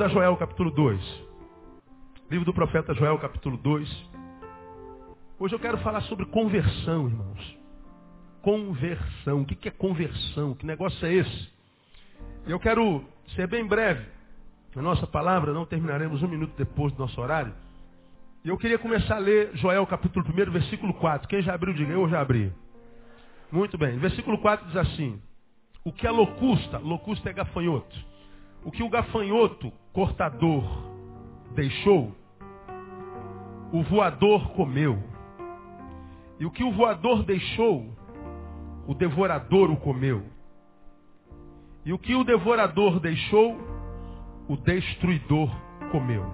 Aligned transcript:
A 0.00 0.06
Joel 0.06 0.36
capítulo 0.36 0.70
2. 0.70 1.24
Livro 2.30 2.44
do 2.44 2.54
profeta 2.54 2.94
Joel 2.94 3.18
capítulo 3.18 3.56
2. 3.56 4.10
Hoje 5.40 5.56
eu 5.56 5.58
quero 5.58 5.76
falar 5.78 6.02
sobre 6.02 6.24
conversão, 6.26 7.08
irmãos. 7.08 7.58
Conversão. 8.40 9.42
O 9.42 9.44
que 9.44 9.66
é 9.66 9.72
conversão? 9.72 10.54
Que 10.54 10.64
negócio 10.64 11.04
é 11.04 11.14
esse? 11.14 11.48
Eu 12.46 12.60
quero 12.60 13.04
ser 13.34 13.48
bem 13.48 13.66
breve. 13.66 14.06
A 14.76 14.80
nossa 14.80 15.04
palavra, 15.04 15.52
não 15.52 15.66
terminaremos 15.66 16.22
um 16.22 16.28
minuto 16.28 16.54
depois 16.56 16.92
do 16.92 17.00
nosso 17.00 17.20
horário. 17.20 17.52
E 18.44 18.50
eu 18.50 18.56
queria 18.56 18.78
começar 18.78 19.16
a 19.16 19.18
ler 19.18 19.50
Joel 19.54 19.84
capítulo 19.84 20.24
1, 20.24 20.52
versículo 20.52 20.94
4. 20.94 21.26
Quem 21.26 21.42
já 21.42 21.54
abriu, 21.54 21.74
diga, 21.74 21.92
eu 21.92 22.08
já 22.08 22.20
abri. 22.20 22.52
Muito 23.50 23.76
bem. 23.76 23.98
Versículo 23.98 24.38
4 24.38 24.64
diz 24.68 24.76
assim. 24.76 25.20
O 25.84 25.92
que 25.92 26.06
é 26.06 26.10
locusta? 26.10 26.78
Locusta 26.78 27.30
é 27.30 27.32
gafanhoto. 27.32 27.96
O 28.68 28.70
que 28.70 28.82
o 28.82 28.90
gafanhoto 28.90 29.72
cortador 29.94 30.62
deixou, 31.54 32.14
o 33.72 33.82
voador 33.82 34.50
comeu. 34.50 35.02
E 36.38 36.44
o 36.44 36.50
que 36.50 36.62
o 36.62 36.70
voador 36.72 37.22
deixou, 37.22 37.90
o 38.86 38.92
devorador 38.92 39.70
o 39.70 39.76
comeu. 39.78 40.22
E 41.82 41.94
o 41.94 41.98
que 41.98 42.14
o 42.14 42.22
devorador 42.22 43.00
deixou, 43.00 43.56
o 44.46 44.54
destruidor 44.58 45.50
comeu. 45.90 46.30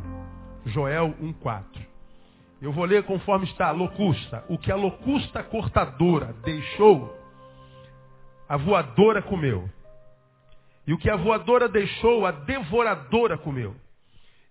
Joel 0.67 1.15
1,4. 1.23 1.87
Eu 2.61 2.73
vou 2.73 2.85
ler 2.85 3.05
conforme 3.05 3.47
está, 3.47 3.71
locusta. 3.71 4.45
O 4.49 4.59
que 4.59 4.73
a 4.73 4.77
locusta 4.77 5.41
cortadora 5.45 6.35
deixou, 6.45 7.17
a 8.49 8.57
voadora 8.57 9.23
comeu. 9.23 9.71
E 10.87 10.93
o 10.93 10.99
que 10.99 11.09
a 11.09 11.17
voadora 11.17 11.69
deixou, 11.69 12.27
a 12.27 12.31
devoradora 12.31 13.39
comeu. 13.39 13.75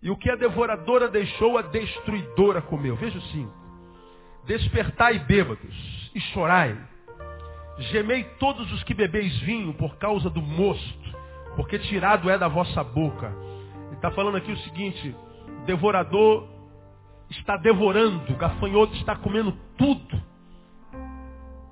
E 0.01 0.09
o 0.09 0.17
que 0.17 0.29
a 0.29 0.35
devoradora 0.35 1.07
deixou, 1.07 1.57
a 1.57 1.61
destruidora 1.61 2.61
comeu. 2.61 2.95
Veja 2.95 3.17
o 3.17 3.21
5. 3.21 3.53
Despertai 4.45 5.19
bêbados 5.19 6.11
e 6.13 6.19
chorai. 6.19 6.77
Gemei 7.91 8.23
todos 8.39 8.71
os 8.73 8.83
que 8.83 8.93
bebeis 8.93 9.35
vinho 9.39 9.73
por 9.73 9.95
causa 9.97 10.29
do 10.29 10.41
mosto, 10.41 11.17
porque 11.55 11.79
tirado 11.79 12.29
é 12.29 12.37
da 12.37 12.47
vossa 12.47 12.83
boca. 12.83 13.33
Ele 13.87 13.95
está 13.95 14.11
falando 14.11 14.37
aqui 14.37 14.51
o 14.51 14.57
seguinte, 14.59 15.15
o 15.47 15.65
devorador 15.65 16.47
está 17.29 17.57
devorando, 17.57 18.31
o 18.31 18.35
gafanhoto 18.35 18.93
está 18.95 19.15
comendo 19.15 19.57
tudo. 19.77 20.21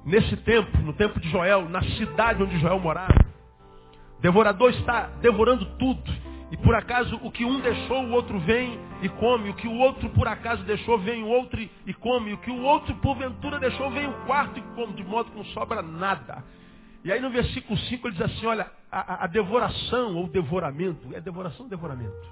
Nesse 0.06 0.36
tempo, 0.38 0.78
no 0.80 0.94
tempo 0.94 1.20
de 1.20 1.30
Joel, 1.30 1.70
na 1.70 1.84
cidade 1.84 2.42
onde 2.42 2.58
Joel 2.60 2.80
morava, 2.80 3.31
devorador 4.22 4.70
está 4.72 5.08
devorando 5.22 5.66
tudo. 5.78 6.12
E 6.52 6.58
por 6.58 6.76
acaso 6.76 7.18
o 7.24 7.32
que 7.32 7.46
um 7.46 7.62
deixou, 7.62 8.04
o 8.04 8.12
outro 8.12 8.38
vem 8.40 8.78
e 9.02 9.10
come. 9.10 9.50
O 9.50 9.54
que 9.54 9.68
o 9.68 9.78
outro 9.78 10.10
por 10.10 10.28
acaso 10.28 10.64
deixou, 10.64 10.98
vem 11.00 11.24
o 11.24 11.28
outro 11.28 11.62
e 11.62 11.94
come. 11.94 12.34
O 12.34 12.38
que 12.38 12.52
o 12.52 12.62
outro 12.62 12.94
porventura 12.96 13.60
deixou, 13.60 13.90
vem 13.90 14.08
o 14.08 14.14
quarto 14.26 14.60
e 14.60 14.62
come. 14.76 14.94
De 14.94 15.04
modo 15.04 15.32
que 15.32 15.38
não 15.38 15.46
sobra 15.46 15.82
nada. 15.82 16.44
E 17.04 17.12
aí 17.12 17.20
no 17.20 17.30
versículo 17.32 17.78
5 17.78 18.08
ele 18.08 18.16
diz 18.16 18.26
assim, 18.26 18.46
olha, 18.46 18.70
a, 18.92 19.24
a 19.24 19.28
devoração 19.28 20.16
ou 20.18 20.28
devoramento, 20.28 21.16
é 21.16 21.22
devoração 21.22 21.64
ou 21.64 21.70
devoramento? 21.70 22.30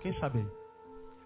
Quem 0.00 0.14
sabe 0.18 0.38
aí? 0.38 0.46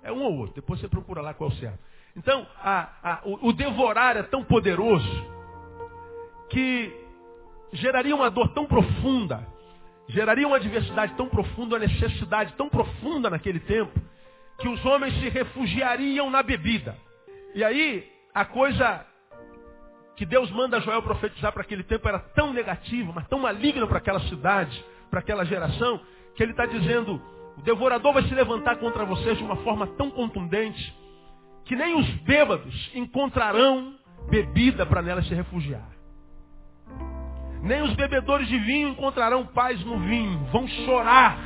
É 0.02 0.12
um 0.12 0.22
ou 0.22 0.38
outro, 0.38 0.54
depois 0.56 0.80
você 0.80 0.88
procura 0.88 1.20
lá 1.20 1.34
qual 1.34 1.50
é 1.50 1.52
o 1.52 1.56
certo. 1.56 1.78
Então, 2.16 2.46
a, 2.60 2.88
a, 3.02 3.20
o, 3.24 3.48
o 3.48 3.52
devorar 3.52 4.16
é 4.16 4.22
tão 4.22 4.42
poderoso 4.42 5.26
que 6.48 6.92
geraria 7.72 8.14
uma 8.14 8.30
dor 8.30 8.48
tão 8.48 8.64
profunda 8.64 9.46
geraria 10.08 10.46
uma 10.46 10.56
adversidade 10.56 11.14
tão 11.14 11.28
profunda, 11.28 11.76
uma 11.76 11.86
necessidade 11.86 12.54
tão 12.54 12.68
profunda 12.68 13.28
naquele 13.28 13.60
tempo, 13.60 13.92
que 14.58 14.68
os 14.68 14.84
homens 14.84 15.14
se 15.20 15.28
refugiariam 15.28 16.30
na 16.30 16.42
bebida. 16.42 16.96
E 17.54 17.62
aí, 17.62 18.10
a 18.34 18.44
coisa 18.44 19.06
que 20.16 20.26
Deus 20.26 20.50
manda 20.50 20.80
Joel 20.80 21.02
profetizar 21.02 21.52
para 21.52 21.62
aquele 21.62 21.84
tempo 21.84 22.08
era 22.08 22.18
tão 22.18 22.52
negativa, 22.52 23.12
mas 23.14 23.28
tão 23.28 23.38
maligna 23.38 23.86
para 23.86 23.98
aquela 23.98 24.20
cidade, 24.22 24.84
para 25.10 25.20
aquela 25.20 25.44
geração, 25.44 26.00
que 26.34 26.42
ele 26.42 26.52
está 26.52 26.66
dizendo, 26.66 27.22
o 27.56 27.62
devorador 27.62 28.12
vai 28.12 28.22
se 28.24 28.34
levantar 28.34 28.76
contra 28.76 29.04
vocês 29.04 29.36
de 29.38 29.44
uma 29.44 29.56
forma 29.56 29.86
tão 29.86 30.10
contundente, 30.10 30.96
que 31.64 31.76
nem 31.76 31.96
os 31.96 32.08
bêbados 32.22 32.90
encontrarão 32.94 33.94
bebida 34.28 34.84
para 34.86 35.02
nela 35.02 35.22
se 35.22 35.34
refugiar. 35.34 35.97
Nem 37.62 37.82
os 37.82 37.94
bebedores 37.94 38.48
de 38.48 38.58
vinho 38.58 38.88
encontrarão 38.88 39.46
paz 39.46 39.82
no 39.84 39.98
vinho. 40.00 40.38
Vão 40.52 40.66
chorar. 40.68 41.38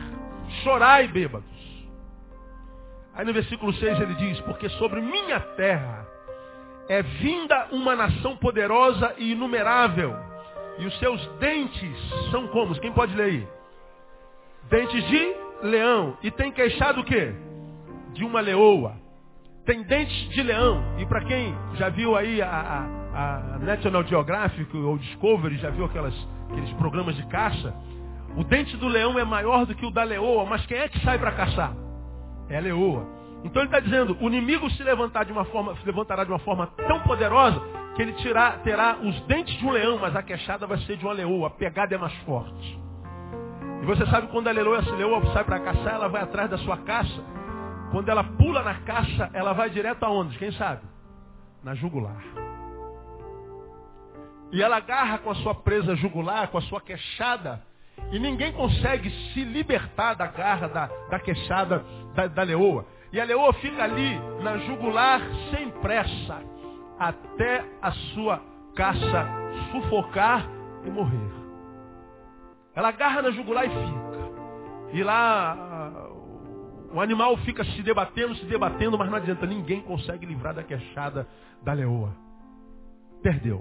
Chorai, 0.63 1.09
bêbados. 1.09 1.51
Aí 3.15 3.25
no 3.25 3.33
versículo 3.33 3.73
6 3.75 4.01
ele 4.01 4.15
diz, 4.15 4.41
porque 4.41 4.69
sobre 4.71 5.01
minha 5.01 5.41
terra 5.41 6.07
é 6.89 7.03
vinda 7.03 7.69
uma 7.71 7.95
nação 7.95 8.37
poderosa 8.37 9.15
e 9.19 9.33
inumerável. 9.33 10.15
E 10.79 10.87
os 10.87 10.99
seus 10.99 11.25
dentes 11.39 12.31
são 12.31 12.49
como? 12.49 12.75
Quem 12.81 12.93
pode 12.93 13.15
ler 13.15 13.25
aí? 13.25 13.49
Dentes 14.69 15.07
de 15.09 15.35
leão. 15.63 16.17
E 16.23 16.31
tem 16.31 16.51
queixado 16.51 17.01
o 17.01 17.05
quê? 17.05 17.35
De 18.13 18.25
uma 18.25 18.41
leoa. 18.41 18.97
Tem 19.65 19.83
dentes 19.83 20.29
de 20.31 20.43
leão. 20.43 20.83
E 20.99 21.07
para 21.07 21.23
quem 21.25 21.55
já 21.75 21.89
viu 21.91 22.17
aí 22.17 22.41
a, 22.41 22.49
a 22.49 23.02
a 23.15 23.59
National 23.59 24.05
Geographic 24.05 24.77
ou 24.77 24.99
Discovery, 24.99 25.57
já 25.59 25.71
viu 25.71 25.85
aquelas, 25.85 26.15
aqueles 26.51 26.73
programas 26.75 27.17
de 27.17 27.27
caça? 27.27 27.75
O 28.37 28.45
dente 28.45 28.77
do 28.77 28.89
leão 28.89 29.19
é 29.19 29.25
maior 29.25 29.67
do 29.67 29.75
que 29.75 29.85
o 29.85 29.91
da 29.91 30.03
leoa, 30.03 30.45
mas 30.47 30.65
quem 30.67 30.79
é 30.79 30.89
que 30.89 30.99
sai 31.01 31.19
para 31.19 31.33
caçar? 31.33 31.75
É 32.49 32.57
a 32.57 32.61
leoa. 32.61 33.07
Então 33.45 33.61
ele 33.61 33.69
está 33.69 33.81
dizendo, 33.81 34.17
o 34.21 34.27
inimigo 34.29 34.71
se, 34.71 34.83
levantar 34.83 35.25
de 35.25 35.33
uma 35.33 35.45
forma, 35.45 35.75
se 35.77 35.87
levantará 35.87 36.25
de 36.25 36.31
uma 36.31 36.39
forma 36.39 36.67
tão 36.89 37.01
poderosa 37.01 37.61
que 37.95 38.03
ele 38.03 38.13
tirar, 38.15 38.59
terá 38.63 38.97
os 39.03 39.21
dentes 39.23 39.55
de 39.59 39.67
um 39.67 39.71
leão, 39.71 39.99
mas 39.99 40.15
a 40.17 40.23
queixada 40.23 40.67
vai 40.67 40.79
ser 40.79 40.97
de 40.97 41.05
uma 41.05 41.13
leoa, 41.13 41.49
a 41.49 41.51
pegada 41.51 41.95
é 41.95 41.99
mais 41.99 42.15
forte. 42.19 42.81
E 43.83 43.85
você 43.85 44.07
sabe 44.07 44.29
quando 44.29 44.49
a 44.49 44.53
leoa, 44.53 44.79
a 44.79 44.95
leoa 44.95 45.33
sai 45.33 45.45
para 45.45 45.59
caçar, 45.61 45.95
ela 45.95 46.09
vai 46.09 46.23
atrás 46.23 46.49
da 46.49 46.57
sua 46.59 46.77
caça. 46.79 47.25
Quando 47.91 48.09
ela 48.09 48.25
pula 48.25 48.63
na 48.63 48.75
caça, 48.81 49.29
ela 49.35 49.53
vai 49.53 49.69
direto 49.69 50.05
aonde? 50.05 50.39
Quem 50.39 50.53
sabe? 50.53 50.83
Na 51.63 51.75
jugular. 51.75 52.23
E 54.53 54.63
ela 54.63 54.77
agarra 54.77 55.19
com 55.19 55.31
a 55.31 55.35
sua 55.37 55.55
presa 55.55 55.97
jugular, 55.97 56.49
com 56.49 56.59
a 56.59 56.63
sua 56.63 56.81
queixada. 56.81 57.63
E 58.13 58.19
ninguém 58.19 58.53
consegue 58.53 59.11
se 59.33 59.43
libertar 59.43 60.15
da 60.15 60.27
garra, 60.27 60.69
da, 60.69 60.87
da 61.09 61.19
queixada 61.19 61.83
da, 62.15 62.27
da 62.27 62.43
leoa. 62.43 62.87
E 63.11 63.21
a 63.21 63.25
leoa 63.25 63.53
fica 63.55 63.83
ali 63.83 64.19
na 64.43 64.59
jugular 64.59 65.21
sem 65.51 65.71
pressa, 65.71 66.43
até 66.99 67.65
a 67.81 67.91
sua 67.93 68.43
caça 68.75 69.27
sufocar 69.71 70.47
e 70.85 70.91
morrer. 70.91 71.31
Ela 72.75 72.89
agarra 72.89 73.23
na 73.23 73.31
jugular 73.31 73.65
e 73.67 73.71
fica. 73.71 74.13
E 74.93 75.03
lá 75.03 76.11
o 76.93 77.01
animal 77.01 77.37
fica 77.39 77.65
se 77.65 77.83
debatendo, 77.83 78.35
se 78.37 78.45
debatendo, 78.45 78.99
mas 78.99 79.09
não 79.09 79.17
adianta, 79.17 79.47
ninguém 79.47 79.81
consegue 79.81 80.27
livrar 80.27 80.55
da 80.55 80.63
queixada 80.63 81.27
da 81.63 81.73
leoa. 81.73 82.15
Perdeu. 83.23 83.61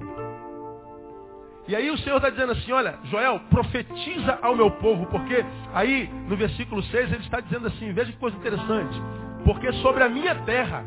E 1.68 1.76
aí 1.76 1.90
o 1.90 1.98
Senhor 2.00 2.18
está 2.18 2.30
dizendo 2.30 2.54
assim, 2.54 2.72
olha, 2.72 2.98
Joel, 3.06 3.40
profetiza 3.50 4.40
ao 4.42 4.56
meu 4.56 4.72
povo, 4.72 5.06
porque 5.08 5.46
aí 5.74 6.10
no 6.28 6.36
versículo 6.36 6.82
6 6.84 7.12
ele 7.12 7.24
está 7.24 7.40
dizendo 7.40 7.68
assim, 7.68 7.94
veja 7.94 8.12
que 8.12 8.18
coisa 8.18 8.36
interessante, 8.36 9.02
porque 9.46 9.72
sobre 9.74 10.04
a 10.04 10.10
minha 10.10 10.36
terra, 10.44 10.84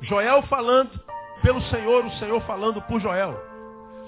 Joel 0.00 0.42
falando 0.42 0.90
pelo 1.42 1.60
Senhor, 1.62 2.04
o 2.04 2.12
Senhor 2.12 2.40
falando 2.42 2.80
por 2.82 3.00
Joel. 3.00 3.38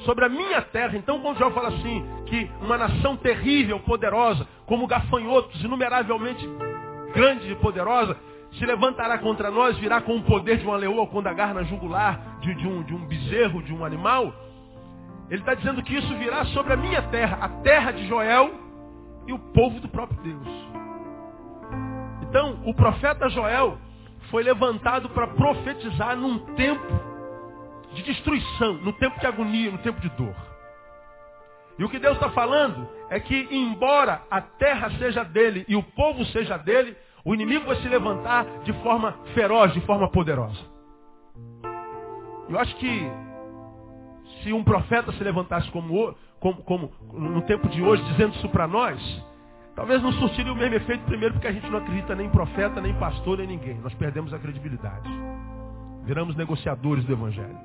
Sobre 0.00 0.24
a 0.24 0.28
minha 0.28 0.60
terra, 0.62 0.96
então 0.96 1.20
quando 1.20 1.38
Joel 1.38 1.52
fala 1.52 1.68
assim, 1.68 2.04
que 2.26 2.50
uma 2.60 2.78
nação 2.78 3.16
terrível, 3.16 3.78
poderosa, 3.80 4.46
como 4.66 4.86
gafanhotos, 4.86 5.62
inumeravelmente 5.62 6.48
grande 7.14 7.52
e 7.52 7.56
poderosa, 7.56 8.16
se 8.52 8.66
levantará 8.66 9.18
contra 9.18 9.50
nós, 9.50 9.76
virá 9.78 10.00
com 10.00 10.16
o 10.16 10.22
poder 10.22 10.58
de 10.58 10.64
uma 10.64 10.76
leoa 10.76 11.06
quando 11.06 11.26
agarra 11.26 11.54
na 11.54 11.62
jugular 11.62 12.38
de, 12.40 12.54
de, 12.54 12.66
um, 12.66 12.82
de 12.82 12.94
um 12.94 13.06
bezerro, 13.06 13.62
de 13.62 13.72
um 13.72 13.84
animal, 13.84 14.34
ele 15.32 15.40
está 15.40 15.54
dizendo 15.54 15.82
que 15.82 15.96
isso 15.96 16.14
virá 16.16 16.44
sobre 16.46 16.74
a 16.74 16.76
minha 16.76 17.00
terra, 17.04 17.38
a 17.40 17.48
terra 17.62 17.90
de 17.90 18.06
Joel 18.06 18.50
e 19.26 19.32
o 19.32 19.38
povo 19.38 19.80
do 19.80 19.88
próprio 19.88 20.20
Deus. 20.20 20.46
Então, 22.20 22.60
o 22.66 22.74
profeta 22.74 23.30
Joel 23.30 23.78
foi 24.30 24.42
levantado 24.42 25.08
para 25.08 25.28
profetizar 25.28 26.14
num 26.18 26.38
tempo 26.54 26.86
de 27.94 28.02
destruição, 28.02 28.74
no 28.74 28.92
tempo 28.92 29.18
de 29.20 29.26
agonia, 29.26 29.70
no 29.70 29.78
tempo 29.78 30.02
de 30.02 30.10
dor. 30.10 30.36
E 31.78 31.84
o 31.84 31.88
que 31.88 31.98
Deus 31.98 32.16
está 32.16 32.28
falando 32.32 32.86
é 33.08 33.18
que, 33.18 33.48
embora 33.50 34.20
a 34.30 34.42
terra 34.42 34.90
seja 34.98 35.24
dele 35.24 35.64
e 35.66 35.74
o 35.74 35.82
povo 35.82 36.26
seja 36.26 36.58
dele, 36.58 36.94
o 37.24 37.34
inimigo 37.34 37.64
vai 37.64 37.76
se 37.76 37.88
levantar 37.88 38.44
de 38.64 38.72
forma 38.82 39.12
feroz, 39.32 39.72
de 39.72 39.80
forma 39.86 40.10
poderosa. 40.10 40.60
Eu 42.50 42.58
acho 42.58 42.76
que 42.76 43.10
se 44.42 44.52
um 44.52 44.64
profeta 44.64 45.12
se 45.12 45.22
levantasse 45.24 45.70
como, 45.70 46.14
como, 46.40 46.62
como 46.62 46.92
no 47.12 47.42
tempo 47.42 47.68
de 47.68 47.82
hoje, 47.82 48.02
dizendo 48.04 48.34
isso 48.34 48.48
para 48.48 48.66
nós, 48.66 49.00
Talvez 49.74 50.02
não 50.02 50.12
surtiria 50.12 50.52
o 50.52 50.56
mesmo 50.56 50.74
efeito 50.74 51.02
primeiro 51.04 51.34
porque 51.34 51.46
a 51.46 51.52
gente 51.52 51.68
não 51.70 51.78
acredita 51.78 52.14
nem 52.14 52.26
em 52.26 52.30
profeta, 52.30 52.80
nem 52.80 52.92
em 52.92 52.98
pastor, 52.98 53.38
nem 53.38 53.46
em 53.46 53.56
ninguém. 53.56 53.78
Nós 53.78 53.94
perdemos 53.94 54.32
a 54.34 54.38
credibilidade. 54.38 55.08
Viramos 56.04 56.36
negociadores 56.36 57.04
do 57.04 57.12
Evangelho. 57.12 57.58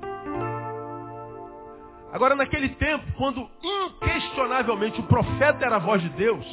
Agora, 2.10 2.34
naquele 2.34 2.70
tempo, 2.70 3.04
quando 3.18 3.46
inquestionavelmente 3.62 5.00
o 5.00 5.04
profeta 5.04 5.66
era 5.66 5.76
a 5.76 5.78
voz 5.78 6.00
de 6.00 6.08
Deus, 6.10 6.46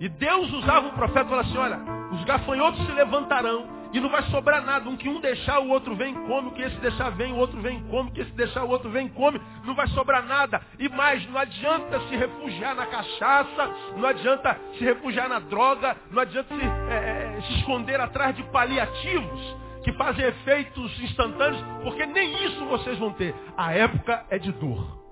e 0.00 0.08
Deus 0.08 0.52
usava 0.52 0.88
o 0.88 0.92
profeta 0.94 1.26
e 1.26 1.28
falava 1.28 1.48
assim, 1.48 1.58
olha, 1.58 1.80
os 2.12 2.24
gafanhotos 2.24 2.84
se 2.84 2.92
levantarão 2.92 3.68
e 3.92 4.00
não 4.00 4.08
vai 4.08 4.22
sobrar 4.24 4.64
nada. 4.64 4.88
Um 4.88 4.96
que 4.96 5.08
um 5.08 5.20
deixar, 5.20 5.60
o 5.60 5.68
outro 5.68 5.94
vem 5.94 6.14
e 6.14 6.26
come. 6.26 6.48
O 6.48 6.52
que 6.52 6.62
esse 6.62 6.76
deixar 6.76 7.10
vem, 7.10 7.32
o 7.32 7.36
outro 7.36 7.60
vem 7.60 7.78
e 7.78 7.82
come. 7.82 8.10
O 8.10 8.12
que 8.12 8.20
esse 8.22 8.32
deixar, 8.32 8.64
o 8.64 8.68
outro 8.68 8.90
vem 8.90 9.06
e 9.06 9.10
come. 9.10 9.40
Não 9.64 9.74
vai 9.74 9.86
sobrar 9.88 10.24
nada. 10.24 10.62
E 10.78 10.88
mais, 10.88 11.26
não 11.28 11.38
adianta 11.38 12.00
se 12.08 12.16
refugiar 12.16 12.74
na 12.74 12.86
cachaça. 12.86 13.70
Não 13.96 14.08
adianta 14.08 14.58
se 14.78 14.84
refugiar 14.84 15.28
na 15.28 15.38
droga. 15.38 15.96
Não 16.10 16.22
adianta 16.22 16.54
se, 16.54 16.62
é, 16.64 17.40
se 17.42 17.52
esconder 17.58 18.00
atrás 18.00 18.34
de 18.34 18.42
paliativos 18.44 19.56
que 19.84 19.92
fazem 19.94 20.24
efeitos 20.24 21.00
instantâneos, 21.00 21.62
porque 21.82 22.06
nem 22.06 22.46
isso 22.46 22.64
vocês 22.66 22.96
vão 22.98 23.12
ter. 23.12 23.34
A 23.56 23.72
época 23.72 24.24
é 24.30 24.38
de 24.38 24.52
dor. 24.52 25.02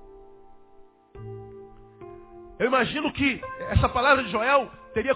Eu 2.58 2.66
imagino 2.66 3.12
que 3.12 3.40
essa 3.70 3.88
palavra 3.88 4.22
de 4.22 4.30
Joel 4.30 4.70
teria 4.92 5.14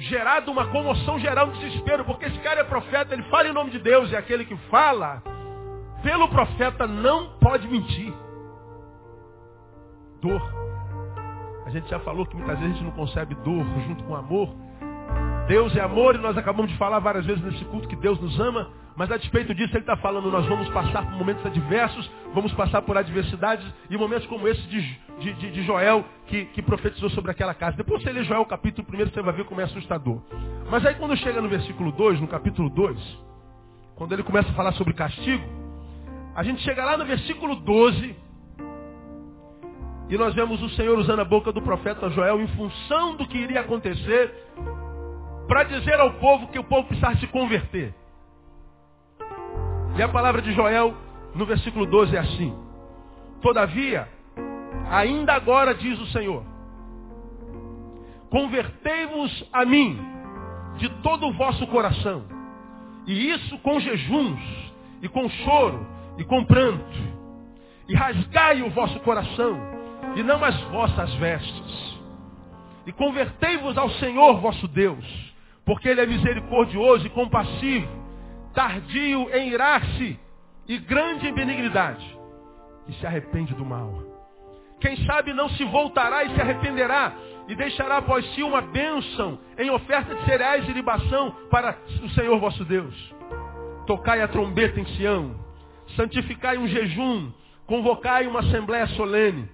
gerado 0.00 0.50
uma 0.50 0.66
comoção 0.68 1.18
geral, 1.18 1.48
um 1.48 1.52
desespero, 1.52 2.04
porque 2.04 2.26
esse 2.26 2.38
cara 2.38 2.60
é 2.60 2.64
profeta, 2.64 3.12
ele 3.12 3.22
fala 3.24 3.48
em 3.48 3.52
nome 3.52 3.70
de 3.70 3.78
Deus, 3.78 4.10
e 4.10 4.16
aquele 4.16 4.44
que 4.44 4.56
fala 4.68 5.22
pelo 6.02 6.28
profeta 6.28 6.86
não 6.86 7.38
pode 7.38 7.68
mentir. 7.68 8.12
Dor. 10.22 10.42
A 11.66 11.70
gente 11.70 11.88
já 11.88 12.00
falou 12.00 12.26
que 12.26 12.34
muitas 12.34 12.58
vezes 12.58 12.74
a 12.74 12.78
gente 12.78 12.84
não 12.84 12.92
concebe 12.92 13.34
dor 13.36 13.64
junto 13.86 14.02
com 14.04 14.16
amor. 14.16 14.48
Deus 15.46 15.76
é 15.76 15.80
amor 15.80 16.14
e 16.14 16.18
nós 16.18 16.36
acabamos 16.36 16.70
de 16.70 16.78
falar 16.78 16.98
várias 16.98 17.26
vezes 17.26 17.42
nesse 17.42 17.64
culto 17.66 17.88
que 17.88 17.96
Deus 17.96 18.20
nos 18.20 18.38
ama, 18.40 18.70
mas 19.00 19.10
a 19.10 19.16
despeito 19.16 19.54
disso, 19.54 19.72
ele 19.72 19.78
está 19.78 19.96
falando, 19.96 20.30
nós 20.30 20.44
vamos 20.44 20.68
passar 20.68 21.02
por 21.06 21.16
momentos 21.16 21.46
adversos, 21.46 22.10
vamos 22.34 22.52
passar 22.52 22.82
por 22.82 22.98
adversidades 22.98 23.66
e 23.88 23.96
momentos 23.96 24.26
como 24.26 24.46
esse 24.46 24.60
de, 24.68 24.82
de, 25.18 25.32
de, 25.32 25.50
de 25.52 25.62
Joel, 25.62 26.04
que, 26.26 26.44
que, 26.44 26.60
profetizou 26.60 27.08
sobre 27.08 27.30
aquela 27.30 27.54
casa. 27.54 27.78
Depois 27.78 28.02
você 28.02 28.12
lê 28.12 28.22
Joel 28.24 28.44
capítulo 28.44 28.86
1, 28.92 28.96
você 29.06 29.22
vai 29.22 29.32
ver 29.32 29.46
como 29.46 29.58
é 29.58 29.64
assustador. 29.64 30.20
Mas 30.70 30.84
aí 30.84 30.96
quando 30.96 31.16
chega 31.16 31.40
no 31.40 31.48
versículo 31.48 31.90
2, 31.92 32.20
no 32.20 32.28
capítulo 32.28 32.68
2, 32.68 33.18
quando 33.96 34.12
ele 34.12 34.22
começa 34.22 34.50
a 34.50 34.52
falar 34.52 34.72
sobre 34.72 34.92
castigo, 34.92 35.48
a 36.34 36.42
gente 36.42 36.60
chega 36.60 36.84
lá 36.84 36.98
no 36.98 37.06
versículo 37.06 37.56
12, 37.56 38.14
e 40.10 40.18
nós 40.18 40.34
vemos 40.34 40.60
o 40.60 40.68
Senhor 40.76 40.98
usando 40.98 41.20
a 41.20 41.24
boca 41.24 41.50
do 41.52 41.62
profeta 41.62 42.10
Joel 42.10 42.38
em 42.42 42.48
função 42.48 43.16
do 43.16 43.26
que 43.26 43.38
iria 43.38 43.62
acontecer, 43.62 44.30
para 45.48 45.62
dizer 45.62 45.98
ao 45.98 46.12
povo 46.18 46.48
que 46.48 46.58
o 46.58 46.64
povo 46.64 46.86
precisava 46.86 47.16
se 47.16 47.26
converter. 47.28 47.94
E 49.96 50.02
a 50.02 50.08
palavra 50.08 50.40
de 50.40 50.52
Joel, 50.52 50.94
no 51.34 51.44
versículo 51.44 51.86
12, 51.86 52.16
é 52.16 52.20
assim. 52.20 52.54
Todavia, 53.42 54.08
ainda 54.90 55.34
agora 55.34 55.74
diz 55.74 55.98
o 56.00 56.06
Senhor, 56.06 56.44
convertei-vos 58.30 59.48
a 59.52 59.64
mim 59.64 59.98
de 60.76 60.88
todo 61.02 61.26
o 61.26 61.32
vosso 61.32 61.66
coração, 61.68 62.24
e 63.06 63.30
isso 63.30 63.58
com 63.58 63.80
jejuns, 63.80 64.40
e 65.02 65.08
com 65.08 65.28
choro, 65.28 65.86
e 66.18 66.24
com 66.24 66.44
pranto, 66.44 66.84
e 67.88 67.94
rasgai 67.94 68.62
o 68.62 68.70
vosso 68.70 69.00
coração, 69.00 69.58
e 70.16 70.22
não 70.22 70.42
as 70.44 70.58
vossas 70.64 71.12
vestes, 71.14 72.00
e 72.86 72.92
convertei-vos 72.92 73.76
ao 73.76 73.90
Senhor 73.90 74.40
vosso 74.40 74.68
Deus, 74.68 75.04
porque 75.64 75.88
Ele 75.88 76.00
é 76.00 76.06
misericordioso 76.06 77.06
e 77.06 77.10
compassivo, 77.10 77.99
tardio 78.54 79.28
em 79.34 79.50
irar-se 79.50 80.18
e 80.68 80.78
grande 80.78 81.28
em 81.28 81.32
benignidade, 81.32 82.18
e 82.88 82.92
se 82.94 83.06
arrepende 83.06 83.54
do 83.54 83.64
mal. 83.64 84.02
Quem 84.80 84.96
sabe 85.04 85.32
não 85.32 85.48
se 85.50 85.64
voltará 85.64 86.24
e 86.24 86.34
se 86.34 86.40
arrependerá, 86.40 87.12
e 87.48 87.54
deixará 87.54 87.98
após 87.98 88.24
si 88.34 88.42
uma 88.42 88.60
bênção 88.60 89.38
em 89.58 89.70
oferta 89.70 90.14
de 90.14 90.24
cereais 90.24 90.68
e 90.68 90.72
libação 90.72 91.32
para 91.50 91.76
o 92.02 92.08
Senhor 92.10 92.38
vosso 92.38 92.64
Deus. 92.64 92.94
Tocai 93.86 94.22
a 94.22 94.28
trombeta 94.28 94.80
em 94.80 94.86
Sião, 94.96 95.34
santificai 95.96 96.56
um 96.56 96.68
jejum, 96.68 97.32
convocai 97.66 98.26
uma 98.26 98.40
assembléia 98.40 98.86
solene, 98.88 99.48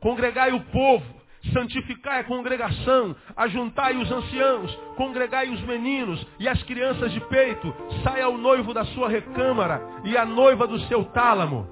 congregai 0.00 0.52
o 0.52 0.60
povo, 0.60 1.21
santificai 1.50 2.20
a 2.20 2.24
congregação, 2.24 3.16
ajuntai 3.36 3.96
os 3.96 4.10
anciãos, 4.10 4.74
congregai 4.96 5.48
os 5.48 5.60
meninos 5.62 6.24
e 6.38 6.48
as 6.48 6.62
crianças 6.62 7.12
de 7.12 7.20
peito, 7.20 7.74
saia 8.04 8.28
o 8.28 8.38
noivo 8.38 8.72
da 8.72 8.84
sua 8.86 9.08
recâmara 9.08 9.82
e 10.04 10.16
a 10.16 10.24
noiva 10.24 10.66
do 10.66 10.78
seu 10.86 11.04
tálamo. 11.06 11.66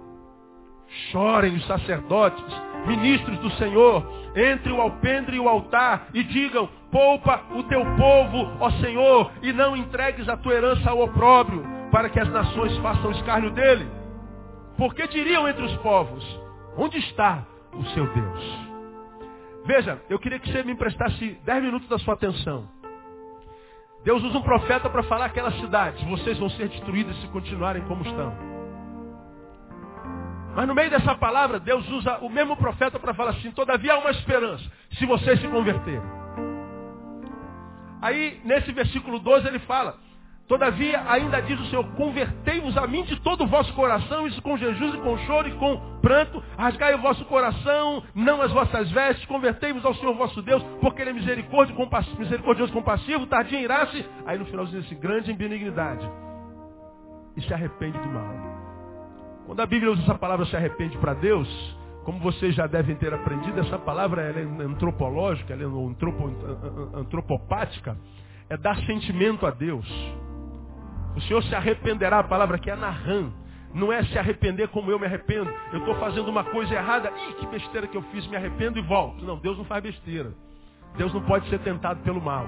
Chorem 1.13 1.55
os 1.55 1.67
sacerdotes, 1.67 2.45
ministros 2.87 3.39
do 3.39 3.51
Senhor, 3.53 4.05
entre 4.35 4.73
o 4.73 4.81
alpendre 4.81 5.37
e 5.37 5.41
o 5.41 5.49
altar 5.49 6.09
e 6.13 6.23
digam, 6.25 6.69
poupa 6.91 7.43
o 7.55 7.63
teu 7.65 7.85
povo, 7.97 8.57
ó 8.59 8.71
Senhor, 8.81 9.31
e 9.43 9.53
não 9.53 9.77
entregues 9.77 10.29
a 10.29 10.37
tua 10.37 10.55
herança 10.55 10.91
ao 10.91 11.01
opróbrio, 11.01 11.65
para 11.93 12.09
que 12.09 12.19
as 12.19 12.29
nações 12.29 12.77
façam 12.79 13.13
escárnio 13.13 13.51
dele. 13.51 13.89
Porque 14.77 15.07
diriam 15.07 15.49
entre 15.49 15.65
os 15.65 15.77
povos, 15.79 16.25
onde 16.77 16.99
está 16.99 17.45
o 17.73 17.85
seu 17.87 18.07
Deus? 18.13 18.70
Veja, 19.65 20.01
eu 20.09 20.19
queria 20.19 20.39
que 20.39 20.51
você 20.51 20.63
me 20.63 20.73
emprestasse 20.73 21.39
10 21.45 21.63
minutos 21.63 21.89
da 21.89 21.99
sua 21.99 22.15
atenção. 22.15 22.69
Deus 24.03 24.23
usa 24.23 24.39
um 24.39 24.43
profeta 24.43 24.89
para 24.89 25.03
falar 25.03 25.27
aquelas 25.27 25.55
cidades. 25.61 26.03
Vocês 26.05 26.39
vão 26.39 26.49
ser 26.51 26.69
destruídas 26.69 27.17
se 27.21 27.29
continuarem 27.29 27.83
como 27.85 28.03
estão. 28.03 28.35
Mas 30.55 30.67
no 30.67 30.75
meio 30.75 30.91
dessa 30.91 31.15
palavra, 31.15 31.61
Deus 31.61 31.89
usa 31.91 32.19
o 32.19 32.29
mesmo 32.29 32.57
profeta 32.57 32.99
para 32.99 33.15
falar 33.15 33.31
assim, 33.31 33.53
todavia 33.53 33.95
há 33.95 33.99
uma 33.99 34.11
esperança, 34.11 34.65
se 34.99 35.07
vocês 35.07 35.41
se 35.41 35.49
converterem. 35.49 36.03
Aí, 38.03 38.41
nesse 38.45 38.73
versículo 38.73 39.21
12, 39.21 39.47
ele 39.47 39.59
fala, 39.61 39.97
Todavia, 40.51 41.05
ainda 41.07 41.41
diz 41.41 41.61
o 41.61 41.67
Senhor, 41.67 41.85
convertei-vos 41.95 42.77
a 42.77 42.85
mim 42.85 43.05
de 43.05 43.15
todo 43.21 43.45
o 43.45 43.47
vosso 43.47 43.73
coração, 43.73 44.27
isso 44.27 44.43
com 44.43 44.59
jejum 44.59 44.97
e 44.97 44.99
com 44.99 45.17
choro 45.19 45.47
e 45.47 45.53
com 45.53 45.81
pranto, 46.03 46.43
rasgai 46.59 46.93
o 46.93 46.99
vosso 46.99 47.25
coração, 47.27 48.03
não 48.17 48.43
as 48.43 48.51
vossas 48.51 48.91
vestes, 48.91 49.25
convertei-vos 49.27 49.85
ao 49.85 49.95
Senhor 49.95 50.13
vosso 50.17 50.43
Deus, 50.43 50.61
porque 50.81 51.03
Ele 51.03 51.11
é 51.11 51.13
misericórdia, 51.13 51.73
misericordioso, 52.19 52.73
compassivo, 52.73 53.29
tardio 53.29 53.61
em 53.61 53.63
irasse, 53.63 54.05
aí 54.27 54.37
no 54.37 54.45
final 54.45 54.67
diz 54.67 54.85
assim, 54.85 54.99
grande 54.99 55.31
em 55.31 55.37
benignidade, 55.37 56.11
e 57.37 57.43
se 57.43 57.55
arrepende 57.55 57.97
do 58.01 58.09
mal. 58.09 58.35
Quando 59.47 59.61
a 59.61 59.67
Bíblia 59.67 59.93
usa 59.93 60.03
essa 60.03 60.17
palavra 60.17 60.45
se 60.47 60.57
arrepende 60.57 60.99
para 60.99 61.15
Deus, 61.15 61.49
como 62.05 62.19
vocês 62.19 62.57
já 62.57 62.67
devem 62.67 62.97
ter 62.97 63.15
aprendido, 63.15 63.61
essa 63.61 63.79
palavra 63.79 64.23
é 64.23 64.65
antropológica, 64.65 65.53
ela 65.53 65.63
é 65.63 66.99
antropopática, 66.99 67.97
é 68.49 68.57
dar 68.57 68.75
sentimento 68.79 69.47
a 69.47 69.53
Deus. 69.53 69.87
O 71.17 71.21
Senhor 71.23 71.43
se 71.43 71.55
arrependerá, 71.55 72.21
a 72.21 72.25
palavra 72.25 72.57
aqui 72.57 72.71
é 72.71 72.77
narram. 72.77 73.33
Não 73.73 73.93
é 73.93 74.03
se 74.05 74.19
arrepender 74.19 74.69
como 74.69 74.91
eu 74.91 74.99
me 74.99 75.07
arrependo. 75.07 75.53
Eu 75.73 75.79
estou 75.81 75.95
fazendo 75.97 76.29
uma 76.29 76.45
coisa 76.45 76.75
errada. 76.75 77.13
Ih, 77.29 77.35
que 77.35 77.47
besteira 77.47 77.87
que 77.87 77.97
eu 77.97 78.03
fiz, 78.11 78.27
me 78.27 78.37
arrependo 78.37 78.79
e 78.79 78.83
volto. 78.83 79.25
Não, 79.25 79.37
Deus 79.37 79.57
não 79.57 79.65
faz 79.65 79.83
besteira. 79.83 80.33
Deus 80.97 81.13
não 81.15 81.23
pode 81.23 81.49
ser 81.49 81.61
tentado 81.61 82.01
pelo 82.03 82.21
mal. 82.21 82.47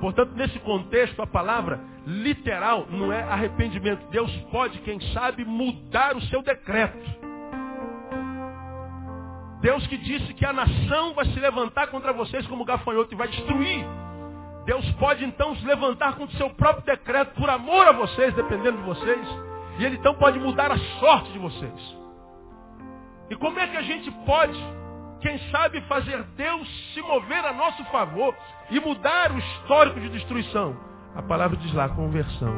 Portanto, 0.00 0.32
nesse 0.34 0.58
contexto, 0.60 1.20
a 1.20 1.26
palavra 1.26 1.80
literal 2.06 2.86
não 2.90 3.12
é 3.12 3.22
arrependimento. 3.22 4.06
Deus 4.10 4.34
pode, 4.52 4.78
quem 4.80 5.00
sabe, 5.12 5.44
mudar 5.44 6.16
o 6.16 6.22
seu 6.22 6.42
decreto. 6.42 7.20
Deus 9.60 9.86
que 9.88 9.98
disse 9.98 10.32
que 10.34 10.46
a 10.46 10.52
nação 10.52 11.12
vai 11.12 11.26
se 11.26 11.38
levantar 11.38 11.88
contra 11.88 12.12
vocês 12.12 12.46
como 12.46 12.64
gafanhoto 12.64 13.12
e 13.12 13.16
vai 13.16 13.28
destruir 13.28 13.84
Deus 14.64 14.88
pode 14.92 15.24
então 15.24 15.54
se 15.56 15.64
levantar 15.64 16.16
com 16.16 16.24
o 16.24 16.30
seu 16.32 16.50
próprio 16.50 16.84
decreto 16.84 17.34
por 17.34 17.48
amor 17.48 17.86
a 17.88 17.92
vocês, 17.92 18.34
dependendo 18.34 18.78
de 18.78 18.84
vocês. 18.84 19.26
E 19.78 19.84
Ele 19.84 19.96
então 19.96 20.14
pode 20.14 20.38
mudar 20.38 20.70
a 20.70 20.78
sorte 21.00 21.32
de 21.32 21.38
vocês. 21.38 21.98
E 23.30 23.36
como 23.36 23.58
é 23.58 23.66
que 23.66 23.76
a 23.76 23.82
gente 23.82 24.10
pode, 24.26 24.58
quem 25.20 25.38
sabe, 25.50 25.80
fazer 25.82 26.22
Deus 26.36 26.92
se 26.92 27.00
mover 27.00 27.44
a 27.44 27.52
nosso 27.52 27.84
favor 27.84 28.34
e 28.70 28.80
mudar 28.80 29.32
o 29.32 29.38
histórico 29.38 30.00
de 30.00 30.08
destruição? 30.10 30.76
A 31.14 31.22
palavra 31.22 31.56
diz 31.56 31.72
lá, 31.72 31.88
conversão. 31.88 32.52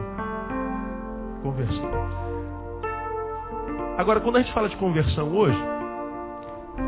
Conversão. 1.43 1.91
Agora, 3.99 4.21
quando 4.21 4.37
a 4.37 4.43
gente 4.43 4.53
fala 4.53 4.69
de 4.69 4.77
conversão 4.77 5.35
hoje, 5.37 5.59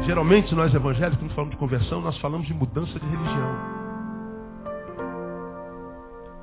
geralmente 0.06 0.54
nós 0.54 0.74
evangélicos, 0.74 1.18
quando 1.20 1.34
falamos 1.34 1.54
de 1.54 1.58
conversão, 1.58 2.00
nós 2.00 2.18
falamos 2.18 2.46
de 2.46 2.54
mudança 2.54 2.98
de 2.98 3.06
religião. 3.06 3.83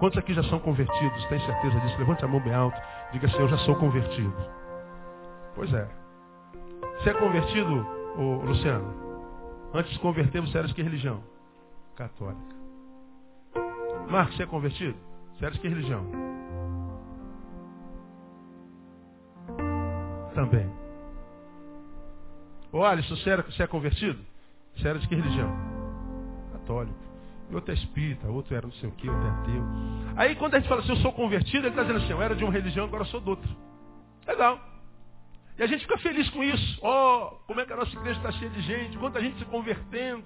Quantos 0.02 0.18
aqui 0.18 0.34
já 0.34 0.42
são 0.46 0.60
convertidos? 0.60 1.26
Tem 1.28 1.40
certeza 1.40 1.80
disso? 1.80 2.00
Levante 2.00 2.26
a 2.26 2.28
mão 2.28 2.42
bem 2.42 2.56
alto. 2.56 2.76
Diga 3.14 3.28
assim, 3.28 3.38
eu 3.38 3.48
já 3.48 3.58
sou 3.60 3.76
convertido. 3.76 4.34
Pois 5.54 5.72
é. 5.72 5.88
Você 6.98 7.12
é 7.12 7.14
convertido, 7.14 7.88
ô, 8.18 8.44
Luciano? 8.44 8.96
Antes 9.76 9.92
de 9.92 10.00
converter, 10.00 10.42
você 10.42 10.58
era 10.58 10.68
de 10.68 10.74
que 10.74 10.82
religião? 10.82 11.24
católica. 11.96 12.56
Marcos, 14.10 14.36
você 14.36 14.44
é 14.44 14.48
convertido? 14.48 14.98
Você 15.36 15.46
era 15.46 15.54
de 15.54 15.60
que 15.60 15.68
religião? 15.68 16.04
Também. 20.34 20.68
Ô 22.72 22.84
Alisson, 22.84 23.16
você, 23.18 23.30
era, 23.30 23.44
você 23.44 23.62
é 23.62 23.68
convertido? 23.68 24.20
Você 24.76 24.88
era 24.88 24.98
de 24.98 25.08
que 25.08 25.14
religião? 25.14 25.52
Católico. 26.54 27.01
Outro 27.54 27.72
é 27.72 27.74
espírita, 27.76 28.28
outro 28.28 28.56
era 28.56 28.66
não 28.66 28.74
sei 28.74 28.90
o 28.90 28.92
que, 28.94 29.10
outro 29.10 29.28
é 29.28 29.30
ateu. 29.30 29.64
Aí 30.16 30.36
quando 30.36 30.56
a 30.56 30.60
gente 30.60 30.70
fala 30.70 30.82
assim, 30.82 30.92
eu 30.92 30.98
sou 30.98 31.12
convertido, 31.12 31.68
ele 31.68 31.70
está 31.70 31.82
dizendo 31.82 32.04
assim, 32.04 32.12
eu 32.12 32.22
era 32.22 32.36
de 32.36 32.44
uma 32.44 32.54
religião, 32.54 32.86
agora 32.86 33.04
sou 33.06 33.20
de 33.20 33.30
outra. 33.30 33.50
Legal. 34.28 34.60
E 35.58 35.64
a 35.64 35.68
gente 35.68 35.82
fica 35.82 35.98
feliz 36.00 36.30
com 36.30 36.44
isso. 36.44 36.80
Oh, 36.82 37.36
como 37.46 37.60
é 37.60 37.66
que 37.66 37.74
a 37.74 37.76
nossa 37.76 37.96
igreja 37.96 38.20
está 38.20 38.32
cheia 38.32 38.50
de 38.50 38.62
gente, 38.62 38.98
quanta 38.98 39.20
gente 39.22 39.38
se 39.38 39.46
convertendo. 39.46 40.24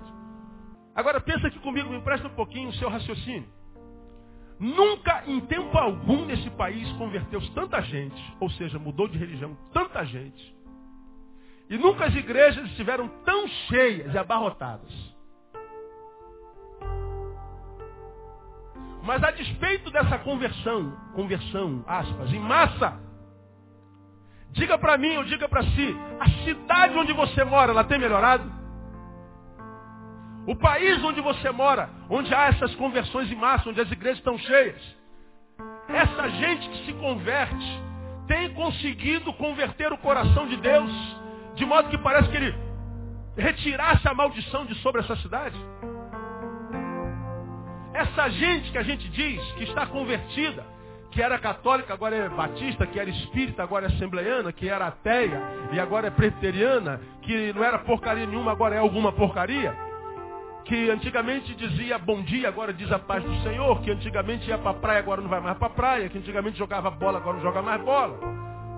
Agora 0.94 1.20
pensa 1.20 1.48
aqui 1.48 1.60
comigo, 1.60 1.90
me 1.90 1.98
empresta 1.98 2.28
um 2.28 2.36
pouquinho 2.36 2.70
o 2.70 2.74
seu 2.76 2.90
raciocínio. 2.90 3.50
Nunca 4.60 5.24
em 5.28 5.42
tempo 5.42 5.78
algum 5.78 6.26
nesse 6.26 6.50
país 6.52 6.90
converteu-se 6.94 7.52
tanta 7.52 7.82
gente, 7.82 8.36
ou 8.40 8.50
seja, 8.52 8.80
mudou 8.80 9.08
de 9.08 9.18
religião 9.18 9.58
tanta 9.74 10.06
gente. 10.06 10.56
E 11.70 11.78
nunca 11.78 12.06
as 12.06 12.16
igrejas 12.16 12.66
estiveram 12.70 13.08
tão 13.26 13.48
cheias 13.48 14.14
e 14.14 14.18
abarrotadas. 14.18 15.15
Mas 19.06 19.24
a 19.24 19.30
despeito 19.30 19.92
dessa 19.92 20.18
conversão, 20.18 20.92
conversão, 21.14 21.86
aspas, 21.88 22.34
em 22.34 22.40
massa, 22.40 23.00
diga 24.52 24.80
para 24.80 24.98
mim 24.98 25.16
ou 25.18 25.24
diga 25.24 25.48
para 25.48 25.62
si, 25.62 25.96
a 26.20 26.28
cidade 26.44 26.98
onde 26.98 27.14
você 27.14 27.44
mora, 27.44 27.72
ela 27.72 27.84
tem 27.84 28.00
melhorado? 28.00 28.52
O 30.48 30.56
país 30.56 31.04
onde 31.04 31.22
você 31.22 31.52
mora, 31.52 31.88
onde 32.10 32.34
há 32.34 32.48
essas 32.48 32.74
conversões 32.76 33.32
em 33.32 33.36
massa, 33.36 33.70
onde 33.70 33.80
as 33.80 33.92
igrejas 33.92 34.18
estão 34.18 34.40
cheias, 34.40 34.82
essa 35.88 36.30
gente 36.30 36.68
que 36.70 36.86
se 36.86 36.94
converte, 36.94 37.84
tem 38.28 38.54
conseguido 38.56 39.32
converter 39.34 39.94
o 39.94 40.00
coração 40.00 40.48
de 40.48 40.58
Deus, 40.58 40.92
de 41.54 41.64
modo 41.64 41.90
que 41.90 41.98
parece 42.00 42.28
que 42.30 42.38
ele 42.38 42.56
retirasse 43.38 44.08
a 44.08 44.16
maldição 44.16 44.66
de 44.66 44.74
sobre 44.82 45.02
essa 45.02 45.16
cidade? 45.18 45.56
Essa 47.96 48.30
gente 48.30 48.72
que 48.72 48.78
a 48.78 48.84
gente 48.84 49.08
diz 49.08 49.42
que 49.54 49.64
está 49.64 49.86
convertida, 49.86 50.66
que 51.12 51.22
era 51.22 51.40
católica, 51.40 51.94
agora 51.94 52.14
é 52.14 52.28
batista, 52.28 52.86
que 52.86 53.00
era 53.00 53.10
espírita, 53.10 53.64
agora 53.64 53.86
é 53.86 53.88
assembleiana, 53.88 54.52
que 54.52 54.68
era 54.68 54.88
ateia 54.88 55.42
e 55.72 55.80
agora 55.80 56.08
é 56.08 56.10
presbiteriana, 56.10 57.00
que 57.22 57.54
não 57.54 57.64
era 57.64 57.80
porcaria 57.80 58.26
nenhuma, 58.26 58.52
agora 58.52 58.76
é 58.76 58.80
alguma 58.80 59.14
porcaria, 59.14 59.74
que 60.66 60.90
antigamente 60.90 61.56
dizia 61.56 61.98
bom 61.98 62.22
dia, 62.22 62.50
agora 62.50 62.74
diz 62.74 62.92
a 62.92 63.00
paz 63.00 63.24
do 63.24 63.44
Senhor, 63.44 63.82
que 63.82 63.90
antigamente 63.90 64.50
ia 64.50 64.58
para 64.58 64.74
praia, 64.74 65.00
agora 65.00 65.22
não 65.22 65.30
vai 65.30 65.40
mais 65.40 65.58
para 65.58 65.70
praia, 65.70 66.10
que 66.10 66.18
antigamente 66.18 66.58
jogava 66.58 66.92
bola, 66.92 67.20
agora 67.20 67.38
não 67.38 67.44
joga 67.44 67.62
mais 67.62 67.82
bola, 67.82 68.20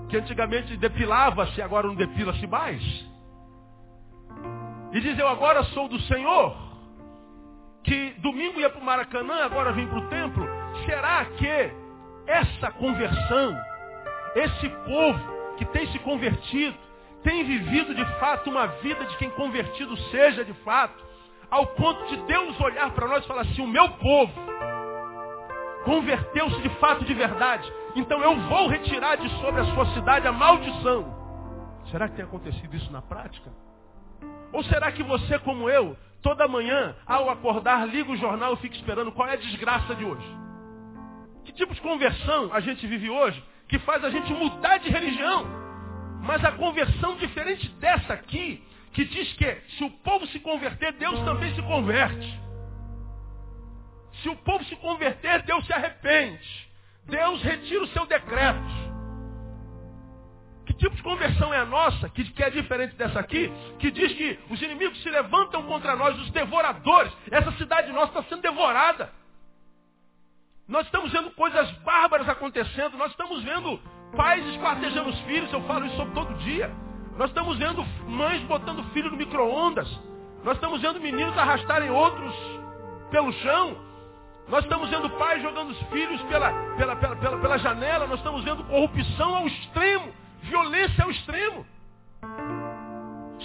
que 0.09 0.15
antigamente 0.15 0.77
depilava-se, 0.77 1.59
agora 1.59 1.87
não 1.87 1.95
depila-se 1.95 2.45
mais. 2.45 2.83
E 4.93 5.01
diz, 5.01 5.17
eu 5.17 5.27
agora 5.27 5.63
sou 5.63 5.89
do 5.89 5.99
Senhor, 6.01 6.66
que 7.87 8.09
domingo 8.19 8.59
ia 8.59 8.69
para 8.69 8.81
o 8.81 8.85
Maracanã, 8.85 9.45
agora 9.45 9.71
vem 9.71 9.87
para 9.87 9.99
o 9.99 10.07
templo. 10.09 10.45
Será 10.85 11.23
que 11.25 11.71
essa 12.27 12.69
conversão, 12.73 13.57
esse 14.35 14.69
povo 14.69 15.55
que 15.57 15.65
tem 15.65 15.87
se 15.87 15.99
convertido, 15.99 16.77
tem 17.23 17.45
vivido 17.45 17.95
de 17.95 18.05
fato 18.19 18.49
uma 18.49 18.67
vida 18.67 19.05
de 19.05 19.15
quem 19.17 19.29
convertido 19.31 19.95
seja 20.11 20.43
de 20.43 20.53
fato, 20.65 21.01
ao 21.49 21.65
ponto 21.65 22.07
de 22.07 22.17
Deus 22.23 22.59
olhar 22.59 22.91
para 22.91 23.07
nós 23.07 23.23
e 23.23 23.27
falar 23.27 23.43
assim, 23.43 23.61
o 23.61 23.67
meu 23.67 23.89
povo 23.91 24.33
converteu-se 25.85 26.61
de 26.61 26.69
fato 26.81 27.05
de 27.05 27.13
verdade. 27.13 27.71
Então 27.95 28.21
eu 28.21 28.35
vou 28.49 28.67
retirar 28.67 29.15
de 29.15 29.29
sobre 29.39 29.61
a 29.61 29.65
sua 29.73 29.85
cidade 29.93 30.27
a 30.27 30.31
maldição. 30.33 31.15
Será 31.89 32.09
que 32.09 32.17
tem 32.17 32.25
acontecido 32.25 32.75
isso 32.75 32.91
na 32.91 33.01
prática? 33.01 33.49
Ou 34.51 34.61
será 34.65 34.91
que 34.91 35.03
você, 35.03 35.39
como 35.39 35.69
eu, 35.69 35.95
toda 36.27 36.45
manhã, 36.45 36.93
ao 37.05 37.29
acordar, 37.29 37.87
liga 37.87 38.11
o 38.11 38.17
jornal 38.17 38.53
e 38.53 38.57
fica 38.57 38.75
esperando 38.75 39.13
qual 39.13 39.29
é 39.29 39.33
a 39.33 39.37
desgraça 39.37 39.95
de 39.95 40.03
hoje? 40.03 40.27
Que 41.45 41.53
tipo 41.53 41.73
de 41.73 41.79
conversão 41.79 42.53
a 42.53 42.59
gente 42.59 42.85
vive 42.85 43.09
hoje 43.09 43.41
que 43.69 43.79
faz 43.79 44.03
a 44.03 44.09
gente 44.09 44.33
mudar 44.33 44.77
de 44.79 44.89
religião? 44.89 45.45
Mas 46.21 46.43
a 46.43 46.51
conversão 46.51 47.15
diferente 47.15 47.69
dessa 47.79 48.13
aqui 48.13 48.61
que 48.91 49.05
diz 49.05 49.31
que 49.35 49.55
se 49.77 49.85
o 49.85 49.89
povo 49.89 50.27
se 50.27 50.41
converter, 50.41 50.91
Deus 50.93 51.17
também 51.21 51.55
se 51.55 51.61
converte. 51.61 52.41
Se 54.21 54.27
o 54.27 54.35
povo 54.35 54.65
se 54.65 54.75
converter, 54.75 55.43
Deus 55.43 55.65
se 55.65 55.71
arrepende. 55.71 56.69
Deus 57.05 57.41
retira 57.41 57.85
o 57.85 57.87
seu 57.87 58.05
decreto. 58.05 58.86
Tipo 60.77 60.95
de 60.95 61.01
conversão 61.01 61.53
é 61.53 61.57
a 61.57 61.65
nossa, 61.65 62.07
que, 62.09 62.23
que 62.23 62.43
é 62.43 62.49
diferente 62.49 62.95
dessa 62.95 63.19
aqui, 63.19 63.51
que 63.79 63.89
diz 63.89 64.13
que 64.13 64.39
os 64.49 64.61
inimigos 64.61 65.01
se 65.01 65.09
levantam 65.09 65.63
contra 65.63 65.95
nós, 65.95 66.19
os 66.19 66.29
devoradores. 66.31 67.11
Essa 67.31 67.51
cidade 67.53 67.91
nossa 67.91 68.19
está 68.19 68.23
sendo 68.23 68.41
devorada. 68.41 69.11
Nós 70.67 70.85
estamos 70.85 71.11
vendo 71.11 71.31
coisas 71.31 71.71
bárbaras 71.79 72.27
acontecendo, 72.29 72.97
nós 72.97 73.11
estamos 73.11 73.41
vendo 73.43 73.79
pais 74.15 74.45
esquartejando 74.47 75.09
os 75.09 75.19
filhos, 75.21 75.51
eu 75.51 75.61
falo 75.63 75.85
isso 75.85 76.05
todo 76.13 76.33
dia. 76.39 76.69
Nós 77.17 77.29
estamos 77.29 77.57
vendo 77.57 77.83
mães 78.07 78.41
botando 78.43 78.83
filho 78.91 79.09
no 79.09 79.17
micro-ondas. 79.17 79.87
Nós 80.43 80.55
estamos 80.55 80.81
vendo 80.81 80.99
meninos 80.99 81.35
arrastarem 81.37 81.89
outros 81.89 82.33
pelo 83.09 83.33
chão. 83.33 83.75
Nós 84.47 84.63
estamos 84.63 84.89
vendo 84.89 85.09
pais 85.11 85.41
jogando 85.41 85.71
os 85.71 85.81
filhos 85.89 86.21
pela, 86.23 86.51
pela, 86.75 86.95
pela, 86.95 87.15
pela, 87.15 87.37
pela 87.39 87.57
janela. 87.57 88.05
Nós 88.05 88.19
estamos 88.19 88.43
vendo 88.43 88.63
corrupção 88.65 89.35
ao 89.35 89.47
extremo. 89.47 90.13
Violência 90.47 91.03
ao 91.03 91.11
extremo. 91.11 91.65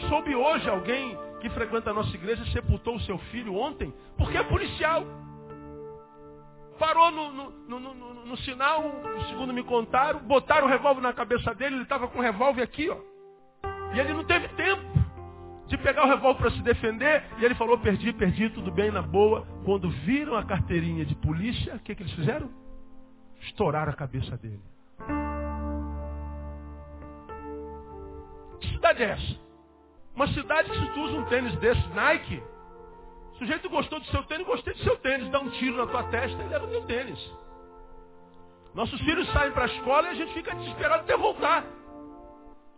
Soube 0.08 0.34
hoje 0.34 0.68
alguém 0.68 1.18
que 1.40 1.50
frequenta 1.50 1.90
a 1.90 1.94
nossa 1.94 2.14
igreja 2.14 2.44
sepultou 2.52 2.96
o 2.96 3.00
seu 3.00 3.18
filho 3.30 3.54
ontem 3.54 3.92
porque 4.16 4.36
é 4.36 4.42
policial. 4.44 5.04
Parou 6.78 7.10
no, 7.10 7.32
no, 7.32 7.50
no, 7.68 7.94
no, 7.94 8.26
no 8.26 8.36
sinal, 8.38 8.84
segundo 9.28 9.52
me 9.52 9.62
contaram, 9.62 10.20
botaram 10.20 10.66
o 10.66 10.70
revólver 10.70 11.00
na 11.00 11.12
cabeça 11.12 11.54
dele, 11.54 11.76
ele 11.76 11.82
estava 11.82 12.08
com 12.08 12.18
o 12.18 12.22
revólver 12.22 12.62
aqui, 12.62 12.88
ó. 12.88 12.96
E 13.94 14.00
ele 14.00 14.14
não 14.14 14.24
teve 14.24 14.48
tempo 14.48 14.82
de 15.66 15.76
pegar 15.78 16.04
o 16.04 16.08
revólver 16.08 16.40
para 16.40 16.50
se 16.50 16.62
defender. 16.62 17.24
E 17.38 17.44
ele 17.44 17.54
falou, 17.54 17.78
perdi, 17.78 18.12
perdi, 18.12 18.48
tudo 18.50 18.70
bem, 18.70 18.90
na 18.90 19.02
boa. 19.02 19.46
Quando 19.64 19.90
viram 19.90 20.34
a 20.34 20.44
carteirinha 20.44 21.04
de 21.04 21.14
polícia, 21.14 21.74
o 21.76 21.78
que, 21.80 21.94
que 21.94 22.02
eles 22.02 22.12
fizeram? 22.12 22.50
Estouraram 23.40 23.92
a 23.92 23.96
cabeça 23.96 24.36
dele. 24.36 24.71
Que 28.62 28.68
cidade 28.70 29.02
é 29.02 29.06
essa? 29.10 29.42
Uma 30.14 30.28
cidade 30.28 30.70
que 30.70 30.78
se 30.78 30.86
tu 30.92 31.00
usa 31.00 31.18
um 31.18 31.24
tênis 31.24 31.54
desse, 31.56 31.86
Nike, 31.88 32.42
o 33.32 33.36
sujeito 33.38 33.68
gostou 33.68 33.98
do 33.98 34.06
seu 34.06 34.22
tênis, 34.24 34.46
gostei 34.46 34.72
do 34.72 34.80
seu 34.80 34.96
tênis, 34.98 35.28
dá 35.30 35.40
um 35.40 35.50
tiro 35.50 35.76
na 35.76 35.86
tua 35.86 36.04
testa 36.04 36.40
e 36.42 36.48
leva 36.48 36.64
o 36.64 36.68
teu 36.68 36.82
tênis. 36.82 37.18
Nossos 38.74 39.00
filhos 39.00 39.30
saem 39.32 39.52
para 39.52 39.64
a 39.64 39.66
escola 39.66 40.08
e 40.08 40.10
a 40.10 40.14
gente 40.14 40.32
fica 40.32 40.54
desesperado 40.54 41.06
de 41.06 41.16
voltar. 41.16 41.64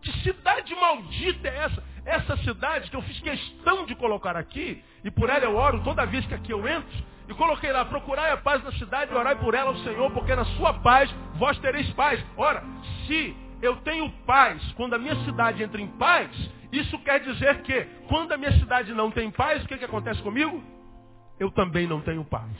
Que 0.01 0.11
cidade 0.23 0.75
maldita 0.75 1.47
é 1.47 1.57
essa? 1.65 1.83
Essa 2.05 2.37
cidade 2.37 2.89
que 2.89 2.95
eu 2.95 3.01
fiz 3.01 3.19
questão 3.19 3.85
de 3.85 3.95
colocar 3.95 4.35
aqui, 4.35 4.83
e 5.03 5.11
por 5.11 5.29
ela 5.29 5.45
eu 5.45 5.55
oro 5.55 5.83
toda 5.83 6.05
vez 6.05 6.25
que 6.25 6.33
aqui 6.33 6.51
eu 6.51 6.67
entro, 6.67 6.97
e 7.27 7.33
coloquei 7.33 7.71
lá, 7.71 7.85
procurai 7.85 8.31
a 8.31 8.37
paz 8.37 8.63
na 8.63 8.71
cidade 8.73 9.11
e 9.11 9.15
orai 9.15 9.35
por 9.35 9.53
ela 9.53 9.69
ao 9.69 9.77
Senhor, 9.77 10.11
porque 10.11 10.35
na 10.35 10.45
sua 10.45 10.73
paz 10.73 11.09
vós 11.35 11.57
tereis 11.59 11.89
paz. 11.93 12.23
Ora, 12.37 12.63
se 13.07 13.44
eu 13.65 13.77
tenho 13.77 14.09
paz 14.25 14.61
quando 14.73 14.93
a 14.93 14.97
minha 14.97 15.15
cidade 15.25 15.63
entra 15.63 15.81
em 15.81 15.87
paz, 15.87 16.29
isso 16.71 16.97
quer 16.99 17.19
dizer 17.19 17.61
que 17.61 17.85
quando 18.07 18.31
a 18.31 18.37
minha 18.37 18.51
cidade 18.59 18.93
não 18.93 19.11
tem 19.11 19.31
paz, 19.31 19.63
o 19.63 19.67
que, 19.67 19.77
que 19.77 19.85
acontece 19.85 20.21
comigo? 20.21 20.63
Eu 21.39 21.51
também 21.51 21.87
não 21.87 22.01
tenho 22.01 22.23
paz. 22.23 22.51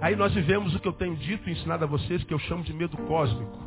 Aí 0.00 0.14
nós 0.14 0.34
vivemos 0.34 0.74
o 0.74 0.80
que 0.80 0.86
eu 0.86 0.92
tenho 0.92 1.16
dito 1.16 1.48
e 1.48 1.52
ensinado 1.52 1.84
a 1.84 1.86
vocês, 1.86 2.22
que 2.24 2.34
eu 2.34 2.38
chamo 2.38 2.62
de 2.62 2.72
medo 2.72 2.96
cósmico. 3.06 3.63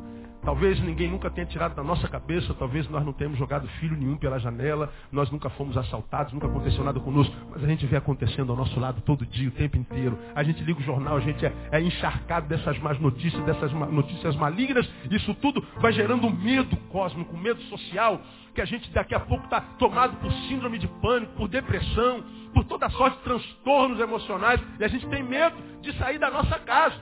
Talvez 0.48 0.80
ninguém 0.80 1.10
nunca 1.10 1.30
tenha 1.30 1.46
tirado 1.46 1.75
da 1.75 1.84
nossa 1.84 2.08
cabeça, 2.08 2.54
talvez 2.54 2.89
nós 2.89 3.04
não 3.04 3.12
tenhamos 3.12 3.38
jogado 3.38 3.68
filho 3.82 3.98
nenhum 3.98 4.16
pela 4.16 4.39
janela, 4.39 4.89
nós 5.12 5.30
nunca 5.30 5.50
fomos 5.50 5.75
assaltados, 5.75 6.32
nunca 6.32 6.48
aconteceu 6.48 6.86
nada 6.86 7.01
conosco, 7.01 7.36
mas 7.51 7.62
a 7.62 7.68
gente 7.68 7.86
vê 7.86 7.98
acontecendo 7.98 8.54
ao 8.54 8.58
nosso 8.58 8.80
lado 8.80 9.01
todo 9.01 9.25
dia, 9.25 9.50
o 9.50 9.51
tempo 9.51 9.75
inteiro. 9.75 10.18
A 10.34 10.44
gente 10.44 10.63
liga 10.63 10.80
o 10.80 10.84
jornal, 10.84 11.18
a 11.18 11.20
gente 11.20 11.46
é, 11.46 11.54
é 11.70 11.82
encharcado 11.82 12.48
dessas 12.48 12.80
más 12.80 12.98
notícias, 12.98 13.44
dessas 13.44 13.74
notícias 13.74 14.38
malignas, 14.38 14.89
isso 15.12 15.34
tudo 15.34 15.62
vai 15.82 15.92
gerando 15.92 16.25
um 16.25 16.32
medo 16.34 16.77
cósmico, 16.94 17.36
um 17.36 17.39
medo 17.42 17.62
social, 17.63 18.22
que 18.56 18.62
a 18.62 18.66
gente 18.66 18.89
daqui 18.92 19.13
a 19.13 19.20
pouco 19.20 19.44
está 19.44 19.60
tomado 19.60 20.16
por 20.22 20.32
síndrome 20.48 20.80
de 20.80 20.88
pânico, 20.88 21.34
por 21.34 21.50
depressão, 21.50 22.24
por 22.54 22.63
toda 22.63 22.89
sorte 22.92 23.18
de 23.18 23.24
transtornos 23.25 24.00
emocionais, 24.00 24.62
e 24.80 24.84
a 24.86 24.88
gente 24.88 25.06
tem 25.08 25.24
medo 25.24 25.58
de 25.82 25.92
sair 25.98 26.18
da 26.18 26.32
nossa 26.32 26.58
casa. 26.60 26.96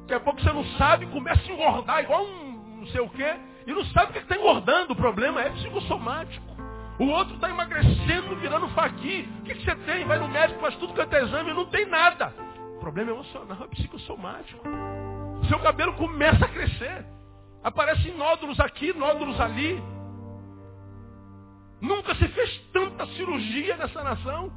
Daqui 0.00 0.14
a 0.14 0.20
pouco 0.20 0.40
você 0.40 0.50
não 0.50 0.64
sabe, 0.78 1.04
começa 1.06 1.42
a 1.46 1.52
engordar 1.52 2.02
igual 2.02 2.24
um 2.24 2.53
não 2.84 2.90
sei 2.90 3.00
o 3.00 3.08
quê, 3.08 3.34
e 3.66 3.72
não 3.72 3.84
sabe 3.86 4.10
o 4.10 4.12
que 4.12 4.18
está 4.18 4.36
engordando. 4.36 4.92
O 4.92 4.96
problema 4.96 5.40
é 5.40 5.50
psicossomático. 5.50 6.54
O 6.98 7.06
outro 7.06 7.34
está 7.34 7.48
emagrecendo, 7.48 8.36
virando 8.36 8.68
faqui. 8.68 9.28
O 9.40 9.42
que, 9.44 9.54
que, 9.54 9.64
você 9.64 9.74
tem? 9.76 10.04
Vai 10.04 10.18
no 10.18 10.28
médico, 10.28 10.60
faz 10.60 10.76
tudo 10.76 10.92
quanto 10.94 11.12
é 11.14 11.22
exame 11.22 11.50
e 11.50 11.54
não 11.54 11.66
tem 11.66 11.86
nada. 11.86 12.32
O 12.76 12.80
problema 12.80 13.10
é 13.10 13.14
emocional, 13.14 13.64
é 13.64 13.66
psicossomático. 13.68 14.62
Seu 15.48 15.58
cabelo 15.60 15.94
começa 15.94 16.44
a 16.44 16.48
crescer. 16.48 17.06
Aparecem 17.62 18.14
nódulos 18.16 18.60
aqui, 18.60 18.92
nódulos 18.92 19.40
ali. 19.40 19.82
Nunca 21.80 22.14
se 22.14 22.28
fez 22.28 22.58
tanta 22.72 23.06
cirurgia 23.08 23.76
nessa 23.76 24.02
nação. 24.04 24.52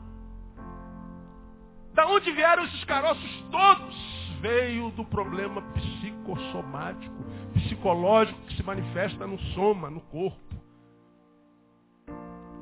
Da 1.93 2.05
onde 2.05 2.31
vieram 2.31 2.65
esses 2.65 2.83
caroços 2.83 3.43
todos? 3.49 4.16
Veio 4.41 4.91
do 4.91 5.03
problema 5.03 5.61
psicossomático, 5.73 7.15
psicológico 7.53 8.39
que 8.41 8.55
se 8.55 8.63
manifesta 8.63 9.25
no 9.25 9.39
soma, 9.53 9.89
no 9.89 10.01
corpo. 10.01 10.47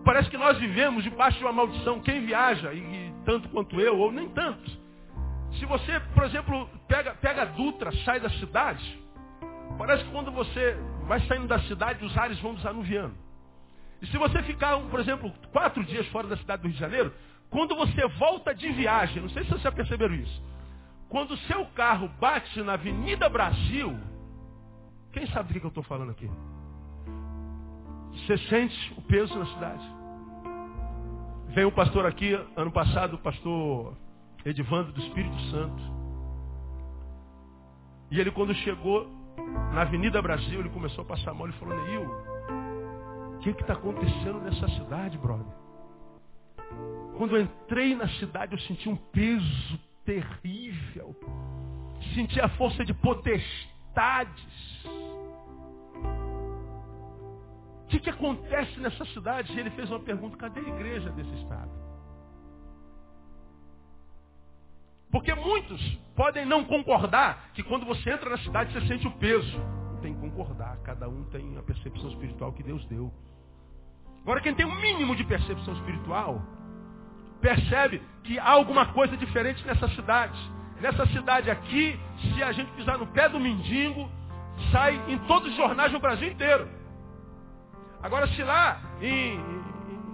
Parece 0.06 0.30
que 0.30 0.38
nós 0.38 0.58
vivemos 0.60 1.04
debaixo 1.04 1.40
de 1.40 1.44
uma 1.44 1.52
maldição. 1.52 2.00
Quem 2.00 2.26
viaja, 2.26 2.72
e, 2.74 3.14
tanto 3.26 3.50
quanto 3.50 3.82
eu, 3.82 3.98
ou 3.98 4.12
nem 4.12 4.30
tanto. 4.30 4.70
Se 5.60 5.66
você, 5.66 6.00
por 6.14 6.24
exemplo, 6.24 6.70
pega, 6.88 7.16
pega 7.16 7.42
a 7.42 7.46
Dutra, 7.46 7.92
sai 8.04 8.20
da 8.20 8.30
cidade, 8.30 9.02
parece 9.78 10.04
que 10.04 10.12
quando 10.12 10.32
você 10.32 10.78
vai 11.08 11.20
saindo 11.22 11.48
da 11.48 11.60
cidade, 11.62 12.06
os 12.06 12.16
ares 12.18 12.40
vão 12.40 12.54
desanuviando. 12.54 13.16
E 14.02 14.08
se 14.08 14.18
você 14.18 14.44
ficar, 14.44 14.78
por 14.78 15.00
exemplo, 15.00 15.34
quatro 15.52 15.84
dias 15.84 16.06
fora 16.08 16.28
da 16.28 16.38
cidade 16.38 16.62
do 16.62 16.68
Rio 16.68 16.76
de 16.76 16.80
Janeiro, 16.80 17.14
quando 17.50 17.76
você 17.76 18.08
volta 18.20 18.54
de 18.54 18.70
viagem, 18.72 19.22
não 19.22 19.30
sei 19.30 19.44
se 19.44 19.50
vocês 19.50 19.62
já 19.62 19.72
perceberam 19.72 20.14
isso, 20.14 20.44
quando 21.10 21.32
o 21.32 21.38
seu 21.38 21.66
carro 21.68 22.10
bate 22.20 22.62
na 22.62 22.74
Avenida 22.74 23.30
Brasil, 23.30 23.98
quem 25.12 25.28
sabe 25.28 25.54
do 25.54 25.60
que 25.60 25.66
eu 25.66 25.70
estou 25.70 25.84
falando 25.84 26.12
aqui? 26.12 26.30
Você 28.12 28.38
sente 28.50 28.94
o 28.98 29.02
peso 29.02 29.38
na 29.38 29.46
cidade. 29.46 29.84
Veio 31.50 31.68
um 31.68 31.72
pastor 31.72 32.06
aqui, 32.06 32.34
ano 32.56 32.72
passado, 32.72 33.16
o 33.16 33.20
pastor 33.20 33.96
Edivando 34.46 34.92
do 34.92 35.02
Espírito 35.02 35.40
Santo. 35.52 35.84
E 38.12 38.20
ele 38.20 38.32
quando 38.32 38.54
chegou 38.56 39.08
na 39.74 39.82
Avenida 39.82 40.22
Brasil, 40.22 40.60
ele 40.60 40.70
começou 40.70 41.04
a 41.04 41.08
passar 41.08 41.34
mal 41.34 41.50
e 41.50 41.54
falou, 41.54 41.76
Neil, 41.84 42.06
o 43.36 43.40
que 43.40 43.50
está 43.50 43.74
acontecendo 43.74 44.40
nessa 44.42 44.68
cidade, 44.70 45.18
brother? 45.18 45.46
Quando 47.18 47.36
eu 47.36 47.44
entrei 47.44 47.96
na 47.96 48.08
cidade, 48.10 48.54
eu 48.54 48.60
senti 48.60 48.90
um 48.90 48.96
peso 48.96 49.80
terrível. 50.06 51.16
Senti 52.14 52.40
a 52.40 52.50
força 52.50 52.86
de 52.86 52.94
potestades. 52.94 54.46
O 57.84 57.88
que, 57.88 58.00
que 58.00 58.10
acontece 58.10 58.80
nessa 58.80 59.06
cidade? 59.06 59.54
E 59.54 59.60
ele 59.60 59.70
fez 59.72 59.90
uma 59.90 60.00
pergunta, 60.00 60.38
cadê 60.38 60.60
a 60.60 60.70
igreja 60.70 61.10
desse 61.12 61.34
estado? 61.36 61.72
Porque 65.12 65.34
muitos 65.34 65.82
podem 66.16 66.46
não 66.46 66.66
concordar 66.66 67.52
que 67.54 67.64
quando 67.64 67.86
você 67.86 68.10
entra 68.12 68.30
na 68.30 68.38
cidade 68.40 68.74
você 68.74 68.86
sente 68.88 69.08
o 69.08 69.12
peso. 69.12 69.58
Não 69.94 70.02
tem 70.02 70.14
que 70.14 70.20
concordar, 70.20 70.78
cada 70.80 71.08
um 71.08 71.24
tem 71.26 71.58
a 71.58 71.64
percepção 71.64 72.10
espiritual 72.10 72.52
que 72.54 72.64
Deus 72.64 72.86
deu. 72.88 73.14
Agora 74.24 74.42
quem 74.42 74.54
tem 74.56 74.66
um 74.66 74.76
mínimo 74.82 75.16
de 75.16 75.24
percepção 75.24 75.74
espiritual, 75.76 76.42
percebe 77.40 78.02
que 78.26 78.40
há 78.40 78.50
alguma 78.50 78.88
coisa 78.88 79.16
diferente 79.16 79.66
nessa 79.66 79.88
cidade. 79.90 80.38
Nessa 80.82 81.06
cidade 81.08 81.50
aqui, 81.50 81.98
se 82.22 82.44
a 82.44 82.52
gente 82.52 82.72
pisar 82.72 82.98
no 82.98 83.08
pé 83.08 83.30
do 83.30 83.40
mendigo, 83.40 84.10
sai 84.72 85.00
em 85.08 85.18
todos 85.20 85.50
os 85.50 85.56
jornais 85.56 85.92
do 85.92 86.00
Brasil 86.00 86.28
inteiro. 86.28 86.68
Agora, 88.02 88.28
se 88.28 88.44
lá 88.44 88.80
em, 89.02 89.40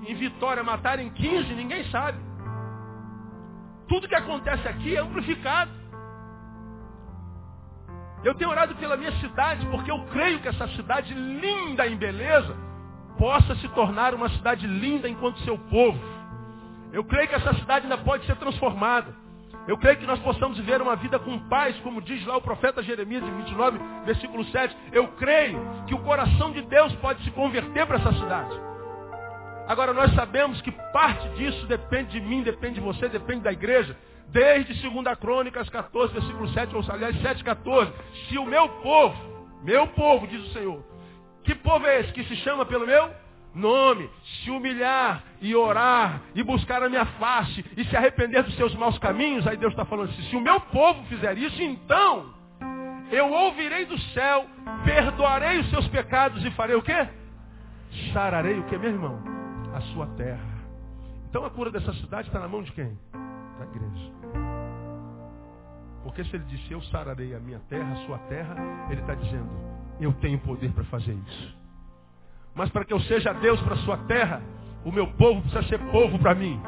em 0.08 0.16
Vitória 0.16 0.64
matarem 0.64 1.10
15, 1.10 1.54
ninguém 1.54 1.84
sabe. 1.90 2.20
Tudo 3.88 4.08
que 4.08 4.16
acontece 4.16 4.68
aqui 4.68 4.96
é 4.96 5.00
amplificado. 5.00 5.72
Eu 8.24 8.36
tenho 8.36 8.52
orado 8.52 8.76
pela 8.76 8.96
minha 8.96 9.12
cidade 9.20 9.66
porque 9.68 9.92
eu 9.92 10.00
creio 10.12 10.40
que 10.40 10.48
essa 10.48 10.68
cidade 10.70 11.14
linda 11.14 11.88
em 11.88 11.98
beleza 11.98 12.56
possa 13.18 13.56
se 13.56 13.68
tornar 13.70 14.14
uma 14.14 14.30
cidade 14.30 14.68
linda 14.68 15.10
enquanto 15.10 15.40
seu 15.40 15.58
povo. 15.58 16.00
Eu 16.94 17.04
creio 17.04 17.28
que 17.28 17.36
essa 17.36 17.54
cidade 17.56 17.86
ainda 17.86 17.98
pode 18.00 18.26
ser 18.26 18.36
transformada. 18.36 19.14
Eu 19.68 19.78
creio 19.78 19.98
que 19.98 20.06
nós 20.06 20.20
possamos 20.20 20.58
viver 20.58 20.82
uma 20.82 20.96
vida 20.96 21.20
com 21.20 21.38
paz, 21.48 21.78
como 21.80 22.02
diz 22.02 22.26
lá 22.26 22.38
o 22.38 22.42
profeta 22.42 22.82
Jeremias, 22.82 23.24
em 23.24 23.38
29, 23.38 23.80
versículo 24.06 24.44
7. 24.46 24.76
Eu 24.92 25.08
creio 25.10 25.60
que 25.88 25.94
o 25.94 26.00
coração 26.00 26.52
de 26.52 26.62
Deus 26.64 26.94
pode 26.96 27.24
se 27.24 27.32
converter 27.32 27.86
para 27.86 27.98
essa 27.98 28.14
cidade. 28.14 28.60
Agora, 29.68 29.94
nós 29.94 30.14
sabemos 30.16 30.60
que 30.62 30.72
parte 30.92 31.30
disso 31.30 31.66
depende 31.68 32.20
de 32.20 32.22
mim, 32.22 32.42
depende 32.42 32.76
de 32.76 32.82
você, 32.82 33.08
depende 33.08 33.42
da 33.42 33.54
igreja. 33.54 33.96
Desde 34.28 34.74
2 34.90 35.18
Crônicas 35.20 35.70
14, 35.70 36.14
versículo 36.14 36.50
7, 36.50 36.76
ou 36.76 36.84
aliás 36.90 37.22
7, 37.22 37.44
14. 37.44 37.94
Se 38.28 38.38
o 38.38 38.46
meu 38.46 38.68
povo, 38.68 39.16
meu 39.64 39.88
povo, 39.88 40.26
diz 40.26 40.42
o 40.42 40.54
Senhor, 40.54 40.84
que 41.44 41.54
povo 41.56 41.86
é 41.86 42.02
esse 42.02 42.14
que 42.14 42.24
se 42.24 42.36
chama 42.38 42.66
pelo 42.66 42.88
meu 42.88 43.12
nome, 43.54 44.10
se 44.24 44.50
humilhar 44.50 45.24
e 45.42 45.56
orar 45.56 46.22
e 46.34 46.44
buscar 46.44 46.82
a 46.84 46.90
minha 46.90 47.06
face 47.06 47.66
e 47.76 47.84
se 47.86 47.96
arrepender 47.96 48.44
dos 48.44 48.56
seus 48.56 48.74
maus 48.76 48.98
caminhos, 49.00 49.46
aí 49.48 49.58
Deus 49.58 49.74
está 49.74 49.86
falando 49.86 50.10
assim, 50.10 50.24
se 50.24 50.36
o 50.36 50.42
meu 50.42 50.60
povo 50.60 51.04
fizer 51.06 51.38
isso, 51.38 51.62
então 51.62 52.34
eu 53.12 53.30
ouvirei 53.32 53.86
do 53.86 53.98
céu, 54.14 54.46
perdoarei 54.86 55.60
os 55.60 55.70
seus 55.70 55.88
pecados 55.90 56.44
e 56.46 56.52
farei 56.52 56.76
o 56.76 56.82
quê? 56.82 57.08
Sararei 58.14 58.58
o 58.58 58.64
quê, 58.64 58.78
meu 58.78 58.90
irmão? 58.90 59.22
A 59.76 59.82
sua 59.94 60.08
terra. 60.16 60.62
Então 61.30 61.46
a 61.46 61.50
cura 61.50 61.72
dessa 61.72 61.94
cidade 61.94 62.28
está 62.28 62.40
na 62.40 62.48
mão 62.48 62.64
de 62.64 62.72
quem? 62.72 62.98
Da 63.60 63.66
igreja. 63.66 64.12
Porque 66.04 66.24
se 66.24 66.36
ele 66.36 66.46
disse, 66.46 66.72
eu 66.72 66.82
sararei 66.84 67.36
a 67.36 67.40
minha 67.40 67.60
terra, 67.70 67.92
a 67.92 68.06
sua 68.06 68.18
terra, 68.20 68.56
ele 68.90 69.02
está 69.02 69.14
dizendo, 69.14 69.50
eu 70.00 70.14
tenho 70.14 70.40
poder 70.40 70.72
para 70.72 70.84
fazer 70.86 71.14
isso. 71.14 71.61
Mas 72.62 72.70
para 72.70 72.86
que 72.86 72.94
eu 72.94 73.00
seja 73.00 73.34
Deus 73.34 73.60
para 73.62 73.74
a 73.74 73.78
sua 73.78 73.98
terra, 74.06 74.40
o 74.86 74.92
meu 74.92 75.08
povo 75.14 75.42
precisa 75.42 75.64
ser 75.64 75.80
povo 75.90 76.20
para 76.20 76.36
mim. 76.36 76.62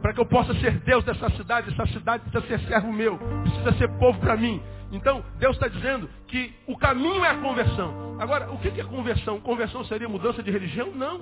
Para 0.00 0.12
que 0.12 0.20
eu 0.20 0.26
possa 0.26 0.54
ser 0.60 0.78
Deus 0.84 1.04
dessa 1.04 1.28
cidade, 1.30 1.72
essa 1.72 1.86
cidade 1.92 2.22
precisa 2.30 2.46
ser 2.46 2.68
servo 2.68 2.92
meu, 2.92 3.18
precisa 3.42 3.72
ser 3.78 3.88
povo 3.98 4.20
para 4.20 4.36
mim. 4.36 4.62
Então, 4.92 5.24
Deus 5.40 5.56
está 5.56 5.66
dizendo 5.66 6.08
que 6.28 6.54
o 6.68 6.78
caminho 6.78 7.24
é 7.24 7.30
a 7.30 7.38
conversão. 7.38 8.16
Agora, 8.20 8.48
o 8.52 8.58
que 8.58 8.80
é 8.80 8.84
conversão? 8.84 9.40
Conversão 9.40 9.84
seria 9.86 10.08
mudança 10.08 10.40
de 10.40 10.50
religião? 10.52 10.92
Não. 10.94 11.20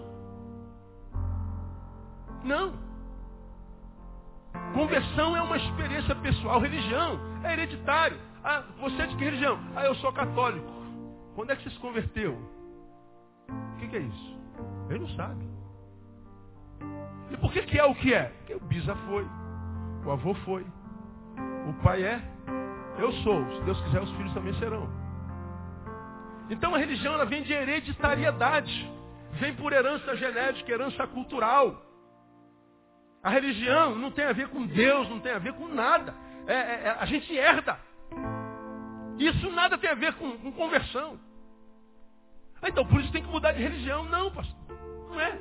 Não. 2.45 2.75
Conversão 4.75 5.35
é 5.35 5.41
uma 5.41 5.57
experiência 5.57 6.15
pessoal. 6.17 6.61
Religião 6.61 7.19
é 7.43 7.55
hereditário. 7.55 8.19
Ah, 8.45 8.63
você 8.79 9.01
é 9.01 9.07
de 9.07 9.17
que 9.17 9.25
religião? 9.25 9.59
Ah, 9.75 9.87
eu 9.87 9.95
sou 9.95 10.13
católico. 10.13 10.84
Quando 11.35 11.51
é 11.51 11.57
que 11.57 11.63
você 11.65 11.71
se 11.71 11.79
converteu? 11.79 12.33
O 13.49 13.77
que, 13.79 13.89
que 13.89 13.97
é 13.97 14.01
isso? 14.01 14.39
Ele 14.89 15.01
não 15.01 15.09
sabe. 15.11 15.45
E 17.31 17.37
por 17.37 17.53
que, 17.53 17.63
que 17.63 17.79
é 17.79 17.85
o 17.85 17.95
que 17.95 18.15
é? 18.15 18.25
Porque 18.25 18.55
o 18.55 18.61
bisa 18.61 18.95
foi, 19.09 19.27
o 20.05 20.11
avô 20.11 20.35
foi, 20.35 20.65
o 21.69 21.83
pai 21.83 22.05
é, 22.05 22.21
eu 22.99 23.13
sou. 23.13 23.45
Se 23.57 23.63
Deus 23.63 23.81
quiser, 23.83 24.03
os 24.03 24.11
filhos 24.13 24.33
também 24.35 24.55
serão. 24.55 24.89
Então 26.49 26.75
a 26.75 26.79
religião 26.79 27.15
ela 27.15 27.25
vem 27.25 27.43
de 27.43 27.53
hereditariedade, 27.53 28.93
vem 29.41 29.55
por 29.57 29.73
herança 29.73 30.15
genética, 30.17 30.71
herança 30.71 31.07
cultural. 31.07 31.83
A 33.23 33.31
religião 33.31 33.95
não 33.97 34.11
tem 34.11 34.27
a 34.27 34.33
ver 34.33 34.49
com 34.49 34.67
Deus, 34.67 35.09
não 35.09 35.19
tem 35.19 35.33
a 35.33 35.39
ver 35.39 35.55
com 35.55 35.67
nada. 35.67 36.15
É, 36.47 36.53
é, 36.53 36.83
é 36.85 36.97
a 37.01 37.07
gente 37.07 37.35
herda. 37.35 37.79
Isso 39.19 39.51
nada 39.51 39.79
tem 39.79 39.91
a 39.91 39.95
ver 39.95 40.15
com, 40.15 40.39
com 40.39 40.53
conversão. 40.53 41.19
Ah, 42.61 42.69
então, 42.69 42.87
por 42.87 43.01
isso 43.01 43.13
tem 43.13 43.23
que 43.23 43.29
mudar 43.29 43.53
de 43.53 43.63
religião. 43.63 44.05
Não, 44.05 44.31
pastor. 44.31 44.57
Não 45.11 45.21
é. 45.21 45.39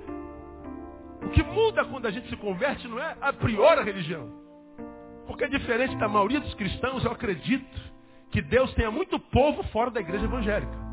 O 1.25 1.29
que 1.29 1.41
muda 1.41 1.85
quando 1.85 2.05
a 2.05 2.11
gente 2.11 2.29
se 2.29 2.35
converte 2.35 2.87
não 2.87 2.99
é 2.99 3.15
a 3.21 3.31
priori 3.31 3.79
a 3.79 3.83
religião. 3.83 4.29
Porque 5.25 5.45
é 5.45 5.47
diferente 5.47 5.95
da 5.97 6.07
maioria 6.07 6.39
dos 6.39 6.53
cristãos, 6.55 7.03
eu 7.03 7.11
acredito 7.11 7.93
que 8.29 8.41
Deus 8.41 8.73
tenha 8.73 8.91
muito 8.91 9.17
povo 9.19 9.63
fora 9.65 9.89
da 9.89 10.01
igreja 10.01 10.25
evangélica. 10.25 10.83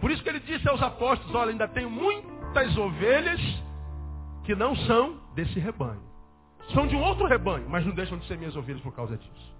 Por 0.00 0.10
isso 0.10 0.22
que 0.22 0.28
ele 0.28 0.40
disse 0.40 0.68
aos 0.68 0.82
apóstolos, 0.82 1.34
olha, 1.34 1.50
ainda 1.50 1.68
tenho 1.68 1.90
muitas 1.90 2.76
ovelhas 2.76 3.40
que 4.44 4.54
não 4.54 4.74
são 4.76 5.20
desse 5.34 5.58
rebanho. 5.58 6.02
São 6.72 6.86
de 6.86 6.96
um 6.96 7.02
outro 7.02 7.26
rebanho, 7.26 7.68
mas 7.68 7.84
não 7.84 7.94
deixam 7.94 8.18
de 8.18 8.26
ser 8.26 8.38
minhas 8.38 8.56
ovelhas 8.56 8.80
por 8.82 8.94
causa 8.94 9.16
disso. 9.16 9.53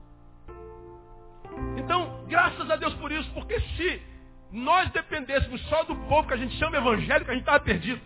Então, 1.76 2.24
graças 2.28 2.70
a 2.70 2.76
Deus 2.76 2.94
por 2.94 3.10
isso, 3.12 3.30
porque 3.32 3.58
se 3.60 4.02
nós 4.50 4.90
dependêssemos 4.90 5.60
só 5.68 5.82
do 5.84 5.96
povo 6.08 6.28
que 6.28 6.34
a 6.34 6.36
gente 6.36 6.56
chama 6.56 6.76
evangélico, 6.76 7.30
a 7.30 7.34
gente 7.34 7.42
estava 7.42 7.60
perdido. 7.60 8.00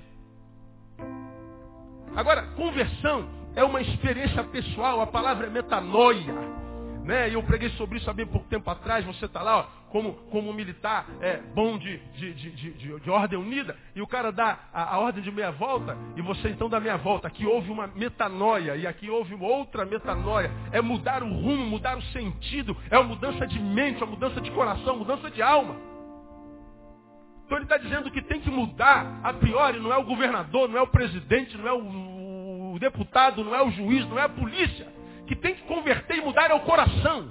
Agora, 2.16 2.42
conversão 2.56 3.28
é 3.54 3.62
uma 3.62 3.80
experiência 3.80 4.42
pessoal, 4.44 5.00
a 5.00 5.06
palavra 5.06 5.46
é 5.46 5.50
metanoia. 5.50 6.34
Né? 7.08 7.30
E 7.30 7.32
eu 7.32 7.42
preguei 7.42 7.70
sobre 7.70 7.96
isso 7.96 8.10
há 8.10 8.12
bem 8.12 8.26
pouco 8.26 8.46
tempo 8.48 8.70
atrás, 8.70 9.02
você 9.02 9.24
está 9.24 9.40
lá, 9.40 9.60
ó, 9.60 9.62
como, 9.88 10.12
como 10.30 10.52
militar 10.52 11.06
é, 11.22 11.38
bom 11.38 11.78
de, 11.78 11.96
de, 11.96 12.34
de, 12.34 12.50
de, 12.50 13.00
de 13.00 13.10
ordem 13.10 13.38
unida, 13.38 13.74
e 13.96 14.02
o 14.02 14.06
cara 14.06 14.30
dá 14.30 14.58
a, 14.70 14.94
a, 14.94 14.98
ordem 14.98 15.22
de 15.22 15.30
meia 15.30 15.50
volta, 15.50 15.96
e 16.16 16.20
você 16.20 16.50
então 16.50 16.68
dá 16.68 16.78
meia 16.78 16.98
volta. 16.98 17.26
Aqui 17.26 17.46
houve 17.46 17.70
uma 17.70 17.86
metanoia, 17.86 18.76
e 18.76 18.86
aqui 18.86 19.08
houve 19.08 19.34
outra 19.40 19.86
metanoia. 19.86 20.50
É 20.70 20.82
mudar 20.82 21.22
o 21.22 21.32
rumo, 21.32 21.64
mudar 21.64 21.96
o 21.96 22.02
sentido, 22.12 22.76
é 22.90 22.98
uma 22.98 23.08
mudança 23.08 23.46
de 23.46 23.58
mente, 23.58 24.04
uma 24.04 24.10
mudança 24.10 24.38
de 24.42 24.50
coração, 24.50 24.98
mudança 24.98 25.30
de 25.30 25.40
alma. 25.40 25.76
Então 27.46 27.56
ele 27.56 27.64
está 27.64 27.78
dizendo 27.78 28.10
que 28.10 28.20
tem 28.20 28.38
que 28.38 28.50
mudar, 28.50 29.18
a 29.24 29.32
priori, 29.32 29.80
não 29.80 29.90
é 29.90 29.96
o 29.96 30.04
governador, 30.04 30.68
não 30.68 30.76
é 30.76 30.82
o 30.82 30.86
presidente, 30.86 31.56
não 31.56 31.68
é 31.68 31.72
o, 31.72 32.74
o 32.74 32.78
deputado, 32.78 33.42
não 33.42 33.54
é 33.54 33.62
o 33.62 33.70
juiz, 33.70 34.06
não 34.06 34.18
é 34.18 34.24
a 34.24 34.28
polícia 34.28 34.98
que 35.28 35.36
tem 35.36 35.54
que 35.54 35.62
converter 35.62 36.16
e 36.16 36.20
mudar 36.22 36.50
é 36.50 36.54
o 36.54 36.60
coração. 36.60 37.30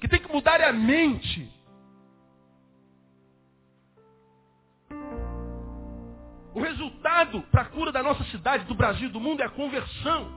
Que 0.00 0.08
tem 0.08 0.20
que 0.20 0.30
mudar 0.30 0.60
é 0.60 0.68
a 0.68 0.72
mente. 0.72 1.48
O 6.52 6.60
resultado 6.60 7.42
para 7.52 7.62
a 7.62 7.66
cura 7.66 7.92
da 7.92 8.02
nossa 8.02 8.24
cidade, 8.24 8.64
do 8.64 8.74
Brasil, 8.74 9.08
do 9.10 9.20
mundo 9.20 9.42
é 9.42 9.46
a 9.46 9.50
conversão. 9.50 10.32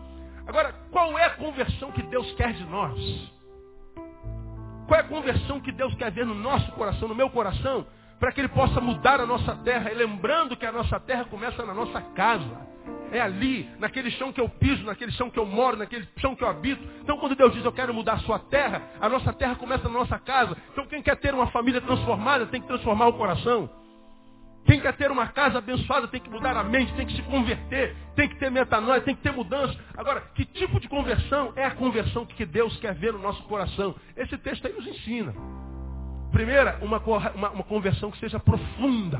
Agora, 0.46 0.72
qual 0.92 1.18
é 1.18 1.26
a 1.26 1.32
conversão 1.32 1.92
que 1.92 2.04
Deus 2.04 2.32
quer 2.34 2.54
de 2.54 2.64
nós? 2.66 3.00
Qual 4.88 5.00
é 5.00 5.04
a 5.04 5.08
conversão 5.08 5.60
que 5.60 5.72
Deus 5.72 5.94
quer 5.96 6.12
ver 6.12 6.26
no 6.26 6.36
nosso 6.36 6.72
coração, 6.74 7.08
no 7.08 7.16
meu 7.16 7.30
coração, 7.30 7.88
para 8.20 8.32
que 8.32 8.42
Ele 8.42 8.50
possa 8.50 8.80
mudar 8.80 9.20
a 9.20 9.26
nossa 9.26 9.56
terra? 9.58 9.92
E 9.92 9.96
lembrando 9.96 10.56
que 10.56 10.66
a 10.66 10.72
nossa 10.72 11.00
terra 11.00 11.26
começa 11.26 11.66
na 11.66 11.74
nossa 11.74 12.02
casa. 12.02 12.68
É 13.12 13.20
ali, 13.20 13.70
naquele 13.80 14.12
chão 14.12 14.32
que 14.32 14.40
eu 14.40 14.48
piso, 14.48 14.84
naquele 14.84 15.12
chão 15.12 15.30
que 15.30 15.40
eu 15.40 15.46
moro, 15.46 15.78
naquele 15.78 16.08
chão 16.18 16.36
que 16.36 16.44
eu 16.44 16.48
habito. 16.48 16.82
Então 17.02 17.18
quando 17.18 17.36
Deus 17.36 17.54
diz 17.54 17.66
eu 17.66 17.72
quero 17.72 17.94
mudar 17.94 18.14
a 18.14 18.20
sua 18.20 18.40
terra, 18.40 18.82
a 19.00 19.10
nossa 19.10 19.34
terra 19.34 19.56
começa 19.56 19.84
na 19.84 20.00
nossa 20.00 20.20
casa. 20.20 20.56
Então 20.72 20.86
quem 20.86 21.02
quer 21.02 21.16
ter 21.18 21.34
uma 21.34 21.48
família 21.48 21.82
transformada 21.82 22.46
tem 22.48 22.62
que 22.62 22.68
transformar 22.68 23.08
o 23.08 23.14
coração. 23.14 23.70
Quem 24.66 24.80
quer 24.80 24.96
ter 24.96 25.10
uma 25.10 25.28
casa 25.28 25.58
abençoada 25.58 26.08
tem 26.08 26.20
que 26.20 26.30
mudar 26.30 26.56
a 26.56 26.64
mente, 26.64 26.94
tem 26.94 27.06
que 27.06 27.16
se 27.16 27.24
converter, 27.24 27.96
tem 28.16 28.30
que 28.30 28.38
ter 28.38 28.52
metanoia, 28.52 29.02
tem 29.02 29.16
que 29.16 29.22
ter 29.22 29.32
mudança. 29.32 29.76
Agora, 29.98 30.22
que 30.36 30.46
tipo 30.46 30.80
de 30.80 30.88
conversão 30.88 31.54
é 31.56 31.66
a 31.66 31.72
conversão 31.72 32.26
que 32.26 32.46
Deus 32.46 32.78
quer 32.78 32.94
ver 32.94 33.14
no 33.14 33.20
nosso 33.20 33.42
coração? 33.44 33.96
Esse 34.16 34.38
texto 34.38 34.68
aí 34.68 34.74
nos 34.74 34.86
ensina. 34.86 35.34
Primeira, 36.32 36.78
uma, 36.84 37.00
uma, 37.00 37.50
uma 37.50 37.64
conversão 37.64 38.12
que 38.12 38.20
seja 38.20 38.40
profunda. 38.40 39.20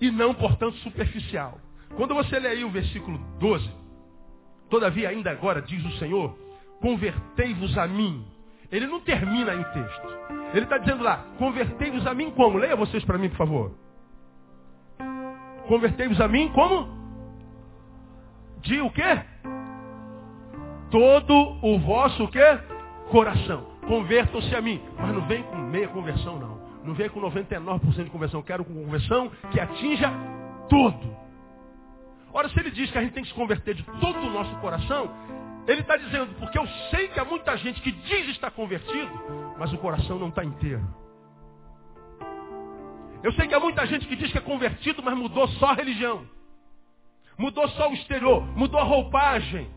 E 0.00 0.10
não, 0.10 0.32
portanto, 0.34 0.76
superficial. 0.78 1.58
Quando 1.94 2.14
você 2.14 2.38
lê 2.38 2.48
aí 2.48 2.64
o 2.64 2.70
versículo 2.70 3.18
12, 3.38 3.70
todavia 4.68 5.08
ainda 5.08 5.30
agora, 5.30 5.62
diz 5.62 5.84
o 5.84 5.98
Senhor, 5.98 6.36
convertei-vos 6.80 7.76
a 7.78 7.86
mim. 7.86 8.26
Ele 8.70 8.86
não 8.86 9.00
termina 9.00 9.52
aí 9.52 9.60
o 9.60 9.72
texto. 9.72 10.08
Ele 10.52 10.64
está 10.64 10.78
dizendo 10.78 11.02
lá, 11.02 11.24
convertei-vos 11.38 12.06
a 12.06 12.14
mim 12.14 12.30
como? 12.32 12.58
Leia 12.58 12.76
vocês 12.76 13.04
para 13.04 13.18
mim, 13.18 13.28
por 13.28 13.38
favor. 13.38 13.72
Convertei-vos 15.68 16.20
a 16.20 16.28
mim 16.28 16.48
como? 16.54 16.88
De 18.60 18.80
o 18.80 18.90
quê? 18.90 19.22
Todo 20.90 21.58
o 21.62 21.78
vosso 21.80 22.24
o 22.24 22.28
quê? 22.28 22.58
Coração. 23.10 23.66
Convertam-se 23.86 24.54
a 24.54 24.60
mim. 24.60 24.80
Mas 24.98 25.14
não 25.14 25.26
vem 25.26 25.42
com 25.44 25.56
meia 25.56 25.88
conversão, 25.88 26.38
não. 26.38 26.60
Não 26.84 26.94
vem 26.94 27.08
com 27.08 27.20
99% 27.20 28.04
de 28.04 28.10
conversão. 28.10 28.42
Quero 28.42 28.64
com 28.64 28.74
conversão 28.74 29.30
que 29.50 29.58
atinja 29.58 30.10
todo. 30.68 31.25
Ora, 32.36 32.50
se 32.50 32.60
ele 32.60 32.70
diz 32.70 32.90
que 32.90 32.98
a 32.98 33.00
gente 33.00 33.14
tem 33.14 33.22
que 33.22 33.30
se 33.30 33.34
converter 33.34 33.74
de 33.74 33.82
todo 33.98 34.18
o 34.18 34.30
nosso 34.30 34.54
coração, 34.56 35.10
ele 35.66 35.80
está 35.80 35.96
dizendo, 35.96 36.34
porque 36.34 36.58
eu 36.58 36.68
sei 36.90 37.08
que 37.08 37.18
há 37.18 37.24
muita 37.24 37.56
gente 37.56 37.80
que 37.80 37.90
diz 37.90 38.28
estar 38.28 38.50
convertido, 38.50 39.10
mas 39.58 39.72
o 39.72 39.78
coração 39.78 40.18
não 40.18 40.28
está 40.28 40.44
inteiro. 40.44 40.86
Eu 43.22 43.32
sei 43.32 43.48
que 43.48 43.54
há 43.54 43.58
muita 43.58 43.86
gente 43.86 44.06
que 44.06 44.14
diz 44.14 44.30
que 44.30 44.36
é 44.36 44.42
convertido, 44.42 45.02
mas 45.02 45.16
mudou 45.16 45.48
só 45.48 45.70
a 45.70 45.72
religião. 45.72 46.28
Mudou 47.38 47.66
só 47.70 47.88
o 47.88 47.94
exterior, 47.94 48.42
mudou 48.54 48.80
a 48.80 48.84
roupagem, 48.84 49.70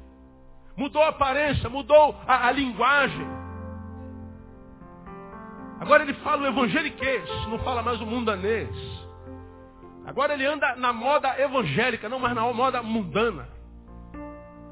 mudou 0.76 1.02
a 1.02 1.08
aparência, 1.08 1.70
mudou 1.70 2.14
a, 2.28 2.48
a 2.48 2.52
linguagem. 2.52 3.26
Agora 5.80 6.04
ele 6.04 6.14
fala 6.16 6.42
o 6.42 6.48
evangeliquez, 6.48 7.24
não 7.48 7.60
fala 7.60 7.82
mais 7.82 8.02
o 8.02 8.06
mundanês. 8.06 9.09
Agora 10.10 10.34
ele 10.34 10.44
anda 10.44 10.76
na 10.76 10.92
moda 10.92 11.40
evangélica, 11.40 12.10
não 12.10 12.18
mais 12.18 12.34
na 12.34 12.42
moda 12.52 12.82
mundana. 12.82 13.48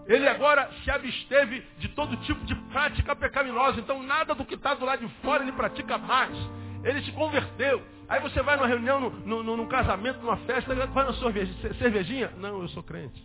Ele 0.07 0.27
agora 0.27 0.67
se 0.83 0.89
absteve 0.89 1.63
de 1.77 1.89
todo 1.89 2.17
tipo 2.17 2.43
de 2.43 2.55
prática 2.71 3.15
pecaminosa. 3.15 3.79
Então 3.79 4.01
nada 4.01 4.33
do 4.33 4.43
que 4.43 4.55
está 4.55 4.73
do 4.73 4.83
lado 4.83 5.05
de 5.05 5.13
fora 5.21 5.43
ele 5.43 5.51
pratica 5.51 5.95
mais. 5.95 6.35
Ele 6.83 7.03
se 7.03 7.11
converteu. 7.11 7.83
Aí 8.09 8.19
você 8.19 8.41
vai 8.41 8.55
numa 8.55 8.65
reunião, 8.65 8.99
num 8.99 9.67
casamento, 9.67 10.21
numa 10.21 10.37
festa, 10.37 10.73
vai 10.73 11.05
na 11.05 11.13
cervejinha? 11.77 12.31
Não, 12.37 12.63
eu 12.63 12.67
sou 12.69 12.81
crente. 12.81 13.23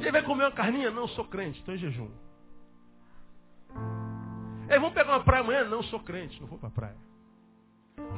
E 0.00 0.04
aí 0.04 0.10
vai 0.10 0.22
comer 0.24 0.46
uma 0.46 0.52
carninha? 0.52 0.90
Não, 0.90 1.02
eu 1.02 1.08
sou 1.08 1.26
crente, 1.26 1.60
estou 1.60 1.72
em 1.76 1.78
jejum. 1.78 2.10
Ei, 4.68 4.80
vamos 4.80 4.94
pegar 4.94 5.12
uma 5.12 5.22
praia 5.22 5.44
amanhã? 5.44 5.62
Não, 5.62 5.76
eu 5.76 5.84
sou 5.84 6.00
crente, 6.00 6.40
não 6.40 6.48
vou 6.48 6.58
para 6.58 6.70
a 6.70 6.72
praia. 6.72 7.05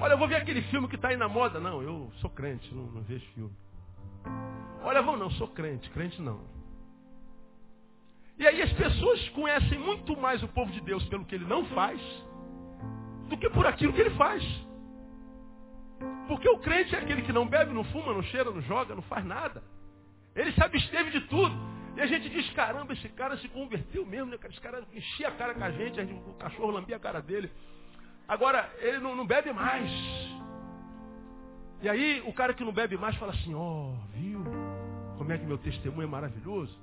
Olha, 0.00 0.12
eu 0.12 0.18
vou 0.18 0.28
ver 0.28 0.36
aquele 0.36 0.62
filme 0.62 0.88
que 0.88 0.96
está 0.96 1.08
aí 1.08 1.16
na 1.16 1.28
moda. 1.28 1.60
Não, 1.60 1.82
eu 1.82 2.10
sou 2.20 2.30
crente, 2.30 2.72
não, 2.74 2.84
não 2.84 3.02
vejo 3.02 3.26
filme. 3.34 3.54
Olha, 4.82 5.02
vou 5.02 5.16
não, 5.16 5.30
sou 5.32 5.48
crente, 5.48 5.88
crente 5.90 6.20
não. 6.20 6.40
E 8.38 8.46
aí 8.46 8.62
as 8.62 8.72
pessoas 8.72 9.28
conhecem 9.30 9.78
muito 9.78 10.16
mais 10.16 10.42
o 10.42 10.48
povo 10.48 10.70
de 10.70 10.80
Deus 10.80 11.04
pelo 11.06 11.24
que 11.24 11.34
ele 11.34 11.44
não 11.44 11.64
faz 11.66 12.00
do 13.28 13.36
que 13.36 13.50
por 13.50 13.66
aquilo 13.66 13.92
que 13.92 14.00
ele 14.00 14.10
faz. 14.10 14.42
Porque 16.28 16.48
o 16.48 16.58
crente 16.58 16.94
é 16.94 16.98
aquele 16.98 17.22
que 17.22 17.32
não 17.32 17.48
bebe, 17.48 17.72
não 17.72 17.84
fuma, 17.84 18.12
não 18.12 18.22
cheira, 18.22 18.50
não 18.50 18.62
joga, 18.62 18.94
não 18.94 19.02
faz 19.02 19.24
nada. 19.24 19.62
Ele 20.36 20.52
se 20.52 20.62
absteve 20.62 21.10
de 21.10 21.20
tudo. 21.22 21.54
E 21.96 22.00
a 22.00 22.06
gente 22.06 22.28
diz, 22.28 22.48
caramba, 22.50 22.92
esse 22.92 23.08
cara 23.08 23.36
se 23.38 23.48
converteu 23.48 24.06
mesmo, 24.06 24.30
né? 24.30 24.38
Esse 24.48 24.60
cara 24.60 24.84
enchia 24.92 25.28
a 25.28 25.32
cara 25.32 25.54
com 25.54 25.64
a 25.64 25.70
gente, 25.72 26.00
o 26.00 26.34
cachorro 26.34 26.70
lambia 26.70 26.96
a 26.96 27.00
cara 27.00 27.20
dele. 27.20 27.50
Agora, 28.28 28.70
ele 28.80 28.98
não, 28.98 29.16
não 29.16 29.26
bebe 29.26 29.52
mais. 29.52 29.90
E 31.80 31.88
aí, 31.88 32.22
o 32.26 32.32
cara 32.32 32.52
que 32.52 32.62
não 32.62 32.72
bebe 32.72 32.96
mais 32.98 33.16
fala 33.16 33.32
assim, 33.32 33.54
ó, 33.54 33.58
oh, 33.58 33.94
viu? 34.12 34.44
Como 35.16 35.32
é 35.32 35.38
que 35.38 35.46
meu 35.46 35.56
testemunho 35.56 36.06
é 36.06 36.10
maravilhoso? 36.10 36.78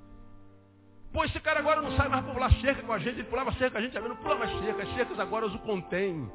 Pô, 1.12 1.24
esse 1.24 1.38
cara 1.40 1.60
agora 1.60 1.80
não 1.80 1.96
sai 1.96 2.08
mais 2.08 2.24
para 2.24 2.34
pular 2.34 2.52
cerca 2.60 2.82
com 2.82 2.92
a 2.92 2.98
gente, 2.98 3.20
ele 3.20 3.24
pulava 3.24 3.52
cerca, 3.54 3.78
a 3.78 3.80
gente 3.80 3.96
agora 3.96 4.12
não 4.12 4.20
pula 4.20 4.36
mais 4.36 4.50
cerca, 4.58 4.82
as 4.82 4.94
cercas 4.94 5.20
agora 5.20 5.46
o 5.46 5.58
contêm. 5.60 6.30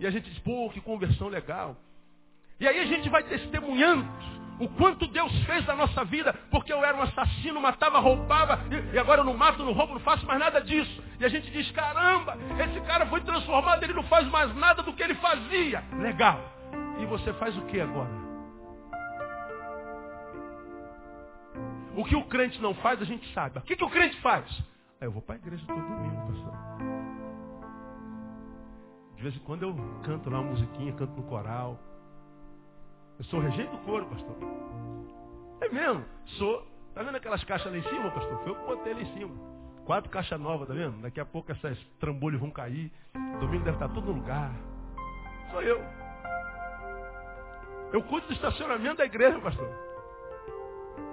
E 0.00 0.06
a 0.06 0.10
gente 0.10 0.30
diz, 0.30 0.38
pô, 0.40 0.70
que 0.70 0.80
conversão 0.80 1.28
legal. 1.28 1.76
E 2.58 2.66
aí 2.66 2.80
a 2.80 2.86
gente 2.86 3.08
vai 3.08 3.22
testemunhando 3.24 4.04
o 4.60 4.68
quanto 4.68 5.06
Deus 5.06 5.32
fez 5.44 5.64
na 5.66 5.76
nossa 5.76 6.04
vida, 6.04 6.34
porque 6.50 6.72
eu 6.72 6.84
era 6.84 6.96
um 6.96 7.02
assassino, 7.02 7.60
matava, 7.60 7.98
roubava, 7.98 8.60
e 8.92 8.98
agora 8.98 9.20
eu 9.20 9.24
não 9.24 9.36
mato, 9.36 9.64
não 9.64 9.72
roubo, 9.72 9.94
não 9.94 10.00
faço 10.00 10.26
mais 10.26 10.38
nada 10.38 10.60
disso. 10.60 11.02
E 11.20 11.24
a 11.24 11.28
gente 11.28 11.50
diz, 11.50 11.70
caramba, 11.70 12.36
esse 12.58 12.80
cara 12.80 13.06
foi 13.06 13.20
transformado, 13.20 13.82
ele 13.82 13.92
não 13.92 14.02
faz 14.04 14.26
mais 14.28 14.54
nada 14.56 14.82
do 14.82 14.92
que 14.92 15.02
ele 15.02 15.14
fazia. 15.16 15.82
Legal. 15.98 16.40
E 16.98 17.06
você 17.06 17.32
faz 17.34 17.56
o 17.56 17.62
que 17.62 17.80
agora? 17.80 18.10
O 21.96 22.04
que 22.04 22.14
o 22.14 22.24
crente 22.24 22.60
não 22.60 22.74
faz, 22.74 23.00
a 23.02 23.04
gente 23.04 23.32
sabe. 23.32 23.58
O 23.58 23.62
que, 23.62 23.76
que 23.76 23.84
o 23.84 23.90
crente 23.90 24.20
faz? 24.20 24.44
Ah, 25.00 25.04
eu 25.04 25.12
vou 25.12 25.22
para 25.22 25.36
a 25.36 25.38
igreja 25.38 25.64
todo 25.66 25.80
domingo, 25.80 26.32
pastor. 26.32 26.54
De 29.16 29.22
vez 29.22 29.34
em 29.34 29.40
quando 29.40 29.62
eu 29.64 29.74
canto 30.04 30.30
lá 30.30 30.40
uma 30.40 30.50
musiquinha, 30.50 30.92
canto 30.92 31.12
no 31.14 31.24
coral. 31.24 31.78
Eu 33.18 33.24
sou 33.24 33.40
regente 33.40 33.70
do 33.70 33.78
coro, 33.78 34.06
pastor. 34.06 34.36
É 35.60 35.68
mesmo, 35.68 36.04
sou. 36.38 36.66
Tá 36.94 37.02
vendo 37.02 37.16
aquelas 37.16 37.42
caixas 37.44 37.70
lá 37.70 37.78
em 37.78 37.82
cima, 37.82 38.10
pastor? 38.10 38.38
Foi 38.38 38.50
eu 38.50 38.56
que 38.56 38.66
botei 38.66 38.94
lá 38.94 39.00
em 39.00 39.12
cima. 39.14 39.34
Quatro 39.84 40.10
caixas 40.10 40.40
novas, 40.40 40.68
tá 40.68 40.74
vendo? 40.74 41.00
Daqui 41.00 41.20
a 41.20 41.24
pouco 41.24 41.50
essas 41.50 41.78
trambolhas 41.98 42.40
vão 42.40 42.50
cair. 42.50 42.92
Domingo 43.40 43.64
deve 43.64 43.76
estar 43.76 43.88
tudo 43.88 44.12
no 44.12 44.20
lugar. 44.20 44.52
Sou 45.50 45.62
eu. 45.62 45.82
Eu 47.92 48.02
cuido 48.02 48.26
do 48.26 48.32
estacionamento 48.34 48.98
da 48.98 49.06
igreja, 49.06 49.40
pastor. 49.40 49.68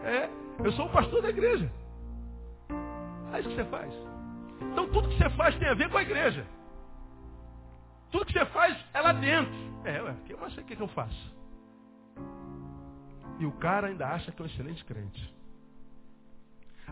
É, 0.04 0.30
eu 0.64 0.72
sou 0.74 0.86
o 0.86 0.90
pastor 0.90 1.22
da 1.22 1.30
igreja. 1.30 1.72
É 3.34 3.40
isso 3.40 3.50
que 3.50 3.56
você 3.56 3.66
faz. 3.66 3.94
Então 4.62 4.88
tudo 4.90 5.10
que 5.10 5.18
você 5.18 5.30
faz 5.32 5.56
tem 5.58 5.68
a 5.70 5.74
ver 5.74 5.90
com 5.90 5.98
a 5.98 6.02
igreja. 6.02 6.46
Tudo 8.12 8.26
que 8.26 8.34
você 8.34 8.46
faz 8.48 8.78
é 8.94 9.02
lá 9.02 9.14
dentro. 9.14 9.54
É, 9.84 10.02
ué, 10.02 10.12
o 10.12 10.24
que 10.26 10.36
mais 10.36 10.54
você 10.54 10.64
quer 10.64 10.76
que 10.76 10.84
eu 10.84 10.88
faça? 10.90 11.36
E 13.40 13.46
o 13.46 13.52
cara 13.54 13.88
ainda 13.88 14.08
acha 14.08 14.32
que 14.32 14.42
é 14.42 14.44
um 14.44 14.48
excelente 14.48 14.84
crente. 14.86 15.36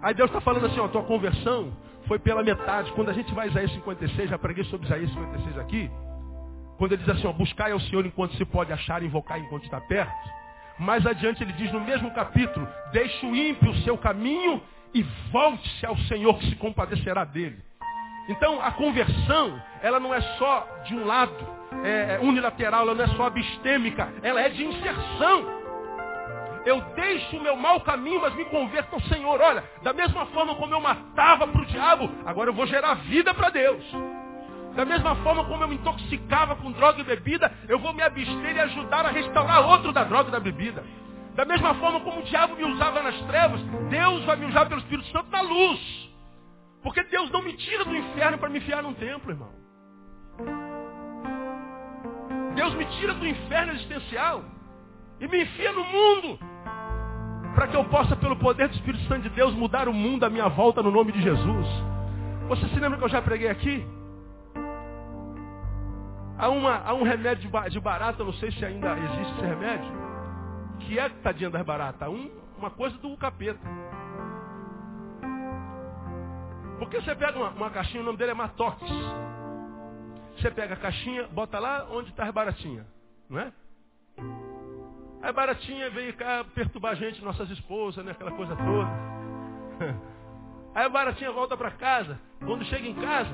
Aí 0.01 0.13
Deus 0.13 0.29
está 0.29 0.41
falando 0.41 0.65
assim, 0.65 0.79
ó, 0.79 0.88
tua 0.88 1.03
conversão 1.03 1.75
foi 2.08 2.19
pela 2.19 2.43
metade. 2.43 2.91
Quando 2.93 3.10
a 3.10 3.13
gente 3.13 3.34
vai 3.34 3.47
a 3.47 3.51
Isaías 3.51 3.71
56, 3.73 4.29
já 4.29 4.38
preguei 4.38 4.63
sobre 4.65 4.88
Isaías 4.88 5.10
56 5.12 5.58
aqui. 5.60 5.91
Quando 6.77 6.93
ele 6.93 7.03
diz 7.03 7.15
assim, 7.15 7.27
ó, 7.27 7.34
buscai 7.34 7.71
ao 7.71 7.79
Senhor 7.79 8.06
enquanto 8.06 8.36
se 8.36 8.45
pode 8.45 8.73
achar, 8.73 9.03
invocar 9.03 9.39
enquanto 9.39 9.63
está 9.63 9.79
perto. 9.79 10.12
Mais 10.79 11.06
adiante 11.06 11.43
ele 11.43 11.53
diz 11.53 11.71
no 11.71 11.79
mesmo 11.79 12.12
capítulo, 12.12 12.67
deixe 12.91 13.25
o 13.25 13.36
ímpio 13.36 13.71
o 13.71 13.75
seu 13.84 13.97
caminho 13.97 14.62
e 14.93 15.03
volte-se 15.32 15.86
ao 15.86 15.95
Senhor 15.97 16.38
que 16.39 16.49
se 16.49 16.56
compadecerá 16.56 17.23
dele. 17.23 17.58
Então 18.27 18.62
a 18.62 18.71
conversão, 18.71 19.62
ela 19.82 19.99
não 19.99 20.13
é 20.13 20.21
só 20.38 20.67
de 20.86 20.95
um 20.95 21.06
lado, 21.06 21.36
é, 21.84 22.15
é 22.15 22.19
unilateral, 22.19 22.82
ela 22.82 22.95
não 22.95 23.03
é 23.03 23.08
só 23.10 23.27
abistêmica, 23.27 24.12
ela 24.21 24.41
é 24.41 24.49
de 24.49 24.63
inserção. 24.63 25.62
Eu 26.65 26.80
deixo 26.95 27.38
o 27.38 27.41
meu 27.41 27.56
mau 27.56 27.82
caminho, 27.82 28.21
mas 28.21 28.34
me 28.36 28.45
converto 28.45 28.95
ao 28.95 29.02
Senhor. 29.02 29.39
Olha, 29.41 29.63
da 29.82 29.91
mesma 29.91 30.26
forma 30.28 30.56
como 30.56 30.73
eu 30.73 30.80
matava 30.80 31.47
para 31.47 31.62
o 31.62 31.65
diabo, 31.65 32.10
agora 32.26 32.49
eu 32.49 32.54
vou 32.54 32.65
gerar 32.65 32.95
vida 32.95 33.34
para 33.34 33.49
Deus. 33.49 33.84
Da 34.76 34.86
mesma 34.86 35.15
forma 35.17 35.45
como 35.45 35.63
eu 35.63 35.67
me 35.67 35.76
intoxicava 35.76 36.56
com 36.56 36.71
droga 36.71 37.02
e 37.02 37.04
bebida, 37.04 37.52
eu 37.67 37.78
vou 37.78 37.93
me 37.93 38.02
abster 38.02 38.56
e 38.56 38.60
ajudar 38.60 39.06
a 39.06 39.10
restaurar 39.10 39.67
outro 39.67 39.91
da 39.91 40.04
droga 40.04 40.30
e 40.30 40.32
da 40.32 40.39
bebida. 40.39 40.84
Da 41.36 41.45
mesma 41.45 41.73
forma 41.76 41.99
como 41.99 42.21
o 42.21 42.23
diabo 42.23 42.56
me 42.56 42.63
usava 42.63 43.02
nas 43.02 43.19
trevas, 43.23 43.62
Deus 43.89 44.23
vai 44.23 44.36
me 44.36 44.45
usar 44.45 44.65
pelo 44.67 44.82
Espírito 44.82 45.08
Santo 45.10 45.30
na 45.30 45.41
luz. 45.41 45.80
Porque 46.82 47.04
Deus 47.04 47.30
não 47.32 47.41
me 47.41 47.54
tira 47.54 47.86
do 47.86 47.95
inferno 47.95 48.38
para 48.38 48.49
me 48.49 48.60
enfiar 48.60 48.84
num 48.84 48.93
templo, 48.93 49.32
irmão. 49.32 49.52
Deus 52.56 52.73
me 52.76 52.86
tira 52.86 53.13
do 53.13 53.28
inferno 53.28 53.73
existencial 53.73 54.43
e 55.19 55.28
me 55.28 55.43
enfia 55.43 55.71
no 55.71 55.84
mundo. 55.84 56.39
Para 57.54 57.68
que 57.68 57.76
eu 57.76 57.86
possa, 57.86 58.16
pelo 58.16 58.36
poder 58.36 58.68
do 58.68 58.76
Espírito 58.76 59.04
Santo 59.06 59.24
de 59.24 59.30
Deus, 59.30 59.54
mudar 59.54 59.88
o 59.88 59.94
mundo 59.94 60.24
à 60.24 60.30
minha 60.30 60.48
volta 60.50 60.82
no 60.82 60.89
nome 60.89 61.12
de 61.12 61.22
Jesus. 61.22 61.68
Você 62.48 62.68
se 62.70 62.80
lembra 62.80 62.98
que 62.98 63.04
eu 63.04 63.10
já 63.10 63.22
preguei 63.22 63.50
aqui? 63.50 63.86
Há, 66.38 66.50
uma, 66.50 66.78
há 66.78 66.94
um 66.94 67.04
remédio 67.04 67.50
de 67.70 67.80
barata, 67.80 68.24
não 68.24 68.34
sei 68.34 68.52
se 68.52 68.66
ainda 68.66 68.98
existe 68.98 69.34
esse 69.34 69.46
remédio, 69.46 69.92
que 70.80 71.00
é, 71.00 71.08
tadinha 71.10 71.50
das 71.50 71.63
baratas, 71.63 72.10
um, 72.10 72.30
uma 72.58 72.72
coisa 72.72 72.98
do 72.98 73.16
capeta. 73.18 73.68
Porque 76.80 77.00
você 77.00 77.16
pega 77.16 77.38
uma, 77.38 77.50
uma 77.50 77.70
caixinha, 77.70 78.02
o 78.02 78.06
nome 78.06 78.18
dele 78.18 78.32
é 78.32 78.34
Matox. 78.34 78.82
Você 80.36 80.50
pega 80.52 80.74
a 80.74 80.78
caixinha, 80.78 81.28
bota 81.28 81.60
lá 81.60 81.88
onde 81.92 82.10
está 82.10 82.26
as 82.26 82.34
baratinhas, 82.34 82.86
não 83.30 83.39
é? 83.39 83.54
A 85.34 85.36
baratinha 85.36 85.89
veio 85.89 86.13
cá 86.13 86.46
perturbar 86.54 86.91
a 86.91 86.96
gente, 86.96 87.19
nossas 87.26 87.50
esposas, 87.50 88.06
né? 88.06 88.12
aquela 88.12 88.30
coisa 88.34 88.56
toda. 88.56 88.88
Aí 90.76 90.86
a 90.86 90.89
baratinha 90.89 91.32
volta 91.32 91.58
para 91.58 91.72
casa. 91.72 92.19
Quando 92.46 92.63
chega 92.65 92.88
em 92.88 92.93
casa, 92.93 93.32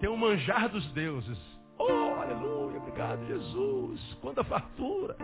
tem 0.00 0.10
um 0.10 0.18
manjar 0.18 0.68
dos 0.68 0.86
deuses. 0.92 1.38
Oh, 1.78 2.20
aleluia, 2.20 2.76
obrigado, 2.76 3.26
Jesus. 3.26 4.18
Quanta 4.20 4.44
fartura. 4.44 5.16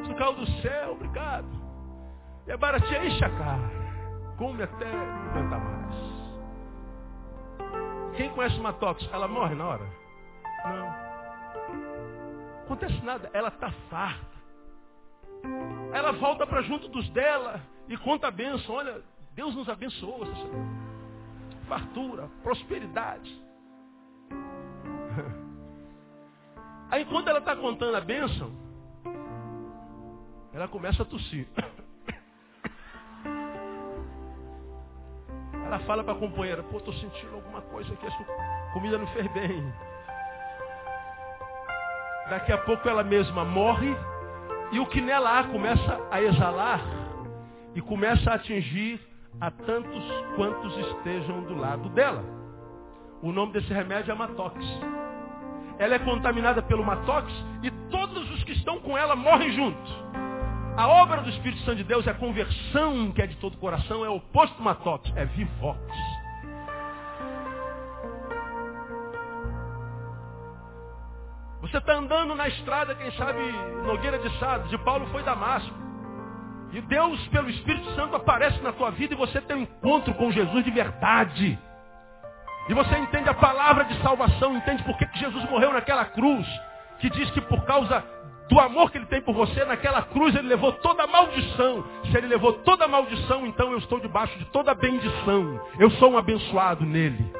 Isso 0.00 0.14
caiu 0.14 0.32
do 0.32 0.46
céu, 0.62 0.92
obrigado. 0.92 1.48
E 2.46 2.52
a 2.52 2.56
baratinha 2.56 3.04
enche 3.04 3.22
a 3.22 3.28
cara. 3.28 3.70
Come 4.38 4.62
até 4.62 4.90
não 4.90 5.30
aguentar 5.30 5.60
mais. 5.60 5.94
Quem 8.16 8.30
conhece 8.30 8.58
uma 8.58 8.72
tóxica, 8.72 9.14
ela 9.14 9.28
morre 9.28 9.54
na 9.54 9.66
hora? 9.66 9.86
Não. 10.64 10.88
Acontece 12.64 13.04
nada, 13.04 13.28
ela 13.34 13.48
está 13.48 13.70
farta. 13.90 14.37
Ela 15.92 16.12
volta 16.12 16.46
para 16.46 16.62
junto 16.62 16.88
dos 16.88 17.08
dela 17.10 17.60
e 17.88 17.96
conta 17.96 18.28
a 18.28 18.30
bênção. 18.30 18.74
Olha, 18.74 19.02
Deus 19.34 19.54
nos 19.54 19.68
abençoou. 19.68 20.20
Fartura, 21.68 22.28
prosperidade. 22.42 23.30
Aí 26.90 27.04
quando 27.04 27.28
ela 27.28 27.38
está 27.38 27.54
contando 27.54 27.96
a 27.96 28.00
bênção, 28.00 28.50
ela 30.52 30.68
começa 30.68 31.02
a 31.02 31.06
tossir. 31.06 31.46
Ela 35.66 35.80
fala 35.80 36.02
para 36.02 36.14
a 36.14 36.18
companheira, 36.18 36.62
pô, 36.62 36.78
estou 36.78 36.94
sentindo 36.94 37.34
alguma 37.34 37.60
coisa 37.60 37.92
aqui, 37.92 38.06
a 38.06 38.72
comida 38.72 38.96
não 38.96 39.06
fez 39.08 39.30
bem. 39.32 39.70
Daqui 42.30 42.52
a 42.52 42.56
pouco 42.56 42.88
ela 42.88 43.04
mesma 43.04 43.44
morre 43.44 43.94
e 44.72 44.78
o 44.78 44.86
que 44.86 45.00
nela 45.00 45.38
há 45.38 45.44
começa 45.44 46.08
a 46.10 46.22
exalar 46.22 46.80
e 47.74 47.80
começa 47.80 48.30
a 48.30 48.34
atingir 48.34 49.00
a 49.40 49.50
tantos 49.50 50.02
quantos 50.36 50.76
estejam 50.78 51.42
do 51.42 51.56
lado 51.56 51.88
dela. 51.90 52.24
O 53.22 53.32
nome 53.32 53.52
desse 53.52 53.72
remédio 53.72 54.12
é 54.12 54.14
Matox. 54.14 54.56
Ela 55.78 55.94
é 55.94 55.98
contaminada 55.98 56.62
pelo 56.62 56.84
Matox 56.84 57.32
e 57.62 57.70
todos 57.90 58.30
os 58.32 58.44
que 58.44 58.52
estão 58.52 58.80
com 58.80 58.96
ela 58.96 59.14
morrem 59.14 59.52
juntos. 59.52 60.08
A 60.76 60.86
obra 60.86 61.22
do 61.22 61.30
Espírito 61.30 61.60
Santo 61.62 61.78
de 61.78 61.84
Deus 61.84 62.06
é 62.06 62.10
a 62.10 62.14
conversão, 62.14 63.10
que 63.10 63.20
é 63.20 63.26
de 63.26 63.36
todo 63.38 63.54
o 63.54 63.58
coração, 63.58 64.04
é 64.04 64.08
o 64.08 64.16
oposto 64.16 64.62
matox, 64.62 65.12
é 65.16 65.24
vivox. 65.24 65.80
Você 71.70 71.76
está 71.76 71.94
andando 71.94 72.34
na 72.34 72.48
estrada, 72.48 72.94
quem 72.94 73.10
sabe, 73.12 73.40
Nogueira 73.84 74.18
de 74.18 74.38
Sado, 74.38 74.68
de 74.68 74.78
Paulo 74.78 75.06
foi 75.08 75.22
Damasco. 75.22 75.74
E 76.72 76.80
Deus, 76.80 77.20
pelo 77.28 77.50
Espírito 77.50 77.90
Santo, 77.94 78.16
aparece 78.16 78.58
na 78.62 78.72
tua 78.72 78.90
vida 78.90 79.12
e 79.12 79.16
você 79.16 79.38
tem 79.42 79.56
um 79.56 79.62
encontro 79.62 80.14
com 80.14 80.30
Jesus 80.30 80.64
de 80.64 80.70
verdade. 80.70 81.58
E 82.70 82.74
você 82.74 82.96
entende 82.96 83.28
a 83.28 83.34
palavra 83.34 83.84
de 83.84 84.00
salvação, 84.02 84.56
entende 84.56 84.82
por 84.82 84.96
que 84.96 85.06
Jesus 85.18 85.44
morreu 85.50 85.72
naquela 85.72 86.06
cruz, 86.06 86.46
que 87.00 87.10
diz 87.10 87.30
que 87.32 87.40
por 87.42 87.62
causa 87.66 88.02
do 88.48 88.58
amor 88.58 88.90
que 88.90 88.96
ele 88.96 89.06
tem 89.06 89.20
por 89.20 89.34
você, 89.34 89.62
naquela 89.66 90.02
cruz 90.02 90.34
ele 90.34 90.48
levou 90.48 90.72
toda 90.72 91.04
a 91.04 91.06
maldição. 91.06 91.84
Se 92.10 92.16
ele 92.16 92.28
levou 92.28 92.54
toda 92.64 92.86
a 92.86 92.88
maldição, 92.88 93.46
então 93.46 93.72
eu 93.72 93.78
estou 93.78 94.00
debaixo 94.00 94.38
de 94.38 94.46
toda 94.46 94.70
a 94.70 94.74
bendição. 94.74 95.60
Eu 95.78 95.90
sou 95.92 96.12
um 96.12 96.18
abençoado 96.18 96.84
nele. 96.84 97.30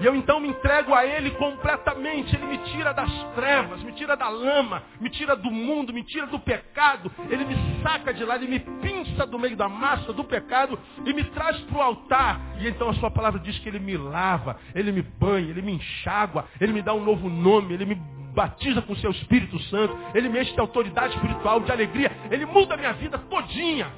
E 0.00 0.06
eu 0.06 0.14
então 0.14 0.40
me 0.40 0.48
entrego 0.48 0.94
a 0.94 1.04
Ele 1.04 1.30
completamente. 1.32 2.34
Ele 2.34 2.46
me 2.46 2.58
tira 2.58 2.92
das 2.92 3.10
trevas, 3.34 3.82
me 3.82 3.92
tira 3.92 4.16
da 4.16 4.28
lama, 4.28 4.82
me 4.98 5.10
tira 5.10 5.36
do 5.36 5.50
mundo, 5.50 5.92
me 5.92 6.02
tira 6.02 6.26
do 6.26 6.38
pecado. 6.38 7.12
Ele 7.28 7.44
me 7.44 7.82
saca 7.82 8.12
de 8.14 8.24
lá, 8.24 8.36
Ele 8.36 8.48
me 8.48 8.60
pinça 8.60 9.26
do 9.26 9.38
meio 9.38 9.56
da 9.56 9.68
massa 9.68 10.12
do 10.12 10.24
pecado 10.24 10.78
e 11.04 11.12
me 11.12 11.24
traz 11.24 11.60
para 11.60 11.78
o 11.78 11.82
altar. 11.82 12.40
E 12.58 12.66
então 12.66 12.88
a 12.88 12.94
Sua 12.94 13.10
palavra 13.10 13.38
diz 13.40 13.58
que 13.58 13.68
Ele 13.68 13.78
me 13.78 13.96
lava, 13.96 14.56
Ele 14.74 14.90
me 14.90 15.02
banha, 15.02 15.50
Ele 15.50 15.60
me 15.60 15.72
enxágua, 15.72 16.46
Ele 16.58 16.72
me 16.72 16.80
dá 16.80 16.94
um 16.94 17.04
novo 17.04 17.28
nome, 17.28 17.74
Ele 17.74 17.84
me 17.84 17.94
batiza 18.34 18.80
com 18.80 18.94
o 18.94 18.96
seu 18.96 19.10
Espírito 19.10 19.58
Santo, 19.64 19.96
Ele 20.14 20.30
me 20.30 20.40
enche 20.40 20.54
de 20.54 20.60
autoridade 20.60 21.14
espiritual, 21.14 21.60
de 21.60 21.70
alegria, 21.70 22.10
Ele 22.30 22.46
muda 22.46 22.72
a 22.72 22.76
minha 22.78 22.92
vida 22.94 23.18
todinha. 23.18 23.92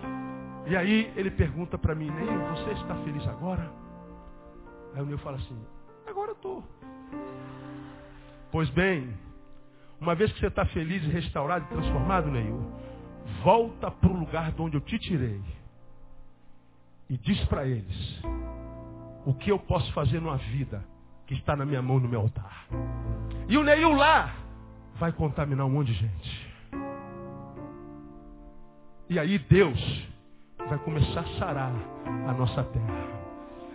E 0.67 0.77
aí 0.77 1.13
ele 1.17 1.31
pergunta 1.31 1.77
para 1.77 1.95
mim, 1.95 2.11
Neil, 2.11 2.39
você 2.51 2.71
está 2.73 2.95
feliz 2.97 3.27
agora? 3.27 3.71
Aí 4.95 5.03
o 5.03 5.07
Neil 5.07 5.19
fala 5.19 5.37
assim, 5.37 5.59
agora 6.13 6.31
eu 6.31 6.35
estou. 6.35 6.65
Pois 8.51 8.69
bem, 8.71 9.13
uma 10.01 10.15
vez 10.15 10.31
que 10.33 10.41
você 10.41 10.47
está 10.47 10.65
feliz 10.67 11.03
restaurado 11.05 11.65
e 11.65 11.69
transformado, 11.69 12.31
Neil, 12.31 12.61
volta 13.43 13.91
para 13.91 14.11
o 14.11 14.19
lugar 14.19 14.53
de 14.53 14.61
onde 14.61 14.77
eu 14.77 14.81
te 14.81 14.99
tirei. 14.99 15.41
E 17.09 17.17
diz 17.17 17.43
para 17.47 17.67
eles 17.67 18.23
o 19.25 19.35
que 19.35 19.51
eu 19.51 19.59
posso 19.59 19.93
fazer 19.93 20.21
numa 20.21 20.37
vida 20.37 20.85
que 21.27 21.35
está 21.35 21.57
na 21.57 21.65
minha 21.65 21.81
mão 21.81 21.99
no 21.99 22.09
meu 22.09 22.21
altar. 22.21 22.67
E 23.49 23.57
o 23.57 23.65
Neil 23.65 23.93
lá 23.93 24.35
vai 24.99 25.13
contaminar 25.13 25.67
um 25.67 25.71
monte 25.71 25.89
de 25.89 25.95
gente. 25.95 26.53
E 29.09 29.19
aí 29.19 29.39
Deus 29.39 30.09
vai 30.69 30.79
começar 30.79 31.21
a 31.21 31.39
sarar 31.39 31.73
a 32.05 32.33
nossa 32.33 32.65
terra. 32.65 33.22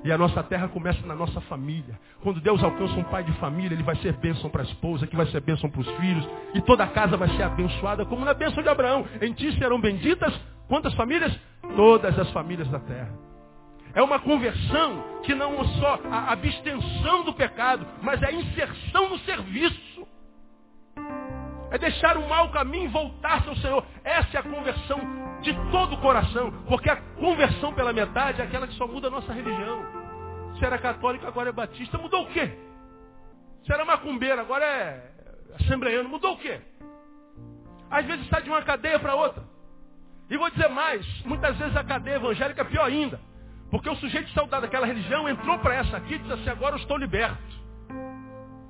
E 0.03 0.11
a 0.11 0.17
nossa 0.17 0.43
terra 0.43 0.67
começa 0.67 1.05
na 1.05 1.15
nossa 1.15 1.41
família. 1.41 1.99
Quando 2.21 2.39
Deus 2.39 2.63
alcança 2.63 2.93
um 2.93 3.03
pai 3.03 3.23
de 3.23 3.31
família, 3.33 3.75
ele 3.75 3.83
vai 3.83 3.95
ser 3.97 4.13
bênção 4.13 4.49
para 4.49 4.61
a 4.61 4.65
esposa, 4.65 5.07
que 5.07 5.15
vai 5.15 5.25
ser 5.27 5.41
bênção 5.41 5.69
para 5.69 5.81
os 5.81 5.89
filhos. 5.97 6.27
E 6.53 6.61
toda 6.61 6.83
a 6.83 6.87
casa 6.87 7.17
vai 7.17 7.29
ser 7.35 7.43
abençoada, 7.43 8.05
como 8.05 8.23
na 8.23 8.33
bênção 8.33 8.61
de 8.61 8.69
Abraão. 8.69 9.05
Em 9.21 9.33
ti 9.33 9.51
serão 9.57 9.79
benditas 9.81 10.33
quantas 10.67 10.93
famílias? 10.93 11.37
Todas 11.75 12.17
as 12.17 12.29
famílias 12.31 12.67
da 12.69 12.79
terra. 12.79 13.27
É 13.93 14.01
uma 14.01 14.19
conversão 14.19 15.03
que 15.23 15.33
não 15.33 15.59
é 15.59 15.63
só 15.79 15.99
a 16.11 16.31
abstenção 16.31 17.23
do 17.23 17.33
pecado, 17.33 17.85
mas 18.01 18.21
é 18.21 18.27
a 18.27 18.31
inserção 18.31 19.09
no 19.09 19.17
serviço. 19.19 19.96
É 21.71 21.77
deixar 21.77 22.17
o 22.17 22.27
mau 22.27 22.49
caminho 22.49 22.85
e 22.85 22.87
voltar-se 22.87 23.49
ao 23.49 23.55
Senhor. 23.57 23.85
Essa 24.03 24.37
é 24.37 24.39
a 24.39 24.43
conversão 24.43 24.99
de 25.41 25.53
todo 25.71 25.95
o 25.95 26.01
coração. 26.01 26.51
Porque 26.67 26.89
a 26.89 26.95
conversão 26.95 27.73
pela 27.73 27.91
metade 27.91 28.41
é 28.41 28.45
aquela 28.45 28.67
que 28.67 28.73
só 28.75 28.87
muda 28.87 29.07
a 29.07 29.11
nossa 29.11 29.33
religião. 29.33 29.85
Se 30.57 30.65
era 30.65 30.77
católico, 30.77 31.27
agora 31.27 31.49
é 31.49 31.51
batista. 31.51 31.97
Mudou 31.97 32.23
o 32.23 32.27
quê? 32.27 32.51
Se 33.65 33.73
era 33.73 33.83
macumbeiro, 33.83 34.39
agora 34.39 34.65
é 34.65 35.11
assembleiano. 35.59 36.09
Mudou 36.09 36.33
o 36.33 36.37
quê? 36.37 36.59
Às 37.89 38.05
vezes 38.05 38.27
sai 38.29 38.41
de 38.41 38.49
uma 38.49 38.61
cadeia 38.61 38.99
para 38.99 39.15
outra. 39.15 39.43
E 40.29 40.37
vou 40.37 40.49
dizer 40.49 40.67
mais, 40.69 41.05
muitas 41.23 41.55
vezes 41.57 41.75
a 41.75 41.83
cadeia 41.83 42.15
evangélica 42.15 42.61
é 42.61 42.65
pior 42.65 42.85
ainda. 42.85 43.19
Porque 43.69 43.89
o 43.89 43.95
sujeito 43.95 44.29
saudade 44.31 44.63
daquela 44.63 44.85
religião 44.85 45.27
entrou 45.27 45.57
para 45.59 45.75
essa 45.75 45.97
aqui 45.97 46.15
e 46.15 46.19
disse 46.19 46.33
assim, 46.33 46.49
agora 46.49 46.75
eu 46.75 46.79
estou 46.79 46.97
liberto. 46.97 47.37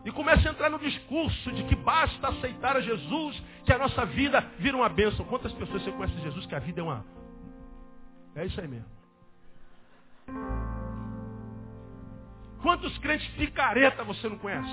E 0.08 0.12
começa 0.14 0.48
a 0.48 0.52
entrar 0.54 0.70
no 0.70 0.80
discurso 0.80 1.52
de 1.52 1.66
que 1.66 1.76
basta 1.76 2.30
aceitar 2.30 2.78
a 2.78 2.80
Jesus, 2.80 3.44
que 3.66 3.74
a 3.74 3.78
nossa 3.78 4.06
vida 4.06 4.40
vira 4.58 4.78
uma 4.78 4.88
bênção. 4.88 5.26
Quantas 5.26 5.52
pessoas 5.52 5.84
você 5.84 5.92
conhece 5.92 6.18
Jesus 6.22 6.46
que 6.46 6.56
a 6.56 6.60
vida 6.60 6.80
é 6.80 6.84
uma. 6.84 7.06
É 8.34 8.46
isso 8.46 8.58
aí 8.62 8.70
mesmo. 8.70 8.88
Quantos 12.62 12.98
crentes 13.00 13.28
picareta 13.36 14.06
você 14.06 14.30
não 14.30 14.38
conhece? 14.38 14.72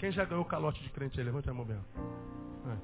Quem 0.00 0.10
já 0.10 0.24
ganhou 0.24 0.44
calote 0.44 0.82
de 0.82 0.90
crente 0.90 1.20
aí? 1.20 1.24
Levanta 1.24 1.52
a 1.52 1.54
mão. 1.54 1.64
É. 1.70 2.76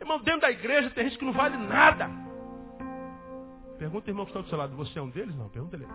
Irmão, 0.00 0.18
dentro 0.22 0.40
da 0.40 0.50
igreja 0.50 0.88
tem 0.88 1.04
gente 1.10 1.18
que 1.18 1.26
não 1.26 1.34
vale 1.34 1.58
nada. 1.58 2.08
Pergunta, 3.78 4.08
irmão, 4.08 4.24
que 4.24 4.30
está 4.30 4.40
do 4.40 4.48
seu 4.48 4.56
lado. 4.56 4.74
Você 4.76 4.98
é 4.98 5.02
um 5.02 5.10
deles? 5.10 5.36
Não, 5.36 5.50
pergunta 5.50 5.76
ele. 5.76 5.86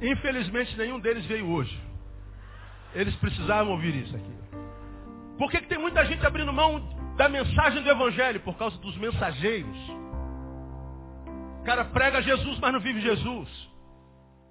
Infelizmente, 0.00 0.76
nenhum 0.76 1.00
deles 1.00 1.24
veio 1.26 1.48
hoje. 1.48 1.78
Eles 2.94 3.14
precisavam 3.16 3.72
ouvir 3.72 3.94
isso 3.96 4.14
aqui. 4.14 4.38
Por 5.36 5.50
que, 5.50 5.60
que 5.60 5.68
tem 5.68 5.78
muita 5.78 6.04
gente 6.04 6.24
abrindo 6.26 6.52
mão 6.52 6.80
da 7.16 7.28
mensagem 7.28 7.82
do 7.82 7.90
Evangelho? 7.90 8.40
Por 8.40 8.56
causa 8.56 8.76
dos 8.78 8.96
mensageiros. 8.96 9.76
O 11.60 11.64
cara 11.64 11.84
prega 11.84 12.22
Jesus, 12.22 12.58
mas 12.58 12.72
não 12.72 12.80
vive 12.80 13.00
Jesus. 13.00 13.68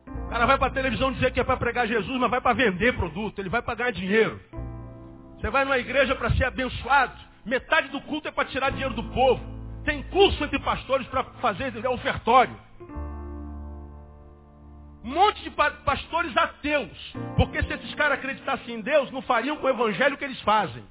O 0.08 0.30
cara 0.30 0.46
vai 0.46 0.58
para 0.58 0.68
a 0.68 0.72
televisão 0.72 1.12
dizer 1.12 1.32
que 1.32 1.40
é 1.40 1.44
para 1.44 1.58
pregar 1.58 1.88
Jesus, 1.88 2.20
mas 2.20 2.30
vai 2.30 2.42
para 2.42 2.54
vender 2.54 2.96
produto. 2.96 3.40
Ele 3.40 3.50
vai 3.50 3.62
para 3.62 3.76
ganhar 3.76 3.92
dinheiro. 3.92 4.40
Você 5.38 5.50
vai 5.50 5.64
numa 5.66 5.78
igreja 5.78 6.16
para 6.16 6.32
ser 6.32 6.46
abençoado. 6.46 7.14
Metade 7.46 7.90
do 7.90 8.02
culto 8.02 8.28
é 8.28 8.32
para 8.32 8.46
tirar 8.46 8.72
dinheiro 8.72 8.94
do 8.94 9.04
povo. 9.04 9.42
Tem 9.84 10.04
curso 10.04 10.44
entre 10.44 10.60
pastores 10.60 11.08
para 11.08 11.24
fazer 11.42 11.74
ofertório. 11.88 12.56
Um 15.08 15.14
monte 15.14 15.42
de 15.42 15.50
pastores 15.50 16.36
ateus. 16.36 17.16
Porque 17.38 17.64
se 17.64 17.74
esses 17.74 17.96
caras 17.96 18.20
acreditassem 18.20 18.76
em 18.76 18.82
Deus, 18.82 19.10
não 19.10 19.22
fariam 19.22 19.56
com 19.56 19.66
o 19.66 19.70
evangelho 19.70 20.18
que 20.18 20.26
eles 20.26 20.42
fazem. 20.42 20.84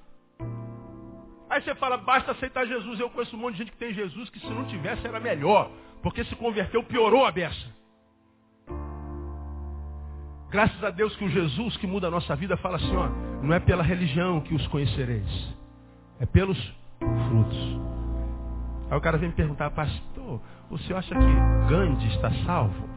Aí 1.50 1.60
você 1.60 1.74
fala, 1.74 1.98
basta 1.98 2.32
aceitar 2.32 2.66
Jesus. 2.66 2.98
Eu 2.98 3.10
conheço 3.10 3.36
um 3.36 3.38
monte 3.38 3.52
de 3.52 3.58
gente 3.58 3.72
que 3.72 3.76
tem 3.76 3.92
Jesus 3.92 4.30
que 4.30 4.40
se 4.40 4.48
não 4.48 4.64
tivesse 4.64 5.06
era 5.06 5.20
melhor. 5.20 5.70
Porque 6.02 6.24
se 6.24 6.34
converteu, 6.34 6.82
piorou 6.82 7.26
a 7.26 7.30
beça. 7.30 7.76
Graças 10.48 10.82
a 10.82 10.88
Deus 10.88 11.14
que 11.16 11.24
o 11.26 11.28
Jesus 11.28 11.76
que 11.76 11.86
muda 11.86 12.06
a 12.06 12.10
nossa 12.10 12.34
vida 12.34 12.56
fala 12.56 12.76
assim, 12.76 12.96
ó, 12.96 13.08
não 13.42 13.52
é 13.52 13.60
pela 13.60 13.82
religião 13.82 14.40
que 14.40 14.54
os 14.54 14.66
conhecereis, 14.68 15.28
é 16.20 16.24
pelos 16.24 16.56
frutos. 16.98 17.80
Aí 18.90 18.96
o 18.96 19.00
cara 19.00 19.18
vem 19.18 19.28
me 19.28 19.34
perguntar, 19.34 19.70
pastor, 19.72 20.40
o 20.70 20.78
senhor 20.78 21.00
acha 21.00 21.14
que 21.14 21.68
Gandhi 21.68 22.06
está 22.14 22.30
salvo? 22.46 22.95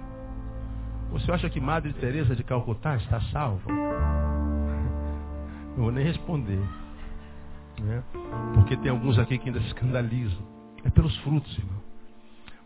Senhor 1.18 1.36
acha 1.36 1.50
que 1.50 1.60
Madre 1.60 1.94
Teresa 1.94 2.36
de 2.36 2.44
Calcutá 2.44 2.96
está 2.98 3.22
salva? 3.32 3.72
Não 5.76 5.86
vou 5.86 5.92
nem 5.92 6.06
responder. 6.06 6.62
Né? 7.80 8.04
Porque 8.54 8.76
tem 8.78 8.92
alguns 8.92 9.18
aqui 9.18 9.38
que 9.38 9.48
ainda 9.48 9.62
se 9.62 9.68
escandalizam. 9.68 10.42
É 10.84 10.90
pelos 10.90 11.16
frutos, 11.18 11.58
irmão. 11.58 11.80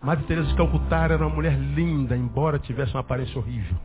Madre 0.01 0.25
Teresa 0.25 0.47
de 0.47 0.55
Calcutá 0.55 1.03
era 1.03 1.17
uma 1.17 1.33
mulher 1.33 1.57
linda, 1.57 2.17
embora 2.17 2.59
tivesse 2.59 2.93
uma 2.93 2.99
aparência 2.99 3.39
horrível. 3.39 3.77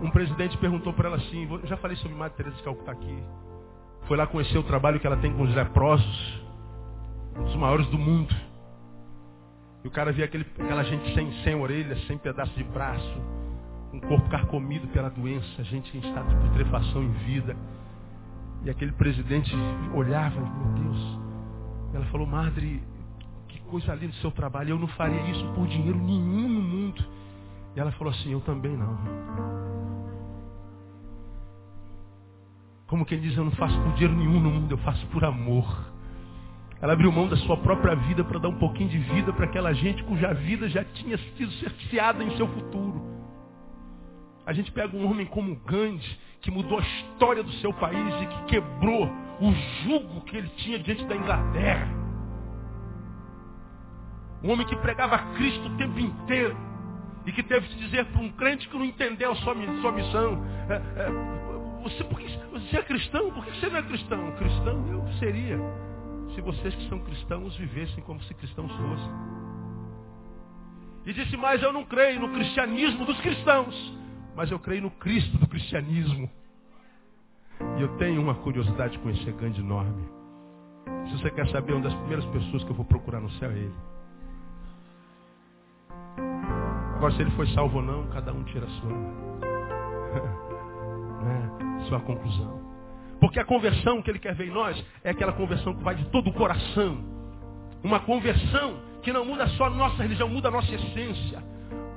Um 0.00 0.10
presidente 0.10 0.56
perguntou 0.58 0.92
para 0.92 1.08
ela 1.08 1.16
assim, 1.16 1.48
já 1.64 1.76
falei 1.76 1.96
sobre 1.96 2.16
Madre 2.16 2.36
Teresa 2.36 2.56
de 2.56 2.62
Calcutá 2.62 2.92
aqui. 2.92 3.18
Foi 4.06 4.16
lá 4.16 4.26
conhecer 4.26 4.56
o 4.56 4.62
trabalho 4.62 5.00
que 5.00 5.06
ela 5.06 5.16
tem 5.16 5.32
com 5.32 5.42
os 5.42 5.54
leprosos, 5.54 6.42
um 7.36 7.44
dos 7.44 7.56
maiores 7.56 7.86
do 7.88 7.98
mundo. 7.98 8.34
O 9.88 9.90
cara 9.90 10.12
via 10.12 10.26
aquele, 10.26 10.44
aquela 10.58 10.84
gente 10.84 11.14
sem, 11.14 11.32
sem 11.42 11.54
orelha, 11.54 11.96
sem 12.06 12.18
pedaço 12.18 12.52
de 12.52 12.62
braço, 12.62 13.22
um 13.90 13.98
corpo 14.00 14.28
carcomido 14.28 14.86
pela 14.88 15.08
doença, 15.08 15.64
gente 15.64 15.96
em 15.96 16.00
estado 16.06 16.28
de 16.28 16.46
putrefação 16.46 17.02
em 17.02 17.10
vida. 17.24 17.56
E 18.64 18.68
aquele 18.68 18.92
presidente 18.92 19.50
olhava, 19.94 20.38
meu 20.42 20.84
Deus. 20.84 21.20
Ela 21.94 22.04
falou, 22.06 22.26
Madre, 22.26 22.82
que 23.48 23.58
coisa 23.62 23.94
linda 23.94 24.12
o 24.12 24.16
seu 24.16 24.30
trabalho. 24.30 24.72
Eu 24.72 24.78
não 24.78 24.88
faria 24.88 25.22
isso 25.30 25.46
por 25.54 25.66
dinheiro 25.66 25.98
nenhum 25.98 26.50
no 26.50 26.60
mundo. 26.60 27.02
E 27.74 27.80
ela 27.80 27.90
falou 27.92 28.12
assim, 28.12 28.30
eu 28.30 28.42
também 28.42 28.76
não. 28.76 28.98
Como 32.88 33.06
quem 33.06 33.20
diz, 33.20 33.34
eu 33.34 33.44
não 33.44 33.52
faço 33.52 33.80
por 33.80 33.94
dinheiro 33.94 34.14
nenhum 34.14 34.38
no 34.38 34.50
mundo, 34.50 34.70
eu 34.70 34.78
faço 34.78 35.06
por 35.06 35.24
amor. 35.24 35.66
Ela 36.80 36.92
abriu 36.92 37.10
mão 37.10 37.28
da 37.28 37.36
sua 37.38 37.56
própria 37.56 37.94
vida 37.96 38.22
para 38.22 38.38
dar 38.38 38.48
um 38.48 38.58
pouquinho 38.58 38.88
de 38.88 38.98
vida 38.98 39.32
para 39.32 39.46
aquela 39.46 39.72
gente 39.72 40.02
cuja 40.04 40.32
vida 40.32 40.68
já 40.68 40.84
tinha 40.84 41.18
sido 41.18 41.50
cerceada 41.52 42.22
em 42.22 42.36
seu 42.36 42.46
futuro. 42.46 43.02
A 44.46 44.52
gente 44.52 44.70
pega 44.70 44.96
um 44.96 45.10
homem 45.10 45.26
como 45.26 45.56
Gandhi, 45.56 46.18
que 46.40 46.50
mudou 46.50 46.78
a 46.78 46.82
história 46.82 47.42
do 47.42 47.52
seu 47.54 47.72
país 47.72 48.22
e 48.22 48.26
que 48.26 48.42
quebrou 48.44 49.10
o 49.40 49.52
jugo 49.82 50.20
que 50.22 50.36
ele 50.36 50.48
tinha 50.56 50.78
diante 50.78 51.04
da 51.04 51.16
Inglaterra. 51.16 51.88
Um 54.42 54.52
homem 54.52 54.66
que 54.66 54.76
pregava 54.76 55.18
Cristo 55.34 55.66
o 55.66 55.76
tempo 55.76 55.98
inteiro 55.98 56.56
e 57.26 57.32
que 57.32 57.42
teve 57.42 57.66
que 57.68 57.74
dizer 57.74 58.06
para 58.06 58.22
um 58.22 58.30
crente 58.30 58.68
que 58.68 58.78
não 58.78 58.84
entendeu 58.84 59.32
a 59.32 59.34
sua, 59.36 59.54
sua 59.82 59.92
missão. 59.92 60.42
É, 60.70 60.74
é, 60.74 61.82
você, 61.82 62.04
você 62.52 62.76
é 62.76 62.82
cristão? 62.82 63.30
Por 63.32 63.44
que 63.44 63.58
você 63.58 63.68
não 63.68 63.78
é 63.78 63.82
cristão? 63.82 64.30
Cristão 64.36 64.86
eu 64.88 65.12
seria 65.18 65.58
se 66.38 66.42
vocês 66.42 66.72
que 66.72 66.88
são 66.88 67.00
cristãos 67.00 67.56
vivessem 67.56 68.00
como 68.04 68.22
se 68.22 68.32
cristãos 68.34 68.70
fossem. 68.70 69.10
E 71.04 71.12
disse 71.12 71.36
mais, 71.36 71.60
eu 71.60 71.72
não 71.72 71.84
creio 71.84 72.20
no 72.20 72.32
cristianismo 72.32 73.04
dos 73.04 73.20
cristãos, 73.20 73.74
mas 74.36 74.48
eu 74.48 74.60
creio 74.60 74.82
no 74.82 74.90
Cristo 74.92 75.36
do 75.36 75.48
cristianismo. 75.48 76.30
E 77.76 77.82
eu 77.82 77.88
tenho 77.96 78.22
uma 78.22 78.36
curiosidade 78.36 78.92
de 78.92 79.00
conhecer 79.00 79.32
grande 79.32 79.60
enorme. 79.60 80.08
Se 81.08 81.16
você 81.16 81.28
quer 81.32 81.48
saber 81.48 81.72
uma 81.72 81.82
das 81.82 81.94
primeiras 81.94 82.24
pessoas 82.26 82.62
que 82.62 82.70
eu 82.70 82.76
vou 82.76 82.84
procurar 82.84 83.20
no 83.20 83.32
céu 83.32 83.50
é 83.50 83.54
ele. 83.54 83.74
Agora, 86.98 87.14
se 87.14 87.20
ele 87.20 87.32
foi 87.32 87.48
salvo 87.48 87.78
ou 87.78 87.82
não, 87.82 88.06
cada 88.10 88.32
um 88.32 88.44
tira 88.44 88.64
a 88.64 88.70
sua, 88.70 88.92
né, 91.24 91.50
sua 91.88 91.98
conclusão. 92.00 92.67
Porque 93.20 93.40
a 93.40 93.44
conversão 93.44 94.00
que 94.00 94.10
ele 94.10 94.18
quer 94.18 94.34
ver 94.34 94.48
em 94.48 94.52
nós 94.52 94.82
é 95.02 95.10
aquela 95.10 95.32
conversão 95.32 95.74
que 95.74 95.82
vai 95.82 95.94
de 95.94 96.04
todo 96.06 96.30
o 96.30 96.32
coração. 96.32 96.98
Uma 97.82 98.00
conversão 98.00 98.80
que 99.02 99.12
não 99.12 99.24
muda 99.24 99.46
só 99.50 99.66
a 99.66 99.70
nossa 99.70 100.02
religião, 100.02 100.28
muda 100.28 100.48
a 100.48 100.50
nossa 100.50 100.72
essência. 100.72 101.42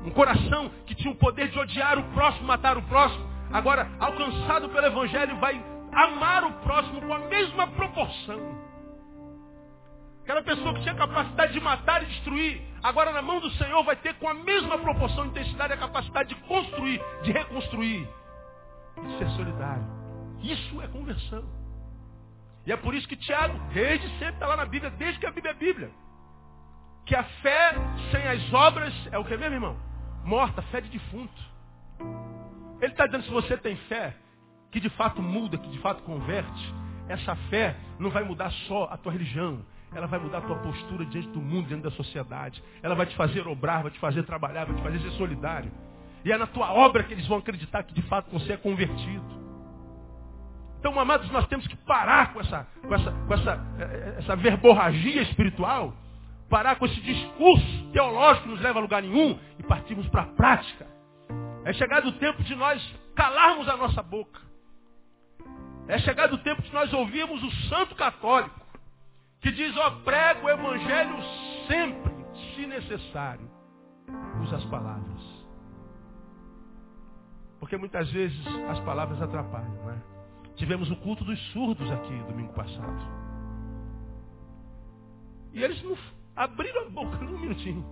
Um 0.03 0.09
coração 0.09 0.71
que 0.85 0.95
tinha 0.95 1.11
o 1.11 1.15
poder 1.17 1.49
de 1.49 1.59
odiar 1.59 1.99
o 1.99 2.03
próximo, 2.13 2.47
matar 2.47 2.77
o 2.77 2.81
próximo. 2.83 3.29
Agora, 3.51 3.87
alcançado 3.99 4.69
pelo 4.69 4.85
Evangelho, 4.87 5.37
vai 5.37 5.63
amar 5.93 6.43
o 6.43 6.53
próximo 6.63 7.01
com 7.01 7.13
a 7.13 7.19
mesma 7.19 7.67
proporção. 7.67 8.71
Aquela 10.23 10.41
pessoa 10.41 10.73
que 10.73 10.81
tinha 10.81 10.95
capacidade 10.95 11.53
de 11.53 11.59
matar 11.59 12.03
e 12.03 12.05
destruir, 12.05 12.61
agora 12.81 13.11
na 13.11 13.21
mão 13.21 13.39
do 13.39 13.49
Senhor 13.51 13.83
vai 13.83 13.95
ter 13.95 14.13
com 14.15 14.29
a 14.29 14.33
mesma 14.33 14.77
proporção, 14.77 15.25
intensidade, 15.25 15.73
a 15.73 15.77
capacidade 15.77 16.29
de 16.29 16.35
construir, 16.43 17.01
de 17.23 17.31
reconstruir, 17.31 18.07
de 19.03 19.17
ser 19.17 19.29
solidário. 19.31 20.00
Isso 20.41 20.81
é 20.81 20.87
conversão. 20.87 21.43
E 22.65 22.71
é 22.71 22.77
por 22.77 22.93
isso 22.93 23.07
que 23.07 23.15
Tiago, 23.15 23.59
desde 23.73 24.07
sempre, 24.19 24.35
está 24.35 24.47
lá 24.47 24.57
na 24.57 24.65
Bíblia, 24.65 24.91
desde 24.91 25.19
que 25.19 25.25
a 25.25 25.31
Bíblia 25.31 25.51
é 25.51 25.55
Bíblia. 25.55 25.91
Que 27.05 27.15
a 27.15 27.23
fé 27.23 27.73
sem 28.11 28.27
as 28.27 28.53
obras 28.53 28.93
é 29.11 29.17
o 29.17 29.25
que 29.25 29.35
mesmo, 29.35 29.55
irmão? 29.55 29.77
Morta, 30.23 30.61
fé 30.63 30.81
de 30.81 30.89
defunto. 30.89 31.41
Ele 32.79 32.91
está 32.91 33.05
dizendo, 33.05 33.25
se 33.25 33.31
você 33.31 33.57
tem 33.57 33.75
fé, 33.87 34.15
que 34.71 34.79
de 34.79 34.89
fato 34.89 35.21
muda, 35.21 35.57
que 35.57 35.69
de 35.69 35.79
fato 35.79 36.03
converte, 36.03 36.73
essa 37.09 37.35
fé 37.49 37.75
não 37.99 38.09
vai 38.09 38.23
mudar 38.23 38.51
só 38.67 38.87
a 38.91 38.97
tua 38.97 39.11
religião, 39.11 39.65
ela 39.93 40.07
vai 40.07 40.19
mudar 40.19 40.39
a 40.39 40.41
tua 40.41 40.57
postura 40.57 41.05
diante 41.05 41.27
do 41.29 41.41
mundo, 41.41 41.67
diante 41.67 41.83
da 41.83 41.91
sociedade. 41.91 42.63
Ela 42.81 42.95
vai 42.95 43.05
te 43.05 43.15
fazer 43.15 43.45
obrar, 43.47 43.81
vai 43.81 43.91
te 43.91 43.99
fazer 43.99 44.23
trabalhar, 44.23 44.65
vai 44.65 44.75
te 44.75 44.81
fazer 44.81 44.99
ser 44.99 45.11
solidário. 45.17 45.71
E 46.23 46.31
é 46.31 46.37
na 46.37 46.47
tua 46.47 46.71
obra 46.71 47.03
que 47.03 47.13
eles 47.13 47.27
vão 47.27 47.39
acreditar 47.39 47.83
que 47.83 47.93
de 47.93 48.01
fato 48.03 48.31
você 48.31 48.53
é 48.53 48.57
convertido. 48.57 49.40
Então, 50.81 50.99
amados, 50.99 51.29
nós 51.29 51.45
temos 51.45 51.67
que 51.67 51.75
parar 51.75 52.33
com 52.33 52.41
essa, 52.41 52.67
com 52.81 52.95
essa, 52.95 53.11
com 53.11 53.33
essa, 53.35 53.51
eh, 53.77 53.83
eh, 53.83 54.15
essa 54.17 54.35
verborragia 54.35 55.21
espiritual, 55.21 55.93
parar 56.49 56.75
com 56.77 56.87
esse 56.87 56.99
discurso 56.99 57.91
teológico 57.93 58.47
que 58.47 58.53
nos 58.53 58.61
leva 58.61 58.79
a 58.79 58.81
lugar 58.81 59.03
nenhum 59.03 59.39
e 59.59 59.63
partirmos 59.63 60.07
para 60.09 60.23
a 60.23 60.25
prática. 60.25 60.87
É 61.65 61.71
chegado 61.73 62.07
o 62.07 62.13
tempo 62.13 62.41
de 62.41 62.55
nós 62.55 62.83
calarmos 63.15 63.69
a 63.69 63.77
nossa 63.77 64.01
boca. 64.01 64.41
É 65.87 65.99
chegado 65.99 66.33
o 66.33 66.37
tempo 66.39 66.63
de 66.63 66.73
nós 66.73 66.91
ouvirmos 66.91 67.43
o 67.43 67.51
santo 67.69 67.93
católico, 67.93 68.59
que 69.39 69.51
diz, 69.51 69.77
ó, 69.77 69.91
prega 70.03 70.43
o 70.43 70.49
evangelho 70.49 71.15
sempre, 71.67 72.11
se 72.55 72.65
necessário. 72.65 73.47
Usa 74.41 74.55
as 74.55 74.65
palavras. 74.65 75.21
Porque 77.59 77.77
muitas 77.77 78.11
vezes 78.11 78.43
as 78.71 78.79
palavras 78.79 79.21
atrapalham, 79.21 79.75
não 79.75 79.91
é? 79.91 80.10
Tivemos 80.61 80.91
o 80.91 80.95
culto 80.97 81.25
dos 81.25 81.39
surdos 81.53 81.89
aqui 81.89 82.15
domingo 82.27 82.53
passado. 82.53 83.01
E 85.53 85.63
eles 85.63 85.81
não 85.81 85.97
abriram 86.35 86.85
a 86.85 86.89
boca 86.91 87.17
num 87.17 87.39
minutinho. 87.39 87.83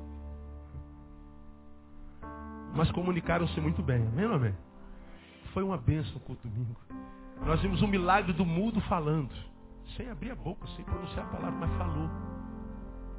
Mas 2.75 2.91
comunicaram-se 2.91 3.59
muito 3.59 3.81
bem. 3.81 4.05
Amém 4.09 4.25
amém? 4.25 4.55
Foi 5.51 5.63
uma 5.63 5.77
bênção 5.77 6.17
o 6.17 6.19
culto 6.19 6.47
domingo. 6.47 6.79
Nós 7.43 7.59
vimos 7.59 7.81
o 7.81 7.87
milagre 7.87 8.33
do 8.33 8.45
mudo 8.45 8.79
falando. 8.81 9.33
sem 9.97 10.07
abrir 10.07 10.29
a 10.29 10.35
boca, 10.35 10.67
sem 10.75 10.85
pronunciar 10.85 11.25
a 11.25 11.29
palavra, 11.29 11.59
mas 11.59 11.75
falou. 11.75 12.07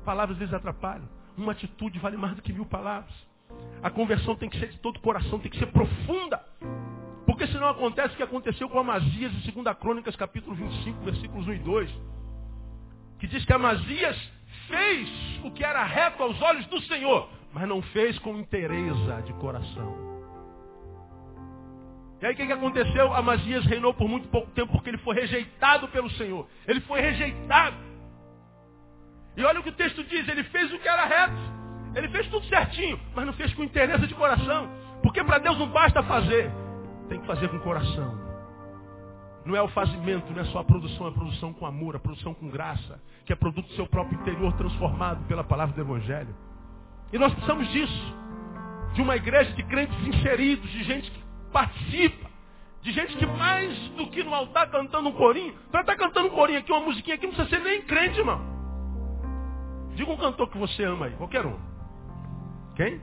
Palavras 0.04 0.36
às 0.36 0.38
vezes 0.38 0.54
atrapalham. 0.54 1.08
Uma 1.36 1.50
atitude 1.50 1.98
vale 1.98 2.16
mais 2.16 2.36
do 2.36 2.42
que 2.42 2.52
mil 2.52 2.66
palavras. 2.66 3.12
A 3.82 3.90
conversão 3.90 4.36
tem 4.36 4.48
que 4.48 4.60
ser 4.60 4.68
de 4.68 4.78
todo 4.78 4.98
o 4.98 5.00
coração, 5.00 5.40
tem 5.40 5.50
que 5.50 5.58
ser 5.58 5.72
profunda. 5.72 6.40
Porque 7.30 7.46
senão 7.46 7.68
acontece 7.68 8.12
o 8.14 8.16
que 8.16 8.24
aconteceu 8.24 8.68
com 8.68 8.80
Amazias 8.80 9.32
em 9.32 9.62
2 9.62 9.76
Crônicas, 9.78 10.16
capítulo 10.16 10.52
25, 10.56 11.04
versículos 11.04 11.46
1 11.46 11.52
e 11.52 11.58
2. 11.60 11.90
Que 13.20 13.28
diz 13.28 13.44
que 13.44 13.52
Amazias 13.52 14.16
fez 14.66 15.08
o 15.44 15.52
que 15.52 15.62
era 15.62 15.84
reto 15.84 16.24
aos 16.24 16.42
olhos 16.42 16.66
do 16.66 16.80
Senhor, 16.82 17.28
mas 17.52 17.68
não 17.68 17.80
fez 17.82 18.18
com 18.18 18.36
inteireza 18.36 19.22
de 19.22 19.32
coração. 19.34 19.96
E 22.20 22.26
aí 22.26 22.32
o 22.32 22.36
que, 22.36 22.46
que 22.46 22.52
aconteceu? 22.52 23.14
Amazias 23.14 23.64
reinou 23.64 23.94
por 23.94 24.08
muito 24.08 24.26
pouco 24.26 24.50
tempo 24.50 24.72
porque 24.72 24.90
ele 24.90 24.98
foi 24.98 25.14
rejeitado 25.14 25.86
pelo 25.86 26.10
Senhor. 26.10 26.48
Ele 26.66 26.80
foi 26.80 27.00
rejeitado. 27.00 27.76
E 29.36 29.44
olha 29.44 29.60
o 29.60 29.62
que 29.62 29.68
o 29.68 29.74
texto 29.74 30.02
diz, 30.02 30.26
ele 30.26 30.42
fez 30.42 30.72
o 30.72 30.78
que 30.80 30.88
era 30.88 31.04
reto. 31.04 31.40
Ele 31.94 32.08
fez 32.08 32.26
tudo 32.26 32.44
certinho, 32.46 32.98
mas 33.14 33.24
não 33.24 33.32
fez 33.34 33.54
com 33.54 33.62
interesse 33.62 34.04
de 34.08 34.14
coração. 34.14 34.68
Porque 35.00 35.22
para 35.22 35.38
Deus 35.38 35.56
não 35.56 35.68
basta 35.68 36.02
fazer, 36.02 36.50
tem 37.10 37.20
que 37.20 37.26
fazer 37.26 37.48
com 37.48 37.58
coração. 37.58 38.30
Não 39.44 39.56
é 39.56 39.60
o 39.60 39.68
fazimento, 39.68 40.32
não 40.32 40.40
é 40.40 40.44
só 40.46 40.60
a 40.60 40.64
produção, 40.64 41.06
é 41.06 41.10
a 41.10 41.12
produção 41.12 41.52
com 41.52 41.66
amor, 41.66 41.96
a 41.96 41.98
produção 41.98 42.32
com 42.32 42.48
graça, 42.48 43.02
que 43.26 43.32
é 43.32 43.36
produto 43.36 43.66
do 43.66 43.74
seu 43.74 43.86
próprio 43.86 44.18
interior 44.20 44.52
transformado 44.52 45.26
pela 45.26 45.42
palavra 45.42 45.74
do 45.74 45.80
Evangelho. 45.80 46.34
E 47.12 47.18
nós 47.18 47.32
precisamos 47.32 47.68
disso. 47.70 48.20
De 48.94 49.02
uma 49.02 49.16
igreja 49.16 49.52
de 49.52 49.62
crentes 49.64 49.96
inseridos, 50.06 50.70
de 50.70 50.84
gente 50.84 51.10
que 51.10 51.22
participa. 51.52 52.30
De 52.82 52.92
gente 52.92 53.16
que 53.16 53.26
mais 53.26 53.76
do 53.90 54.06
que 54.08 54.22
no 54.22 54.32
altar 54.32 54.70
cantando 54.70 55.08
um 55.08 55.12
corinho, 55.12 55.54
para 55.70 55.80
estar 55.80 55.96
cantando 55.96 56.28
um 56.28 56.30
corinho 56.30 56.60
aqui, 56.60 56.70
uma 56.70 56.80
musiquinha 56.80 57.16
aqui, 57.16 57.26
não 57.26 57.34
precisa 57.34 57.56
ser 57.56 57.62
nem 57.62 57.82
crente, 57.82 58.18
irmão. 58.18 58.40
Diga 59.96 60.10
um 60.12 60.16
cantor 60.16 60.48
que 60.48 60.58
você 60.58 60.84
ama 60.84 61.06
aí, 61.06 61.12
qualquer 61.12 61.44
um. 61.44 61.58
Quem? 62.76 63.00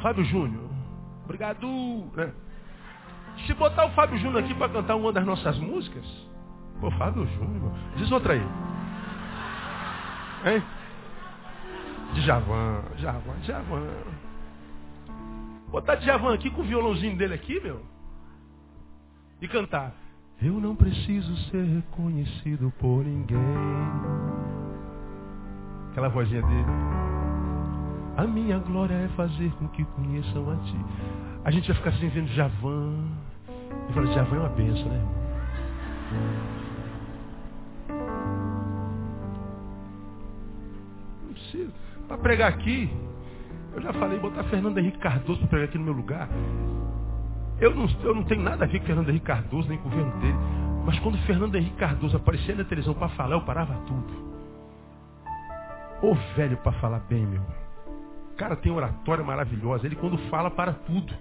Fábio 0.00 0.24
Júnior. 0.26 0.67
Obrigado. 1.28 1.66
Né? 2.16 2.32
Se 3.46 3.52
botar 3.52 3.84
o 3.84 3.90
Fábio 3.90 4.16
Júnior 4.16 4.42
aqui 4.42 4.54
para 4.54 4.72
cantar 4.72 4.96
uma 4.96 5.12
das 5.12 5.26
nossas 5.26 5.58
músicas, 5.58 6.04
pô, 6.80 6.90
Fábio 6.92 7.26
Júnior, 7.26 7.70
diz 7.96 8.10
outra 8.10 8.32
aí. 8.32 8.42
Hein? 10.46 10.62
Djavan, 12.14 12.82
Djavan, 12.96 13.40
Djavan. 13.42 13.90
Botar 15.70 15.96
Djavan 15.96 16.32
aqui 16.32 16.48
com 16.50 16.62
o 16.62 16.64
violãozinho 16.64 17.16
dele 17.18 17.34
aqui, 17.34 17.60
meu. 17.60 17.82
E 19.42 19.46
cantar. 19.46 19.92
Eu 20.40 20.54
não 20.54 20.74
preciso 20.74 21.36
ser 21.50 21.62
reconhecido 21.62 22.72
por 22.78 23.04
ninguém. 23.04 23.38
Aquela 25.90 26.08
vozinha 26.08 26.40
dele. 26.40 27.07
A 28.18 28.26
minha 28.26 28.58
glória 28.58 28.94
é 28.94 29.08
fazer 29.14 29.48
com 29.52 29.68
que 29.68 29.84
conheçam 29.84 30.50
a 30.50 30.56
ti. 30.56 30.76
A 31.44 31.52
gente 31.52 31.68
vai 31.68 31.76
ficar 31.76 31.90
assim 31.90 32.08
vendo 32.08 32.26
Javan. 32.32 32.92
E 33.88 33.92
fala, 33.92 34.06
Javan 34.08 34.36
é 34.36 34.40
uma 34.40 34.48
benção, 34.48 34.88
né? 34.88 35.06
Não 41.22 41.32
precisa. 41.32 41.72
Para 42.08 42.18
pregar 42.18 42.48
aqui, 42.48 42.90
eu 43.72 43.82
já 43.82 43.92
falei, 43.92 44.18
botar 44.18 44.42
Fernando 44.44 44.78
Henrique 44.78 44.98
Cardoso 44.98 45.38
para 45.38 45.48
pregar 45.50 45.68
aqui 45.68 45.78
no 45.78 45.84
meu 45.84 45.94
lugar. 45.94 46.28
Eu 47.60 47.72
não, 47.72 47.86
eu 48.02 48.16
não 48.16 48.24
tenho 48.24 48.42
nada 48.42 48.64
a 48.64 48.66
ver 48.66 48.80
com 48.80 48.86
Fernando 48.86 49.10
Henrique 49.10 49.26
Cardoso, 49.26 49.68
nem 49.68 49.78
com 49.78 49.86
o 49.86 49.92
governo 49.92 50.20
dele. 50.20 50.36
Mas 50.84 50.98
quando 50.98 51.18
Fernando 51.18 51.54
Henrique 51.54 51.76
Cardoso 51.76 52.16
aparecia 52.16 52.56
na 52.56 52.64
televisão 52.64 52.94
para 52.94 53.10
falar, 53.10 53.36
eu 53.36 53.42
parava 53.42 53.74
tudo. 53.86 54.28
Ô 56.02 56.14
velho 56.36 56.56
para 56.56 56.72
falar 56.80 56.98
bem, 57.08 57.24
meu. 57.24 57.42
O 57.42 57.67
cara 58.38 58.56
tem 58.56 58.72
oratória 58.72 59.22
maravilhosa. 59.22 59.84
Ele 59.84 59.96
quando 59.96 60.16
fala, 60.30 60.50
para 60.50 60.72
tudo. 60.72 61.12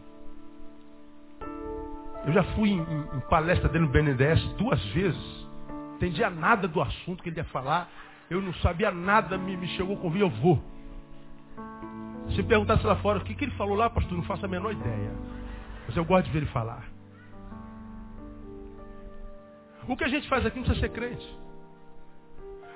Eu 2.26 2.32
já 2.32 2.44
fui 2.56 2.70
em, 2.70 2.80
em, 2.80 3.18
em 3.18 3.20
palestra 3.30 3.68
dele 3.68 3.86
no 3.86 3.92
BNDES 3.92 4.42
duas 4.54 4.82
vezes. 4.94 5.48
Entendia 5.96 6.30
nada 6.30 6.68
do 6.68 6.80
assunto 6.80 7.24
que 7.24 7.30
ele 7.30 7.38
ia 7.38 7.44
falar. 7.46 7.90
Eu 8.30 8.42
não 8.42 8.54
sabia 8.56 8.92
nada, 8.92 9.38
me, 9.38 9.58
me 9.58 9.68
chegou 9.70 9.98
convite, 9.98 10.22
eu 10.22 10.30
vou. 10.30 10.62
Se 12.36 12.44
perguntasse 12.44 12.86
lá 12.86 12.98
fora, 12.98 13.20
o 13.20 13.24
que, 13.24 13.34
que 13.34 13.46
ele 13.46 13.56
falou 13.56 13.76
lá, 13.76 13.90
pastor, 13.90 14.16
não 14.16 14.24
faço 14.24 14.46
a 14.46 14.48
menor 14.48 14.72
ideia. 14.72 15.12
Mas 15.88 15.98
eu 15.98 16.06
gosto 16.06 16.26
de 16.26 16.32
ver 16.32 16.40
ele 16.40 16.48
falar. 16.48 16.86
O 19.88 19.96
que 19.96 20.04
a 20.04 20.10
gente 20.10 20.28
faz 20.28 20.46
aqui 20.46 20.58
não 20.58 20.66
precisa 20.66 20.86
ser 20.86 20.94
crente. 20.94 21.40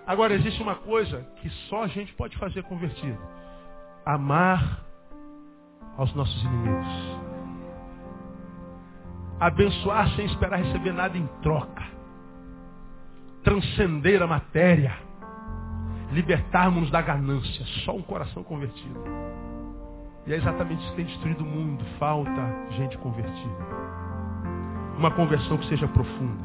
Agora, 0.07 0.33
existe 0.33 0.61
uma 0.63 0.75
coisa 0.75 1.27
que 1.41 1.49
só 1.69 1.83
a 1.83 1.87
gente 1.87 2.13
pode 2.13 2.37
fazer 2.37 2.63
convertido. 2.63 3.19
Amar 4.05 4.83
aos 5.97 6.13
nossos 6.15 6.43
inimigos. 6.43 7.21
Abençoar 9.39 10.07
sem 10.15 10.25
esperar 10.25 10.57
receber 10.57 10.91
nada 10.91 11.17
em 11.17 11.27
troca. 11.41 11.83
Transcender 13.43 14.21
a 14.21 14.27
matéria. 14.27 14.95
Libertarmos-nos 16.11 16.91
da 16.91 17.01
ganância. 17.01 17.65
Só 17.85 17.95
um 17.95 18.01
coração 18.01 18.43
convertido. 18.43 19.03
E 20.27 20.33
é 20.33 20.35
exatamente 20.35 20.81
isso 20.81 20.89
que 20.91 20.97
tem 20.97 21.05
destruído 21.05 21.41
o 21.43 21.47
mundo. 21.47 21.83
Falta 21.97 22.31
gente 22.71 22.97
convertida. 22.99 23.65
Uma 24.97 25.11
conversão 25.11 25.57
que 25.57 25.67
seja 25.67 25.87
profunda. 25.87 26.43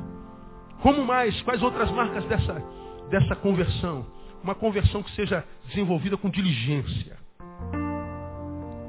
Como 0.81 1.05
mais? 1.05 1.41
Quais 1.43 1.63
outras 1.63 1.91
marcas 1.91 2.25
dessa, 2.27 2.63
dessa 3.11 3.37
conversão? 3.37 4.07
Uma 4.43 4.55
conversão 4.55 5.03
que 5.03 5.11
seja 5.13 5.45
desenvolvida 5.67 6.17
com 6.17 6.31
diligência. 6.31 7.26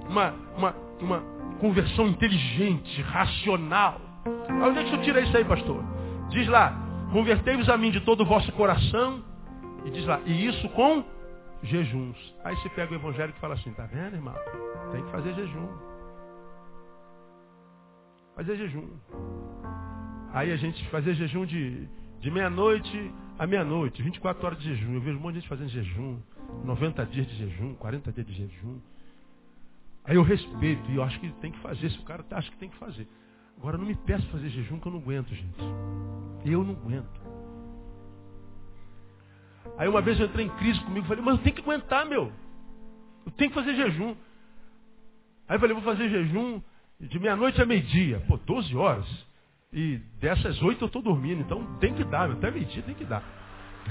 Uma, 0.09 0.33
uma, 0.57 0.75
uma 0.99 1.19
conversão 1.59 2.07
inteligente, 2.07 3.01
racional. 3.01 4.01
Onde 4.49 4.79
é 4.79 4.83
que 4.83 4.89
você 4.91 4.97
tira 4.99 5.21
isso 5.21 5.35
aí, 5.35 5.45
pastor? 5.45 5.83
Diz 6.29 6.47
lá, 6.47 6.73
convertei-vos 7.11 7.69
a 7.69 7.77
mim 7.77 7.91
de 7.91 8.01
todo 8.01 8.21
o 8.21 8.25
vosso 8.25 8.51
coração. 8.53 9.23
E 9.85 9.91
diz 9.91 10.05
lá, 10.05 10.19
e 10.25 10.47
isso 10.47 10.67
com 10.69 11.03
jejuns. 11.63 12.17
Aí 12.43 12.55
você 12.57 12.69
pega 12.69 12.91
o 12.91 12.95
evangelho 12.95 13.33
e 13.35 13.39
fala 13.39 13.55
assim, 13.55 13.71
tá 13.73 13.85
vendo, 13.85 14.15
irmão? 14.15 14.35
Tem 14.91 15.03
que 15.03 15.11
fazer 15.11 15.33
jejum. 15.33 15.67
Fazer 18.35 18.55
jejum. 18.57 18.87
Aí 20.33 20.51
a 20.51 20.57
gente 20.57 20.87
fazer 20.89 21.13
jejum 21.15 21.45
de, 21.45 21.87
de 22.19 22.29
meia-noite 22.29 23.13
a 23.39 23.45
meia-noite, 23.45 24.01
24 24.01 24.45
horas 24.45 24.59
de 24.59 24.75
jejum. 24.75 24.95
Eu 24.95 25.01
vejo 25.01 25.17
um 25.17 25.21
monte 25.21 25.35
de 25.35 25.39
gente 25.41 25.49
fazendo 25.49 25.69
jejum, 25.69 26.19
90 26.63 27.05
dias 27.07 27.27
de 27.27 27.35
jejum, 27.35 27.75
40 27.75 28.11
dias 28.11 28.27
de 28.27 28.33
jejum. 28.33 28.79
Aí 30.03 30.15
eu 30.15 30.23
respeito 30.23 30.89
e 30.89 30.95
eu 30.95 31.03
acho 31.03 31.19
que 31.19 31.29
tem 31.33 31.51
que 31.51 31.59
fazer, 31.59 31.89
se 31.89 31.99
o 31.99 32.03
cara 32.03 32.25
acha 32.31 32.49
que 32.49 32.57
tem 32.57 32.69
que 32.69 32.77
fazer. 32.77 33.07
Agora 33.57 33.77
não 33.77 33.85
me 33.85 33.95
peça 33.95 34.25
fazer 34.27 34.49
jejum 34.49 34.79
que 34.79 34.87
eu 34.87 34.91
não 34.91 34.99
aguento, 34.99 35.29
gente. 35.33 35.59
Eu 36.45 36.63
não 36.63 36.73
aguento. 36.75 37.21
Aí 39.77 39.87
uma 39.87 40.01
vez 40.01 40.19
eu 40.19 40.27
entrei 40.27 40.45
em 40.45 40.49
crise 40.49 40.79
comigo 40.81 41.07
falei, 41.07 41.23
mas 41.23 41.37
eu 41.37 41.43
tenho 41.43 41.55
que 41.55 41.61
aguentar, 41.61 42.05
meu. 42.05 42.31
Eu 43.25 43.31
tenho 43.33 43.49
que 43.49 43.55
fazer 43.55 43.75
jejum. 43.75 44.15
Aí 45.47 45.55
eu 45.55 45.59
falei, 45.59 45.73
vou 45.73 45.83
fazer 45.83 46.09
jejum 46.09 46.61
de 46.99 47.19
meia-noite 47.19 47.61
a 47.61 47.65
meio-dia. 47.65 48.23
Pô, 48.27 48.37
12 48.37 48.75
horas. 48.75 49.27
E 49.73 49.97
dessas 50.19 50.61
oito 50.61 50.83
eu 50.83 50.87
estou 50.87 51.01
dormindo, 51.01 51.41
então 51.41 51.77
tem 51.79 51.93
que 51.93 52.03
dar, 52.05 52.27
meu. 52.27 52.37
até 52.37 52.49
meio-dia 52.49 52.83
tem 52.83 52.95
que 52.95 53.05
dar. 53.05 53.23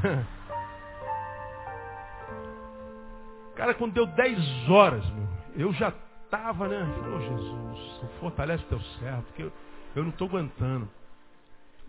Cara, 3.57 3.75
quando 3.75 3.95
deu 3.95 4.07
10 4.07 4.71
horas, 4.71 5.05
meu, 5.11 5.29
eu 5.57 5.73
já 5.73 5.93
estava, 6.25 6.69
né? 6.69 6.87
Falou, 7.01 7.21
Jesus, 7.21 8.11
fortalece 8.21 8.65
teu 8.67 8.81
servo, 8.99 9.23
porque 9.23 9.43
eu, 9.43 9.53
eu 9.97 10.03
não 10.03 10.11
estou 10.11 10.29
aguentando. 10.29 10.89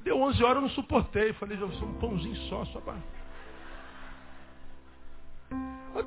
Deu 0.03 0.19
11 0.21 0.43
horas, 0.43 0.55
eu 0.55 0.61
não 0.61 0.69
suportei. 0.69 1.33
Falei, 1.33 1.61
eu 1.61 1.71
sou 1.73 1.87
um 1.87 1.93
pãozinho 1.95 2.35
só, 2.49 2.63
só 2.65 2.79
para 2.79 2.95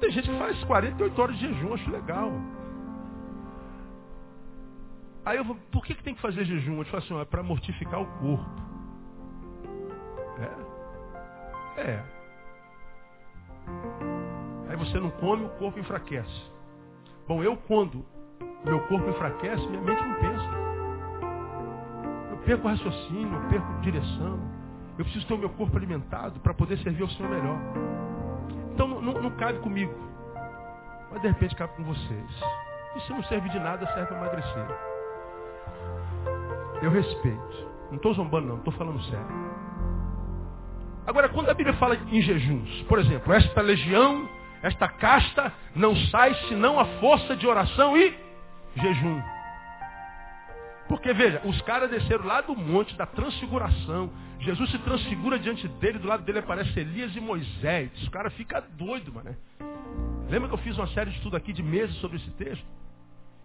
tem 0.00 0.10
gente 0.10 0.30
que 0.30 0.38
faz 0.38 0.64
48 0.64 1.22
horas 1.22 1.38
de 1.38 1.46
jejum, 1.46 1.74
acho 1.74 1.90
legal. 1.90 2.32
Aí 5.24 5.36
eu 5.36 5.44
vou, 5.44 5.54
por 5.70 5.84
que, 5.84 5.94
que 5.94 6.02
tem 6.02 6.14
que 6.14 6.22
fazer 6.22 6.44
jejum? 6.44 6.78
Eu 6.78 6.84
te 6.84 6.90
falo 6.90 7.02
assim, 7.04 7.20
é 7.20 7.24
para 7.24 7.42
mortificar 7.42 8.00
o 8.00 8.06
corpo. 8.18 8.50
É. 11.76 11.82
É. 11.82 12.04
Você 14.80 14.98
não 14.98 15.10
come, 15.10 15.44
o 15.44 15.50
corpo 15.50 15.78
enfraquece. 15.78 16.50
Bom, 17.28 17.42
eu 17.42 17.56
quando 17.56 18.04
meu 18.64 18.80
corpo 18.86 19.08
enfraquece, 19.10 19.66
minha 19.68 19.82
mente 19.82 20.02
não 20.02 20.14
pensa. 20.14 20.50
Eu 22.30 22.36
perco 22.38 22.66
raciocínio, 22.66 23.34
eu 23.34 23.48
perco 23.50 23.80
direção. 23.82 24.40
Eu 24.98 25.04
preciso 25.04 25.26
ter 25.26 25.34
o 25.34 25.38
meu 25.38 25.50
corpo 25.50 25.76
alimentado 25.76 26.40
para 26.40 26.54
poder 26.54 26.78
servir 26.78 27.02
ao 27.02 27.10
Senhor 27.10 27.30
melhor. 27.30 27.58
Então 28.72 28.88
não, 28.88 29.02
não, 29.02 29.22
não 29.22 29.30
cabe 29.32 29.58
comigo. 29.58 29.94
Mas 31.10 31.20
de 31.20 31.28
repente 31.28 31.54
cabe 31.54 31.74
com 31.76 31.84
vocês. 31.84 32.42
E 32.96 33.00
se 33.00 33.12
não 33.12 33.22
serve 33.24 33.50
de 33.50 33.58
nada, 33.58 33.86
serve 33.86 34.06
para 34.06 34.16
emagrecer. 34.16 34.66
Eu 36.82 36.90
respeito. 36.90 37.70
Não 37.90 37.96
estou 37.96 38.14
zombando 38.14 38.48
não, 38.48 38.56
estou 38.56 38.72
falando 38.72 39.02
sério. 39.02 39.50
Agora, 41.06 41.28
quando 41.28 41.50
a 41.50 41.54
Bíblia 41.54 41.76
fala 41.76 41.96
em 41.96 42.22
jejuns, 42.22 42.82
por 42.82 42.98
exemplo, 42.98 43.32
esta 43.32 43.60
legião, 43.60 44.28
esta 44.62 44.88
casta 44.88 45.52
não 45.74 45.96
sai 45.96 46.34
senão 46.48 46.78
a 46.78 46.84
força 47.00 47.34
de 47.36 47.46
oração 47.46 47.96
e 47.96 48.14
jejum. 48.76 49.22
Porque 50.88 51.12
veja, 51.12 51.40
os 51.44 51.60
caras 51.62 51.88
desceram 51.88 52.26
lá 52.26 52.40
do 52.40 52.54
monte 52.56 52.96
da 52.96 53.06
transfiguração. 53.06 54.10
Jesus 54.40 54.70
se 54.70 54.78
transfigura 54.78 55.38
diante 55.38 55.68
dele, 55.68 55.98
do 55.98 56.08
lado 56.08 56.24
dele 56.24 56.40
aparece 56.40 56.80
Elias 56.80 57.14
e 57.14 57.20
Moisés. 57.20 57.90
Os 58.02 58.08
cara 58.08 58.28
fica 58.30 58.60
doido, 58.60 59.12
mano. 59.12 59.36
Lembra 60.28 60.48
que 60.48 60.54
eu 60.54 60.58
fiz 60.58 60.76
uma 60.76 60.88
série 60.88 61.10
de 61.10 61.16
estudo 61.16 61.36
aqui 61.36 61.52
de 61.52 61.62
meses 61.62 61.94
sobre 61.96 62.16
esse 62.16 62.30
texto? 62.32 62.64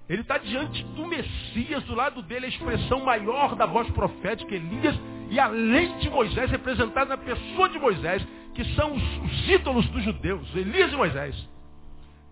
Ele 0.07 0.21
está 0.21 0.37
diante 0.37 0.83
do 0.83 1.05
Messias, 1.05 1.83
do 1.83 1.95
lado 1.95 2.21
dele 2.21 2.45
a 2.45 2.49
expressão 2.49 3.03
maior 3.03 3.55
da 3.55 3.65
voz 3.65 3.89
profética, 3.91 4.53
Elias, 4.53 4.95
e 5.29 5.39
a 5.39 5.47
lei 5.47 5.87
de 5.95 6.09
Moisés, 6.09 6.49
representada 6.51 7.15
na 7.15 7.17
pessoa 7.17 7.69
de 7.69 7.79
Moisés, 7.79 8.25
que 8.53 8.63
são 8.75 8.93
os, 8.93 9.03
os 9.03 9.49
ídolos 9.49 9.87
dos 9.89 10.03
judeus, 10.03 10.55
Elias 10.55 10.91
e 10.91 10.95
Moisés. 10.95 11.49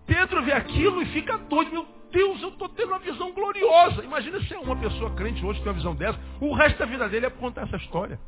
Pedro 0.06 0.42
vê 0.42 0.52
aquilo 0.52 1.02
e 1.02 1.06
fica 1.06 1.36
doido. 1.38 1.70
Meu 1.72 1.86
Deus, 2.10 2.42
eu 2.42 2.50
estou 2.50 2.68
tendo 2.68 2.88
uma 2.88 2.98
visão 2.98 3.32
gloriosa. 3.32 4.02
Imagina 4.04 4.40
se 4.42 4.54
é 4.54 4.58
uma 4.58 4.76
pessoa 4.76 5.10
crente 5.14 5.44
hoje 5.44 5.60
tem 5.60 5.68
uma 5.68 5.74
visão 5.74 5.94
dessa. 5.94 6.18
O 6.40 6.54
resto 6.54 6.78
da 6.78 6.86
vida 6.86 7.08
dele 7.08 7.26
é 7.26 7.30
contar 7.30 7.62
essa 7.62 7.76
história. 7.76 8.18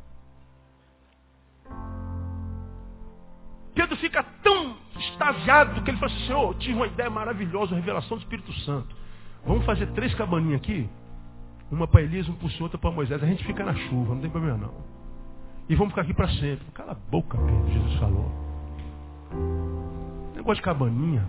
Pedro 3.73 3.95
fica 3.97 4.23
tão 4.41 4.75
extasiado 4.97 5.83
que 5.83 5.91
ele 5.91 5.97
fala 5.99 6.11
assim, 6.11 6.25
Senhor, 6.25 6.55
tive 6.55 6.73
uma 6.73 6.87
ideia 6.87 7.09
maravilhosa, 7.11 7.73
uma 7.73 7.79
revelação 7.79 8.17
do 8.17 8.21
Espírito 8.21 8.51
Santo. 8.61 8.95
Vamos 9.45 9.65
fazer 9.65 9.85
três 9.91 10.13
cabaninhas 10.15 10.59
aqui? 10.59 10.89
Uma 11.71 11.87
para 11.87 12.01
Elias, 12.01 12.27
uma 12.27 12.37
para 12.37 12.47
o 12.47 12.49
Senhor, 12.49 12.63
outra 12.63 12.77
para 12.77 12.91
Moisés. 12.91 13.21
A 13.21 13.25
gente 13.25 13.43
fica 13.45 13.63
na 13.63 13.75
chuva, 13.75 14.13
não 14.13 14.21
tem 14.21 14.29
problema 14.29 14.57
não. 14.57 14.73
E 15.69 15.75
vamos 15.75 15.91
ficar 15.91 16.03
aqui 16.03 16.13
para 16.13 16.29
sempre. 16.29 16.65
Cala 16.73 16.93
a 16.93 16.95
boca, 16.95 17.37
Pedro, 17.37 17.71
Jesus 17.71 17.95
falou. 17.99 18.31
Negócio 20.35 20.55
de 20.55 20.61
cabaninha. 20.61 21.25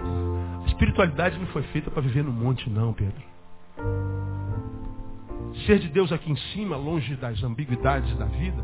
A 0.62 0.66
espiritualidade 0.68 1.38
não 1.38 1.46
foi 1.48 1.62
feita 1.64 1.90
para 1.90 2.02
viver 2.02 2.22
no 2.22 2.32
monte, 2.32 2.70
não, 2.70 2.92
Pedro. 2.92 3.20
Ser 5.66 5.80
de 5.80 5.88
Deus 5.88 6.12
aqui 6.12 6.30
em 6.30 6.36
cima, 6.52 6.76
longe 6.76 7.16
das 7.16 7.42
ambiguidades 7.42 8.16
da 8.16 8.26
vida, 8.26 8.62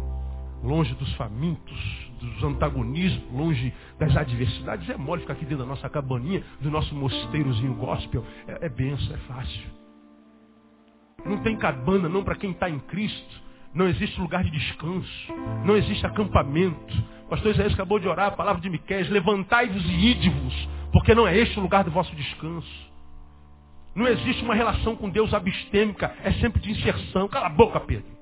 longe 0.62 0.94
dos 0.94 1.12
famintos, 1.14 2.10
dos 2.20 2.44
antagonismos, 2.44 3.32
longe 3.32 3.74
das 3.98 4.16
adversidades, 4.16 4.88
é 4.88 4.96
mole 4.96 5.22
ficar 5.22 5.32
aqui 5.32 5.44
dentro 5.44 5.64
da 5.64 5.66
nossa 5.66 5.88
cabaninha, 5.88 6.44
do 6.60 6.70
nosso 6.70 6.94
mosteirozinho 6.94 7.74
gospel. 7.74 8.24
É, 8.46 8.66
é 8.66 8.68
benção, 8.68 9.14
é 9.14 9.18
fácil. 9.18 9.83
Não 11.24 11.42
tem 11.42 11.56
cabana 11.56 12.08
não 12.08 12.24
para 12.24 12.36
quem 12.36 12.50
está 12.50 12.68
em 12.68 12.78
Cristo. 12.78 13.42
Não 13.74 13.88
existe 13.88 14.20
lugar 14.20 14.44
de 14.44 14.50
descanso. 14.50 15.32
Não 15.64 15.76
existe 15.76 16.06
acampamento. 16.06 16.94
O 17.26 17.28
pastor 17.28 17.52
Isaías 17.52 17.74
acabou 17.74 17.98
de 17.98 18.06
orar 18.06 18.28
a 18.28 18.32
palavra 18.32 18.62
de 18.62 18.70
Miqués. 18.70 19.08
Levantai-vos 19.08 19.84
e 19.84 20.06
ide-vos, 20.10 20.68
porque 20.92 21.14
não 21.14 21.26
é 21.26 21.36
este 21.36 21.58
o 21.58 21.62
lugar 21.62 21.82
do 21.84 21.90
vosso 21.90 22.14
descanso. 22.14 22.92
Não 23.94 24.06
existe 24.08 24.42
uma 24.42 24.54
relação 24.54 24.96
com 24.96 25.08
Deus 25.08 25.32
abstêmica. 25.32 26.14
É 26.22 26.32
sempre 26.34 26.60
de 26.60 26.70
inserção. 26.70 27.28
Cala 27.28 27.46
a 27.46 27.50
boca, 27.50 27.80
Pedro. 27.80 28.14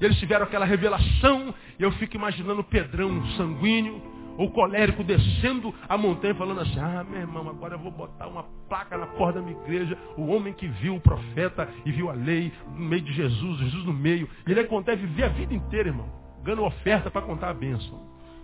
E 0.00 0.04
eles 0.04 0.18
tiveram 0.18 0.44
aquela 0.44 0.64
revelação, 0.64 1.54
e 1.78 1.82
eu 1.82 1.92
fico 1.92 2.16
imaginando 2.16 2.60
o 2.60 2.64
Pedrão 2.64 3.24
sanguíneo, 3.36 4.02
ou 4.36 4.50
colérico 4.50 5.04
descendo 5.04 5.74
a 5.88 5.96
montanha 5.96 6.34
falando 6.34 6.60
assim, 6.60 6.78
ah, 6.78 7.04
meu 7.08 7.20
irmão, 7.20 7.48
agora 7.48 7.74
eu 7.74 7.78
vou 7.78 7.90
botar 7.90 8.26
uma 8.26 8.44
placa 8.68 8.96
na 8.96 9.06
porta 9.06 9.40
da 9.40 9.46
minha 9.46 9.60
igreja, 9.60 9.96
o 10.16 10.26
homem 10.26 10.52
que 10.52 10.66
viu 10.66 10.96
o 10.96 11.00
profeta 11.00 11.68
e 11.84 11.92
viu 11.92 12.10
a 12.10 12.12
lei 12.12 12.52
no 12.74 12.84
meio 12.84 13.02
de 13.02 13.12
Jesus, 13.12 13.58
Jesus 13.58 13.84
no 13.84 13.92
meio. 13.92 14.28
Ele 14.46 14.60
acontece 14.60 15.00
viver 15.02 15.24
a 15.24 15.28
vida 15.28 15.54
inteira, 15.54 15.88
irmão, 15.88 16.08
ganhando 16.42 16.64
oferta 16.64 17.10
para 17.10 17.22
contar 17.22 17.50
a 17.50 17.54
bênção, 17.54 18.00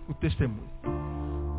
o 0.07 0.13
testemunho. 0.13 0.69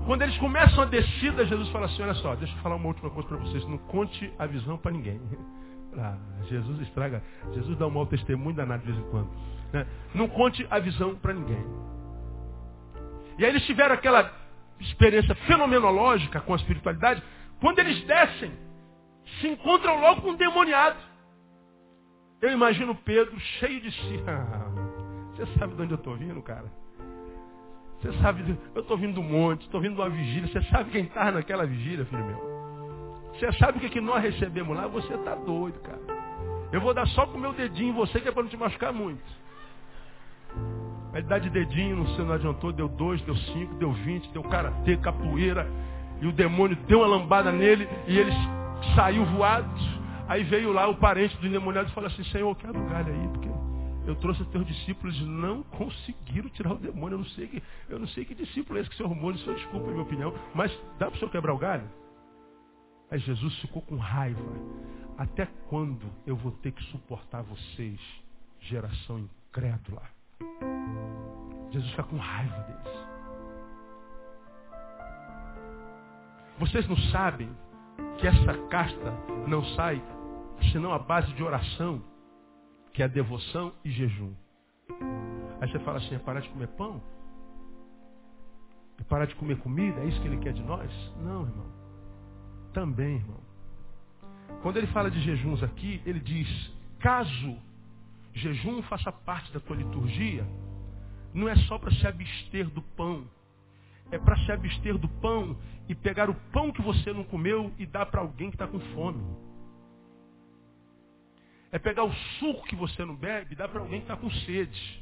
Quando 0.06 0.22
eles 0.22 0.36
começam 0.38 0.82
a 0.82 0.86
descida, 0.86 1.46
Jesus 1.46 1.68
fala 1.68 1.86
assim, 1.86 2.02
olha 2.02 2.14
só, 2.14 2.34
deixa 2.34 2.54
eu 2.54 2.62
falar 2.62 2.76
uma 2.76 2.88
última 2.88 3.10
coisa 3.10 3.28
para 3.28 3.38
vocês, 3.38 3.64
não 3.68 3.78
conte 3.78 4.32
a 4.38 4.46
visão 4.46 4.76
para 4.78 4.92
ninguém. 4.92 5.20
Ah, 5.98 6.16
Jesus 6.48 6.80
estraga, 6.82 7.20
Jesus 7.52 7.76
dá 7.76 7.84
um 7.84 7.90
mau 7.90 8.06
testemunho 8.06 8.54
danado 8.54 8.80
de 8.84 8.92
vez 8.92 9.04
em 9.04 9.10
quando. 9.10 9.28
Né? 9.72 9.84
Não 10.14 10.28
conte 10.28 10.64
a 10.70 10.78
visão 10.78 11.16
para 11.16 11.32
ninguém. 11.32 11.64
E 13.40 13.44
aí 13.44 13.52
eles 13.52 13.64
tiveram 13.64 13.94
aquela 13.94 14.30
experiência 14.78 15.34
fenomenológica 15.46 16.42
com 16.42 16.52
a 16.52 16.56
espiritualidade. 16.56 17.22
Quando 17.58 17.78
eles 17.78 18.04
descem, 18.04 18.52
se 19.40 19.48
encontram 19.48 19.98
logo 19.98 20.20
com 20.20 20.32
um 20.32 20.36
demoniado. 20.36 20.98
Eu 22.42 22.52
imagino 22.52 22.94
Pedro 22.94 23.40
cheio 23.58 23.80
de 23.80 23.90
si. 23.90 24.20
Você 25.32 25.58
sabe 25.58 25.74
de 25.74 25.82
onde 25.82 25.92
eu 25.92 25.96
estou 25.96 26.16
vindo, 26.16 26.42
cara? 26.42 26.70
Você 27.98 28.12
sabe, 28.20 28.58
eu 28.74 28.82
estou 28.82 28.98
vindo 28.98 29.14
do 29.14 29.22
monte, 29.22 29.62
estou 29.62 29.80
vindo 29.80 29.94
de 29.94 30.00
uma 30.02 30.10
vigília. 30.10 30.46
Você 30.46 30.62
sabe 30.68 30.90
quem 30.90 31.04
está 31.04 31.32
naquela 31.32 31.64
vigília, 31.64 32.04
filho 32.04 32.22
meu? 32.22 33.30
Você 33.32 33.50
sabe 33.54 33.78
o 33.78 33.80
que, 33.80 33.88
que 33.88 34.02
nós 34.02 34.22
recebemos 34.22 34.76
lá? 34.76 34.86
Você 34.86 35.14
está 35.14 35.34
doido, 35.34 35.80
cara. 35.80 36.00
Eu 36.70 36.82
vou 36.82 36.92
dar 36.92 37.06
só 37.08 37.26
com 37.26 37.38
o 37.38 37.40
meu 37.40 37.54
dedinho 37.54 37.88
em 37.88 37.94
você, 37.94 38.20
que 38.20 38.28
é 38.28 38.32
para 38.32 38.42
não 38.42 38.50
te 38.50 38.56
machucar 38.58 38.92
muito. 38.92 39.24
Ele 41.12 41.26
dá 41.26 41.38
de 41.38 41.50
dedinho, 41.50 41.96
não 41.96 42.06
sei, 42.14 42.24
não 42.24 42.34
adiantou, 42.34 42.72
deu 42.72 42.88
dois, 42.88 43.20
deu 43.22 43.36
cinco, 43.36 43.74
deu 43.74 43.92
vinte, 43.92 44.30
deu 44.30 44.42
karatê, 44.44 44.96
capoeira. 44.96 45.66
E 46.20 46.26
o 46.26 46.32
demônio 46.32 46.76
deu 46.86 47.00
uma 47.00 47.06
lambada 47.06 47.50
nele 47.50 47.88
e 48.06 48.16
ele 48.16 48.32
saiu 48.94 49.24
voado. 49.24 49.68
Aí 50.28 50.44
veio 50.44 50.72
lá 50.72 50.86
o 50.86 50.94
parente 50.96 51.36
do 51.38 51.46
endemoniado 51.46 51.88
e 51.88 51.92
falou 51.92 52.08
assim, 52.08 52.22
Senhor, 52.24 52.54
quebra 52.56 52.80
o 52.80 52.88
galho 52.88 53.12
aí, 53.12 53.28
porque 53.28 53.48
eu 54.06 54.14
trouxe 54.16 54.44
teus 54.46 54.64
discípulos 54.66 55.16
e 55.18 55.24
não 55.24 55.62
conseguiram 55.62 56.48
tirar 56.50 56.72
o 56.72 56.78
demônio. 56.78 57.14
Eu 57.14 57.18
não 57.18 57.26
sei 57.26 57.48
que, 57.48 57.62
eu 57.88 57.98
não 57.98 58.06
sei 58.08 58.24
que 58.24 58.34
discípulo 58.34 58.78
é 58.78 58.82
esse 58.82 58.90
que 58.90 58.96
senhor 58.96 59.10
arrumou, 59.10 59.36
senhor 59.36 59.56
desculpa 59.56 59.88
a 59.88 59.90
minha 59.90 60.02
opinião, 60.02 60.34
mas 60.54 60.70
dá 60.98 61.06
para 61.06 61.16
o 61.16 61.18
senhor 61.18 61.30
quebrar 61.30 61.52
o 61.52 61.58
galho? 61.58 61.88
Aí 63.10 63.18
Jesus 63.18 63.58
ficou 63.58 63.82
com 63.82 63.96
raiva. 63.96 64.40
Até 65.18 65.46
quando 65.68 66.06
eu 66.26 66.36
vou 66.36 66.52
ter 66.52 66.70
que 66.72 66.82
suportar 66.84 67.42
vocês, 67.42 68.00
geração 68.60 69.18
incrédula? 69.18 70.19
Jesus 71.70 71.90
fica 71.90 72.02
com 72.04 72.16
raiva 72.16 72.58
deles. 72.62 72.80
Vocês 76.58 76.86
não 76.88 76.96
sabem 77.10 77.50
que 78.18 78.26
essa 78.26 78.54
casta 78.68 79.12
não 79.46 79.64
sai 79.76 80.02
senão 80.72 80.92
a 80.92 80.98
base 80.98 81.32
de 81.32 81.42
oração, 81.42 82.02
que 82.92 83.02
é 83.02 83.06
a 83.06 83.08
devoção 83.08 83.72
e 83.84 83.90
jejum. 83.90 84.34
Aí 85.60 85.70
você 85.70 85.78
fala 85.80 85.98
assim, 85.98 86.14
é 86.14 86.18
parar 86.18 86.40
de 86.40 86.48
comer 86.50 86.68
pão? 86.68 87.00
É 88.98 89.04
parar 89.04 89.26
de 89.26 89.34
comer 89.36 89.58
comida? 89.58 90.00
É 90.00 90.06
isso 90.06 90.20
que 90.20 90.28
ele 90.28 90.38
quer 90.38 90.52
de 90.52 90.62
nós? 90.62 90.90
Não, 91.18 91.46
irmão. 91.46 91.66
Também, 92.72 93.16
irmão. 93.16 93.40
Quando 94.62 94.76
ele 94.76 94.86
fala 94.88 95.10
de 95.10 95.20
jejuns 95.20 95.62
aqui, 95.62 96.02
ele 96.04 96.20
diz, 96.20 96.48
caso 96.98 97.56
jejum 98.40 98.82
faça 98.82 99.12
parte 99.12 99.52
da 99.52 99.60
tua 99.60 99.76
liturgia, 99.76 100.46
não 101.32 101.48
é 101.48 101.54
só 101.56 101.78
para 101.78 101.92
se 101.92 102.06
abster 102.06 102.68
do 102.70 102.82
pão. 102.82 103.24
É 104.10 104.18
para 104.18 104.36
se 104.38 104.50
abster 104.50 104.98
do 104.98 105.08
pão 105.08 105.56
e 105.88 105.94
pegar 105.94 106.28
o 106.28 106.34
pão 106.52 106.72
que 106.72 106.82
você 106.82 107.12
não 107.12 107.22
comeu 107.22 107.72
e 107.78 107.86
dar 107.86 108.06
para 108.06 108.20
alguém 108.20 108.50
que 108.50 108.56
está 108.56 108.66
com 108.66 108.80
fome. 108.80 109.22
É 111.70 111.78
pegar 111.78 112.02
o 112.02 112.12
suco 112.12 112.66
que 112.66 112.74
você 112.74 113.04
não 113.04 113.14
bebe 113.14 113.52
e 113.52 113.56
dar 113.56 113.68
para 113.68 113.80
alguém 113.80 114.00
que 114.00 114.04
está 114.04 114.16
com 114.16 114.28
sede. 114.28 115.00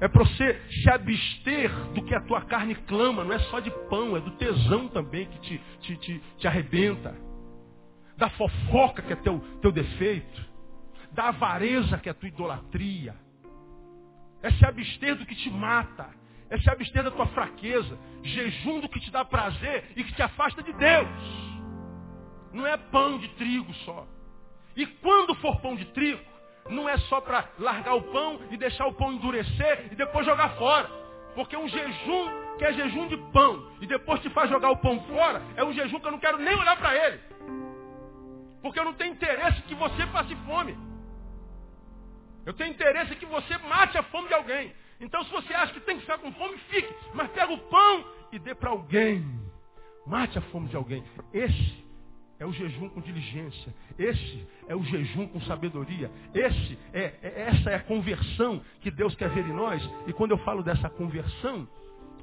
É 0.00 0.08
para 0.08 0.24
você 0.24 0.60
se 0.70 0.90
abster 0.90 1.70
do 1.92 2.02
que 2.04 2.14
a 2.14 2.20
tua 2.20 2.42
carne 2.42 2.74
clama, 2.74 3.24
não 3.24 3.32
é 3.32 3.38
só 3.50 3.60
de 3.60 3.70
pão, 3.88 4.16
é 4.16 4.20
do 4.20 4.32
tesão 4.32 4.88
também 4.88 5.26
que 5.26 5.38
te, 5.40 5.60
te, 5.80 5.96
te, 5.96 6.22
te 6.38 6.48
arrebenta. 6.48 7.16
Da 8.16 8.28
fofoca 8.30 9.02
que 9.02 9.12
é 9.12 9.16
teu, 9.16 9.38
teu 9.60 9.70
defeito 9.70 10.47
da 11.18 11.30
avareza 11.30 11.98
que 11.98 12.08
é 12.08 12.12
a 12.12 12.14
tua 12.14 12.28
idolatria. 12.28 13.12
É 14.40 14.52
se 14.52 14.64
abster 14.64 15.16
do 15.16 15.26
que 15.26 15.34
te 15.34 15.50
mata. 15.50 16.08
É 16.48 16.56
se 16.60 16.70
abster 16.70 17.02
da 17.02 17.10
tua 17.10 17.26
fraqueza. 17.26 17.98
Jejum 18.22 18.78
do 18.78 18.88
que 18.88 19.00
te 19.00 19.10
dá 19.10 19.24
prazer 19.24 19.90
e 19.96 20.04
que 20.04 20.14
te 20.14 20.22
afasta 20.22 20.62
de 20.62 20.72
Deus. 20.72 21.08
Não 22.52 22.64
é 22.64 22.76
pão 22.76 23.18
de 23.18 23.26
trigo 23.30 23.74
só. 23.84 24.06
E 24.76 24.86
quando 24.86 25.34
for 25.34 25.60
pão 25.60 25.74
de 25.74 25.86
trigo, 25.86 26.22
não 26.70 26.88
é 26.88 26.96
só 27.08 27.20
para 27.20 27.48
largar 27.58 27.96
o 27.96 28.02
pão 28.12 28.38
e 28.52 28.56
deixar 28.56 28.86
o 28.86 28.94
pão 28.94 29.12
endurecer 29.12 29.88
e 29.90 29.96
depois 29.96 30.24
jogar 30.24 30.50
fora. 30.50 30.88
Porque 31.34 31.56
um 31.56 31.66
jejum 31.66 32.56
que 32.58 32.64
é 32.64 32.72
jejum 32.74 33.08
de 33.08 33.16
pão 33.32 33.72
e 33.80 33.88
depois 33.88 34.20
te 34.20 34.30
faz 34.30 34.48
jogar 34.48 34.70
o 34.70 34.76
pão 34.76 35.00
fora, 35.06 35.42
é 35.56 35.64
um 35.64 35.72
jejum 35.72 35.98
que 35.98 36.06
eu 36.06 36.12
não 36.12 36.20
quero 36.20 36.38
nem 36.38 36.54
olhar 36.54 36.76
para 36.76 36.94
ele. 36.94 37.20
Porque 38.62 38.78
eu 38.78 38.84
não 38.84 38.94
tenho 38.94 39.14
interesse 39.14 39.62
que 39.62 39.74
você 39.74 40.06
passe 40.06 40.36
fome. 40.46 40.86
Eu 42.48 42.54
tenho 42.54 42.70
interesse 42.70 43.14
que 43.16 43.26
você 43.26 43.58
mate 43.58 43.98
a 43.98 44.02
fome 44.04 44.26
de 44.26 44.32
alguém. 44.32 44.72
Então 44.98 45.22
se 45.22 45.30
você 45.30 45.52
acha 45.52 45.74
que 45.74 45.80
tem 45.80 45.96
que 45.96 46.00
ficar 46.00 46.16
com 46.16 46.32
fome, 46.32 46.56
fique. 46.70 46.88
Mas 47.12 47.30
pega 47.32 47.52
o 47.52 47.58
pão 47.58 48.04
e 48.32 48.38
dê 48.38 48.54
para 48.54 48.70
alguém. 48.70 49.22
Mate 50.06 50.38
a 50.38 50.40
fome 50.40 50.66
de 50.66 50.74
alguém. 50.74 51.04
Esse 51.34 51.84
é 52.38 52.46
o 52.46 52.52
jejum 52.54 52.88
com 52.88 53.02
diligência. 53.02 53.74
Esse 53.98 54.48
é 54.66 54.74
o 54.74 54.82
jejum 54.82 55.28
com 55.28 55.38
sabedoria. 55.42 56.10
Esse 56.32 56.78
é, 56.94 57.18
é, 57.22 57.48
essa 57.48 57.68
é 57.68 57.74
a 57.74 57.80
conversão 57.80 58.62
que 58.80 58.90
Deus 58.90 59.14
quer 59.14 59.28
ver 59.28 59.44
em 59.44 59.52
nós. 59.52 59.86
E 60.06 60.14
quando 60.14 60.30
eu 60.30 60.38
falo 60.38 60.62
dessa 60.62 60.88
conversão, 60.88 61.68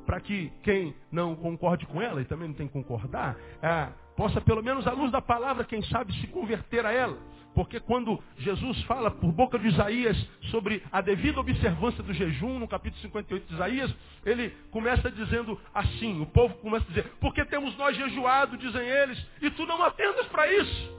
para 0.08 0.20
que 0.20 0.52
quem 0.64 0.96
não 1.12 1.36
concorde 1.36 1.86
com 1.86 2.02
ela, 2.02 2.20
e 2.20 2.26
também 2.26 2.48
não 2.48 2.56
tem 2.56 2.66
que 2.66 2.74
concordar, 2.74 3.38
é, 3.62 3.90
possa 4.16 4.40
pelo 4.42 4.64
menos 4.64 4.88
à 4.88 4.92
luz 4.92 5.12
da 5.12 5.22
palavra, 5.22 5.64
quem 5.64 5.84
sabe, 5.84 6.14
se 6.20 6.28
converter 6.28 6.86
a 6.86 6.92
ela. 6.92 7.18
Porque 7.54 7.80
quando 7.80 8.22
Jesus 8.38 8.84
fala 8.84 9.10
por 9.10 9.32
boca 9.32 9.58
de 9.58 9.70
Isaías 9.70 10.18
sobre 10.52 10.84
a 10.92 11.00
devida 11.00 11.40
observância 11.40 12.04
do 12.04 12.14
jejum, 12.14 12.60
no 12.60 12.68
capítulo 12.68 13.02
58 13.02 13.48
de 13.48 13.54
Isaías, 13.54 13.96
ele 14.26 14.50
começa 14.72 15.10
dizendo 15.10 15.60
assim, 15.74 16.22
o 16.22 16.26
povo 16.26 16.54
começa 16.56 16.84
a 16.86 16.90
dizer, 16.90 17.14
porque 17.22 17.46
temos 17.46 17.76
nós 17.78 17.96
jejuado, 17.96 18.58
dizem 18.58 18.86
eles, 18.86 19.26
e 19.42 19.50
tu 19.52 19.66
não 19.66 19.82
atendas 19.84 20.28
para 20.28 20.52
isso. 20.52 20.96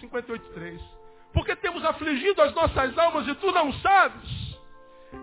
58.3. 0.00 0.80
Porque 1.34 1.54
temos 1.56 1.84
afligido 1.84 2.40
as 2.40 2.54
nossas 2.54 2.96
almas 2.96 3.28
e 3.28 3.34
tu 3.34 3.52
não 3.52 3.70
sabes. 3.74 4.46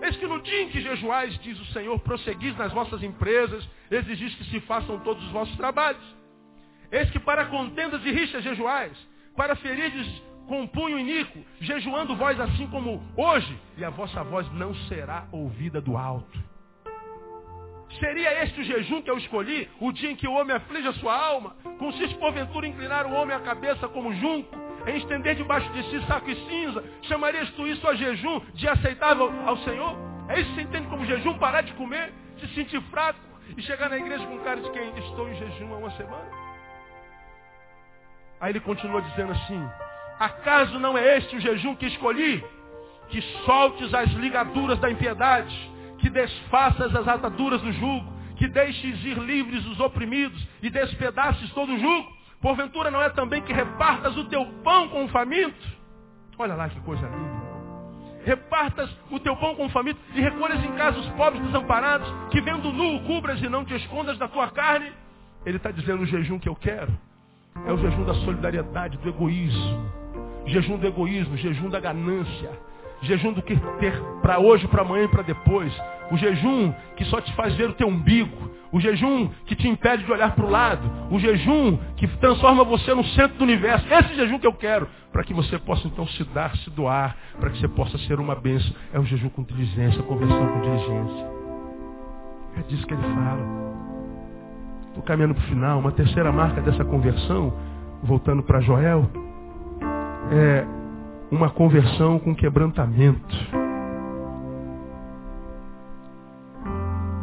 Eis 0.02 0.16
que 0.16 0.28
no 0.28 0.42
dia 0.42 0.62
em 0.62 0.70
que 0.70 0.80
jejuais, 0.80 1.38
diz 1.40 1.60
o 1.60 1.66
Senhor, 1.74 1.98
prosseguis 2.00 2.56
nas 2.56 2.72
vossas 2.72 3.02
empresas, 3.02 3.68
exigis 3.90 4.36
que 4.36 4.46
se 4.46 4.60
façam 4.62 5.00
todos 5.00 5.24
os 5.24 5.32
vossos 5.32 5.56
trabalhos. 5.58 6.23
Eis 6.94 7.10
que 7.10 7.20
para 7.20 7.46
contendas 7.46 8.06
e 8.06 8.12
rixas 8.12 8.44
jejuais, 8.44 8.96
para 9.36 9.56
ferirdes 9.56 10.08
com 10.48 10.68
punho 10.68 11.00
iníquo, 11.00 11.44
jejuando 11.60 12.16
vós 12.16 12.40
assim 12.40 12.68
como 12.68 13.02
hoje, 13.18 13.60
e 13.76 13.84
a 13.84 13.90
vossa 13.90 14.24
voz 14.24 14.48
não 14.54 14.76
será 14.88 15.26
ouvida 15.32 15.82
do 15.82 15.98
alto. 15.98 16.40
Seria 18.00 18.44
este 18.44 18.62
o 18.62 18.64
jejum 18.64 19.02
que 19.02 19.10
eu 19.10 19.18
escolhi, 19.18 19.68
o 19.80 19.92
dia 19.92 20.12
em 20.12 20.16
que 20.16 20.28
o 20.28 20.34
homem 20.34 20.56
aflige 20.56 20.88
a 20.88 20.94
sua 20.94 21.18
alma? 21.18 21.56
Consiste 21.80 22.16
porventura 22.18 22.68
inclinar 22.68 23.08
o 23.08 23.14
homem 23.14 23.36
a 23.36 23.40
cabeça 23.40 23.88
como 23.88 24.14
junco, 24.14 24.56
em 24.86 24.98
estender 24.98 25.36
debaixo 25.36 25.72
de 25.74 25.82
si 25.90 26.06
saco 26.06 26.30
e 26.30 26.36
cinza? 26.48 26.84
Chamarias 27.04 27.50
tu 27.56 27.66
isso 27.66 27.88
a 27.88 27.96
jejum 27.96 28.40
de 28.54 28.68
aceitável 28.68 29.32
ao 29.48 29.58
Senhor? 29.58 29.98
É 30.30 30.40
isso 30.40 30.50
que 30.52 30.56
você 30.58 30.62
entende 30.62 30.88
como 30.90 31.06
jejum? 31.08 31.40
Parar 31.40 31.62
de 31.62 31.74
comer, 31.74 32.14
se 32.40 32.48
sentir 32.54 32.82
fraco 32.92 33.20
e 33.58 33.62
chegar 33.64 33.90
na 33.90 33.98
igreja 33.98 34.28
com 34.28 34.38
cara 34.42 34.62
de 34.62 34.70
quem 34.70 34.96
estou 35.00 35.28
em 35.28 35.36
jejum 35.36 35.74
há 35.74 35.78
uma 35.78 35.92
semana? 35.92 36.43
Aí 38.44 38.52
ele 38.52 38.60
continua 38.60 39.02
dizendo 39.02 39.32
assim: 39.32 39.70
Acaso 40.20 40.78
não 40.78 40.98
é 40.98 41.18
este 41.18 41.38
o 41.38 41.40
jejum 41.40 41.78
que 41.78 41.86
escolhi? 41.86 42.44
Que 43.08 43.22
soltes 43.46 43.94
as 43.94 44.12
ligaduras 44.12 44.78
da 44.80 44.92
impiedade, 44.92 45.56
que 46.00 46.10
desfaças 46.10 46.94
as 46.94 47.08
ataduras 47.08 47.62
do 47.62 47.72
jugo, 47.72 48.06
que 48.36 48.50
deixes 48.50 49.02
ir 49.06 49.18
livres 49.18 49.66
os 49.68 49.80
oprimidos 49.80 50.46
e 50.62 50.70
despedaces 50.70 51.50
todo 51.52 51.72
o 51.72 51.80
jugo? 51.80 52.12
Porventura 52.42 52.92
não 52.92 53.02
é 53.02 53.10
também 53.12 53.42
que 53.42 53.54
repartas 53.54 54.18
o 54.18 54.26
teu 54.26 54.46
pão 54.62 54.90
com 54.90 55.06
o 55.06 55.08
faminto? 55.08 55.66
Olha 56.38 56.56
lá 56.56 56.68
que 56.68 56.82
coisa 56.82 57.08
linda. 57.08 57.44
Repartas 58.26 58.90
o 59.10 59.22
teu 59.22 59.38
pão 59.38 59.56
com 59.56 59.68
o 59.68 59.70
faminto 59.70 60.02
e 60.14 60.20
recolhas 60.20 60.62
em 60.62 60.72
casa 60.74 61.00
os 61.00 61.08
pobres 61.12 61.42
desamparados, 61.44 62.14
que 62.30 62.42
vendo 62.42 62.74
nu 62.74 63.00
cubras 63.04 63.42
e 63.42 63.48
não 63.48 63.64
te 63.64 63.74
escondas 63.74 64.18
da 64.18 64.28
tua 64.28 64.50
carne. 64.50 64.92
Ele 65.46 65.56
está 65.56 65.72
dizendo 65.72 66.04
o 66.04 66.06
jejum 66.06 66.38
que 66.38 66.50
eu 66.50 66.56
quero 66.56 66.92
é 67.66 67.72
o 67.72 67.78
jejum 67.78 68.04
da 68.04 68.14
solidariedade, 68.16 68.98
do 68.98 69.10
egoísmo. 69.10 69.92
Jejum 70.46 70.78
do 70.78 70.88
egoísmo, 70.88 71.38
jejum 71.38 71.70
da 71.70 71.80
ganância. 71.80 72.50
Jejum 73.02 73.34
do 73.34 73.42
que 73.42 73.56
ter 73.80 73.94
para 74.22 74.40
hoje, 74.40 74.68
para 74.68 74.82
amanhã 74.82 75.06
e 75.06 75.08
para 75.08 75.24
depois. 75.24 75.74
O 76.12 76.18
jejum 76.18 76.74
que 76.96 77.06
só 77.06 77.20
te 77.22 77.34
faz 77.34 77.56
ver 77.56 77.70
o 77.70 77.74
teu 77.74 77.88
umbigo. 77.88 78.52
O 78.72 78.80
jejum 78.80 79.30
que 79.46 79.56
te 79.56 79.68
impede 79.68 80.04
de 80.04 80.12
olhar 80.12 80.34
para 80.36 80.46
o 80.46 80.50
lado. 80.50 80.90
O 81.12 81.20
jejum 81.20 81.78
que 81.98 82.08
transforma 82.18 82.64
você 82.64 82.94
no 82.94 83.04
centro 83.04 83.38
do 83.38 83.44
universo. 83.44 83.86
Esse 83.94 84.16
jejum 84.16 84.40
que 84.40 84.48
eu 84.48 84.54
quero. 84.54 84.88
Para 85.12 85.24
que 85.24 85.34
você 85.34 85.60
possa 85.60 85.88
então 85.88 86.08
se 86.08 86.24
dar, 86.26 86.56
se 86.58 86.70
doar. 86.70 87.16
Para 87.40 87.50
que 87.50 87.60
você 87.60 87.68
possa 87.68 87.98
ser 88.00 88.20
uma 88.20 88.36
bênção. 88.36 88.74
É 88.94 89.00
um 89.00 89.06
jejum 89.06 89.30
com 89.30 89.44
diligência, 89.44 90.02
conversão 90.04 90.48
com 90.48 90.62
diligência. 90.62 91.28
É 92.58 92.62
disso 92.64 92.88
que 92.88 92.94
ele 92.94 93.04
fala. 93.04 93.93
Estou 94.94 95.04
caminhando 95.04 95.34
para 95.34 95.44
o 95.44 95.48
final. 95.48 95.80
Uma 95.80 95.92
terceira 95.92 96.32
marca 96.32 96.62
dessa 96.62 96.86
conversão, 96.86 97.52
voltando 98.04 98.44
para 98.44 98.62
Joel, 98.62 99.10
é 100.32 100.64
uma 101.32 101.50
conversão 101.50 102.20
com 102.20 102.36
quebrantamento. 102.36 103.36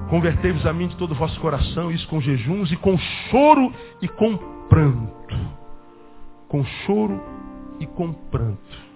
Convertei-vos 0.08 0.66
a 0.66 0.72
mim 0.72 0.88
de 0.88 0.96
todo 0.96 1.12
o 1.12 1.14
vosso 1.14 1.38
coração, 1.40 1.92
isso 1.92 2.08
com 2.08 2.20
jejuns 2.20 2.72
e 2.72 2.76
com 2.76 2.98
choro 2.98 3.72
e 4.02 4.08
com 4.08 4.36
pranto. 4.68 5.36
Com 6.48 6.64
choro 6.64 7.22
e 7.78 7.86
com 7.86 8.12
pranto. 8.12 8.90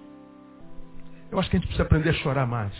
Eu 1.31 1.39
acho 1.39 1.49
que 1.49 1.55
a 1.55 1.59
gente 1.59 1.67
precisa 1.67 1.83
aprender 1.83 2.09
a 2.09 2.13
chorar 2.13 2.45
mais. 2.45 2.73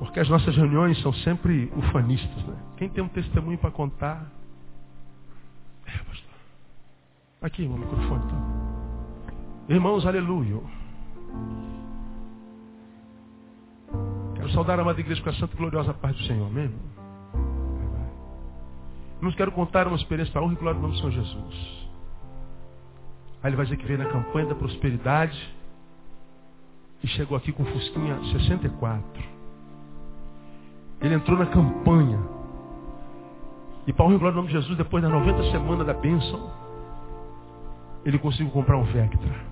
Porque 0.00 0.18
as 0.18 0.28
nossas 0.28 0.56
reuniões 0.56 1.00
são 1.00 1.12
sempre 1.12 1.72
ufanistas, 1.76 2.44
né? 2.44 2.69
Quem 2.80 2.88
tem 2.88 3.04
um 3.04 3.08
testemunho 3.08 3.58
para 3.58 3.70
contar? 3.70 4.26
É, 5.84 5.98
pastor. 5.98 6.32
Aqui, 7.42 7.66
o 7.66 7.76
microfone. 7.76 8.24
Então. 8.24 8.38
Irmãos, 9.68 10.06
aleluia. 10.06 10.62
Quero 14.34 14.50
saudar 14.52 14.78
a 14.78 14.82
amada 14.82 14.98
igreja 14.98 15.22
com 15.22 15.28
a 15.28 15.34
santa 15.34 15.52
e 15.52 15.58
gloriosa 15.58 15.92
paz 15.92 16.16
do 16.16 16.22
Senhor. 16.22 16.46
Amém? 16.46 16.74
Irmãos, 19.18 19.34
quero 19.34 19.52
contar 19.52 19.86
uma 19.86 19.98
experiência 19.98 20.32
para 20.32 20.42
honra 20.42 20.54
e 20.54 20.56
glória 20.56 20.80
do 20.80 20.82
nome 20.82 20.94
do 20.94 21.00
Senhor 21.00 21.12
Jesus. 21.12 21.88
Aí 23.42 23.50
ele 23.50 23.56
vai 23.56 23.66
dizer 23.66 23.76
que 23.76 23.84
veio 23.84 23.98
na 23.98 24.06
campanha 24.06 24.46
da 24.46 24.54
prosperidade 24.54 25.54
e 27.04 27.08
chegou 27.08 27.36
aqui 27.36 27.52
com 27.52 27.62
Fusquinha 27.62 28.18
64. 28.32 29.22
Ele 31.02 31.14
entrou 31.14 31.38
na 31.38 31.44
campanha. 31.44 32.39
E 33.90 33.92
para 33.92 34.06
o 34.06 34.08
glória 34.16 34.30
do 34.30 34.36
nome 34.36 34.46
de 34.46 34.54
Jesus, 34.54 34.78
depois 34.78 35.02
das 35.02 35.10
90 35.10 35.50
semanas 35.50 35.84
da 35.84 35.92
bênção, 35.92 36.48
ele 38.04 38.20
conseguiu 38.20 38.52
comprar 38.52 38.76
um 38.76 38.84
Vectra. 38.84 39.44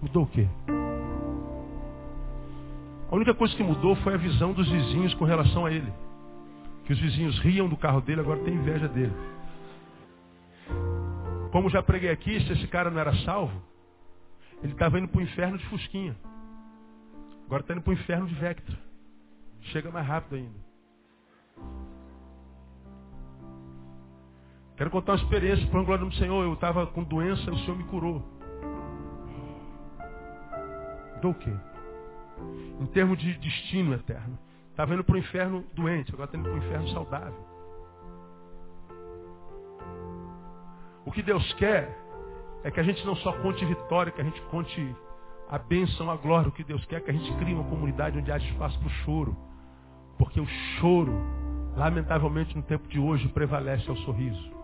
Mudou 0.00 0.22
o 0.22 0.26
quê? 0.28 0.46
A 3.10 3.16
única 3.16 3.34
coisa 3.34 3.56
que 3.56 3.64
mudou 3.64 3.96
foi 3.96 4.14
a 4.14 4.16
visão 4.16 4.52
dos 4.52 4.70
vizinhos 4.70 5.12
com 5.14 5.24
relação 5.24 5.66
a 5.66 5.72
ele. 5.72 5.92
Que 6.84 6.92
os 6.92 7.00
vizinhos 7.00 7.36
riam 7.40 7.68
do 7.68 7.76
carro 7.76 8.00
dele, 8.00 8.20
agora 8.20 8.38
tem 8.44 8.54
inveja 8.54 8.86
dele. 8.86 9.12
Como 11.50 11.68
já 11.68 11.82
preguei 11.82 12.10
aqui, 12.10 12.38
se 12.42 12.52
esse 12.52 12.68
cara 12.68 12.90
não 12.90 13.00
era 13.00 13.12
salvo, 13.24 13.60
ele 14.62 14.72
estava 14.72 15.00
indo 15.00 15.08
para 15.08 15.18
o 15.18 15.24
inferno 15.24 15.58
de 15.58 15.66
Fusquinha. 15.66 16.14
Agora 17.46 17.62
está 17.62 17.74
indo 17.74 17.82
para 17.82 17.90
o 17.90 17.94
inferno 17.94 18.28
de 18.28 18.34
Vectra. 18.36 18.85
Chega 19.72 19.90
mais 19.90 20.06
rápido 20.06 20.36
ainda. 20.36 20.66
Quero 24.76 24.90
contar 24.90 25.12
uma 25.12 25.22
experiência, 25.22 25.66
por 25.68 25.84
glória 25.84 26.04
do 26.04 26.14
Senhor. 26.14 26.44
Eu 26.44 26.52
estava 26.52 26.86
com 26.86 27.02
doença 27.02 27.42
e 27.42 27.50
o 27.50 27.58
Senhor 27.58 27.76
me 27.76 27.84
curou. 27.84 28.22
Do 31.22 31.32
quê? 31.34 31.52
Em 32.80 32.86
termos 32.86 33.18
de 33.18 33.32
destino 33.38 33.94
eterno. 33.94 34.38
Estava 34.70 34.92
indo 34.92 35.02
para 35.02 35.14
o 35.14 35.18
inferno 35.18 35.64
doente, 35.72 36.12
agora 36.12 36.26
está 36.26 36.36
indo 36.38 36.50
para 36.50 36.54
o 36.54 36.58
inferno 36.58 36.88
saudável. 36.90 37.46
O 41.06 41.10
que 41.10 41.22
Deus 41.22 41.50
quer 41.54 41.96
é 42.62 42.70
que 42.70 42.78
a 42.78 42.82
gente 42.82 43.04
não 43.06 43.16
só 43.16 43.32
conte 43.40 43.64
vitória, 43.64 44.12
que 44.12 44.20
a 44.20 44.24
gente 44.24 44.40
conte 44.42 44.94
a 45.48 45.58
bênção, 45.58 46.10
a 46.10 46.16
glória, 46.16 46.48
o 46.48 46.52
que 46.52 46.62
Deus 46.62 46.84
quer, 46.84 47.00
que 47.00 47.10
a 47.10 47.14
gente 47.14 47.32
crie 47.38 47.54
uma 47.54 47.64
comunidade 47.64 48.18
onde 48.18 48.30
há 48.30 48.36
espaço 48.36 48.78
para 48.78 48.88
o 48.88 48.90
choro. 48.90 49.45
Porque 50.18 50.40
o 50.40 50.46
choro, 50.46 51.12
lamentavelmente 51.76 52.56
no 52.56 52.62
tempo 52.62 52.88
de 52.88 52.98
hoje, 52.98 53.28
prevalece 53.28 53.88
ao 53.88 53.96
sorriso. 53.98 54.56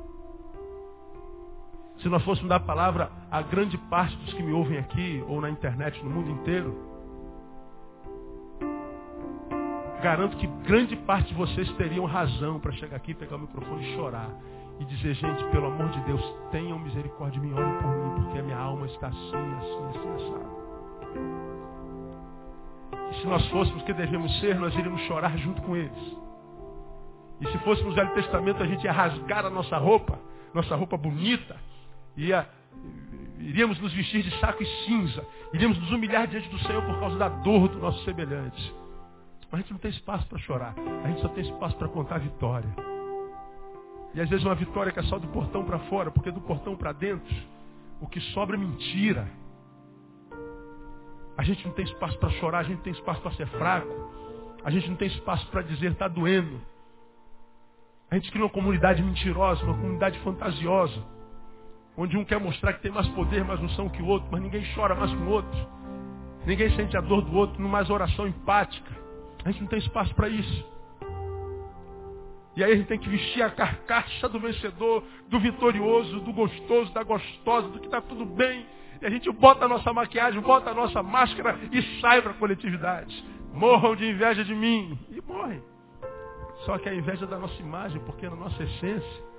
Se 1.99 2.09
nós 2.09 2.25
fôssemos 2.25 2.49
dar 2.49 2.57
a 2.57 2.61
palavra 2.61 3.11
a 3.31 3.43
grande 3.43 3.79
parte 3.79 4.17
dos 4.17 4.35
que 4.35 4.43
me 4.43 4.53
ouvem 4.53 4.79
aqui, 4.79 5.23
ou 5.29 5.41
na 5.41 5.51
internet, 5.51 6.03
no 6.03 6.11
mundo 6.11 6.31
inteiro, 6.31 6.77
garanto 10.03 10.37
que 10.37 10.47
grande 10.67 10.97
parte 10.97 11.29
de 11.29 11.35
vocês 11.35 11.71
teriam 11.77 12.05
razão 12.05 12.59
para 12.59 12.73
chegar 12.73 12.97
aqui, 12.97 13.15
pegar 13.15 13.37
o 13.37 13.41
microfone 13.41 13.89
e 13.89 13.95
chorar 13.95 14.31
e 14.81 14.85
dizer, 14.85 15.15
gente, 15.15 15.45
pelo 15.51 15.67
amor 15.67 15.89
de 15.91 16.01
Deus, 16.01 16.21
tenham 16.51 16.79
misericórdia 16.79 17.41
de 17.41 17.47
mim, 17.47 17.55
olhem 17.55 17.79
por 17.81 17.89
mim, 17.89 18.23
porque 18.23 18.39
a 18.39 18.43
minha 18.43 18.59
alma 18.59 18.87
está 18.87 19.07
assim, 19.07 19.55
assim, 19.61 19.85
assim, 19.91 20.15
assado. 20.15 21.52
E 23.13 23.21
se 23.21 23.27
nós 23.27 23.47
fôssemos 23.49 23.83
que 23.83 23.93
devemos 23.93 24.41
ser, 24.41 24.59
nós 24.59 24.75
iríamos 24.75 25.03
chorar 25.03 25.37
junto 25.37 25.61
com 25.61 25.77
eles. 25.77 26.17
E 27.43 27.47
se 27.47 27.59
fôssemos 27.59 27.95
Velho 27.95 28.15
Testamento, 28.15 28.63
a 28.63 28.67
gente 28.67 28.85
ia 28.85 28.93
rasgar 28.93 29.45
a 29.45 29.51
nossa 29.51 29.77
roupa, 29.77 30.19
nossa 30.55 30.75
roupa 30.75 30.97
bonita, 30.97 31.57
ia, 32.17 32.49
iríamos 33.39 33.79
nos 33.81 33.93
vestir 33.93 34.23
de 34.23 34.31
saco 34.39 34.63
e 34.63 34.67
cinza, 34.87 35.27
iríamos 35.53 35.79
nos 35.79 35.91
humilhar 35.93 36.27
diante 36.27 36.49
do 36.49 36.59
Senhor 36.61 36.83
por 36.85 36.99
causa 37.01 37.19
da 37.19 37.29
dor 37.29 37.69
do 37.69 37.79
nosso 37.79 38.03
semelhante. 38.05 38.75
Mas 39.51 39.61
a 39.61 39.63
gente 39.63 39.73
não 39.73 39.79
tem 39.79 39.91
espaço 39.91 40.27
para 40.27 40.39
chorar. 40.39 40.75
A 41.05 41.09
gente 41.09 41.21
só 41.21 41.29
tem 41.29 41.45
espaço 41.45 41.77
para 41.77 41.89
contar 41.89 42.15
a 42.15 42.19
vitória. 42.19 42.75
E 44.15 44.21
às 44.21 44.29
vezes 44.29 44.45
uma 44.45 44.55
vitória 44.55 44.91
que 44.91 45.01
é 45.01 45.03
só 45.03 45.19
do 45.19 45.29
portão 45.29 45.65
para 45.65 45.79
fora, 45.81 46.11
porque 46.11 46.31
do 46.31 46.41
portão 46.41 46.75
para 46.75 46.93
dentro, 46.93 47.35
o 48.01 48.07
que 48.07 48.21
sobra 48.33 48.57
é 48.57 48.59
mentira. 48.59 49.29
A 51.37 51.43
gente 51.43 51.67
não 51.67 51.75
tem 51.75 51.85
espaço 51.85 52.19
para 52.19 52.31
chorar, 52.31 52.59
a 52.59 52.63
gente 52.63 52.77
não 52.77 52.83
tem 52.83 52.93
espaço 52.93 53.21
para 53.21 53.33
ser 53.33 53.47
fraco. 53.49 53.89
A 54.65 54.71
gente 54.71 54.89
não 54.89 54.97
tem 54.97 55.09
espaço 55.09 55.47
para 55.49 55.63
dizer 55.63 55.93
está 55.93 56.09
doendo. 56.09 56.61
A 58.11 58.15
gente 58.17 58.31
cria 58.31 58.45
uma 58.45 58.51
comunidade 58.51 59.03
mentirosa, 59.03 59.65
uma 59.65 59.75
comunidade 59.75 60.19
fantasiosa, 60.19 61.03
onde 61.97 62.17
um 62.17 62.25
quer 62.25 62.39
mostrar 62.39 62.75
que 62.75 62.83
tem 62.83 62.93
mais 62.93 63.09
poder, 63.09 63.43
mais 63.45 63.59
unção 63.61 63.89
que 63.89 64.03
o 64.03 64.07
outro, 64.07 64.29
mas 64.31 64.43
ninguém 64.43 64.63
chora 64.75 64.95
mais 64.95 65.11
que 65.11 65.17
o 65.17 65.29
outro. 65.29 65.69
Ninguém 66.45 66.71
sente 66.77 66.97
a 66.97 67.01
dor 67.01 67.23
do 67.23 67.35
outro, 67.35 67.61
numa 67.61 67.71
mais 67.71 67.89
oração 67.89 68.27
empática. 68.27 68.91
A 69.45 69.51
gente 69.51 69.63
não 69.63 69.69
tem 69.69 69.79
espaço 69.79 70.15
para 70.15 70.29
isso. 70.29 70.73
E 72.55 72.63
aí 72.63 72.73
a 72.73 72.77
gente 72.77 72.87
tem 72.87 72.99
que 72.99 73.09
vestir 73.09 73.43
a 73.43 73.51
carcaça 73.51 74.29
do 74.29 74.39
vencedor, 74.39 75.03
do 75.29 75.41
vitorioso, 75.41 76.21
do 76.21 76.33
gostoso, 76.33 76.93
da 76.93 77.03
gostosa, 77.03 77.69
do 77.69 77.79
que 77.79 77.87
está 77.87 78.01
tudo 78.01 78.27
bem. 78.27 78.67
A 79.03 79.11
gente 79.11 79.31
bota 79.33 79.65
a 79.65 79.69
nossa 79.69 79.93
maquiagem, 79.93 80.41
bota 80.41 80.71
a 80.71 80.75
nossa 80.75 81.03
máscara 81.03 81.59
e 81.73 82.01
sai 82.01 82.23
para 82.23 82.31
a 82.31 82.35
coletividade. 82.35 83.25
Morram 83.53 83.97
de 83.97 84.09
inveja 84.09 84.45
de 84.45 84.55
mim. 84.55 84.99
E 85.11 85.21
morrem. 85.21 85.63
Só 86.65 86.79
que 86.79 86.89
a 86.89 86.95
inveja 86.95 87.25
é 87.25 87.29
da 87.29 87.39
nossa 87.39 87.61
imagem, 87.61 88.01
porque 88.03 88.27
é 88.27 88.31
na 88.31 88.37
nossa 88.37 88.63
essência. 88.63 89.33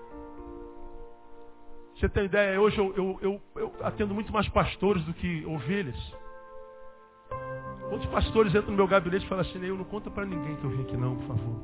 Você 1.96 2.10
tem 2.10 2.26
ideia, 2.26 2.60
hoje 2.60 2.78
eu, 2.78 2.94
eu, 2.98 3.20
eu, 3.22 3.42
eu 3.56 3.74
atendo 3.82 4.14
muito 4.14 4.34
mais 4.34 4.48
pastores 4.50 5.04
do 5.06 5.14
que 5.14 5.46
ovelhas. 5.46 6.14
Outros 7.90 8.10
pastores 8.12 8.54
entram 8.54 8.72
no 8.72 8.78
meu 8.78 8.88
gabinete 8.88 9.26
e 9.26 9.30
falam 9.30 9.46
assim, 9.46 9.64
eu 9.64 9.78
não 9.78 9.86
conta 9.86 10.10
para 10.10 10.26
ninguém 10.26 10.56
que 10.58 10.64
eu 10.64 10.70
vim 10.70 10.82
aqui 10.82 10.98
não, 10.98 11.16
por 11.16 11.28
favor. 11.28 11.64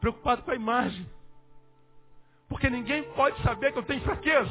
Preocupado 0.00 0.42
com 0.42 0.50
a 0.50 0.56
imagem. 0.56 1.06
Porque 2.48 2.68
ninguém 2.68 3.04
pode 3.14 3.40
saber 3.42 3.72
que 3.72 3.78
eu 3.78 3.84
tenho 3.84 4.02
fraqueza. 4.02 4.50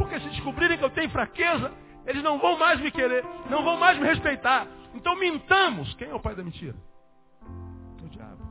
Porque 0.00 0.18
se 0.18 0.30
descobrirem 0.30 0.78
que 0.78 0.84
eu 0.84 0.88
tenho 0.88 1.10
fraqueza, 1.10 1.70
eles 2.06 2.22
não 2.22 2.38
vão 2.38 2.58
mais 2.58 2.80
me 2.80 2.90
querer, 2.90 3.22
não 3.50 3.62
vão 3.62 3.76
mais 3.76 3.98
me 3.98 4.06
respeitar. 4.06 4.66
Então 4.94 5.14
mintamos. 5.14 5.92
Quem 5.94 6.08
é 6.08 6.14
o 6.14 6.18
pai 6.18 6.34
da 6.34 6.42
mentira? 6.42 6.74
O 8.02 8.08
diabo. 8.08 8.42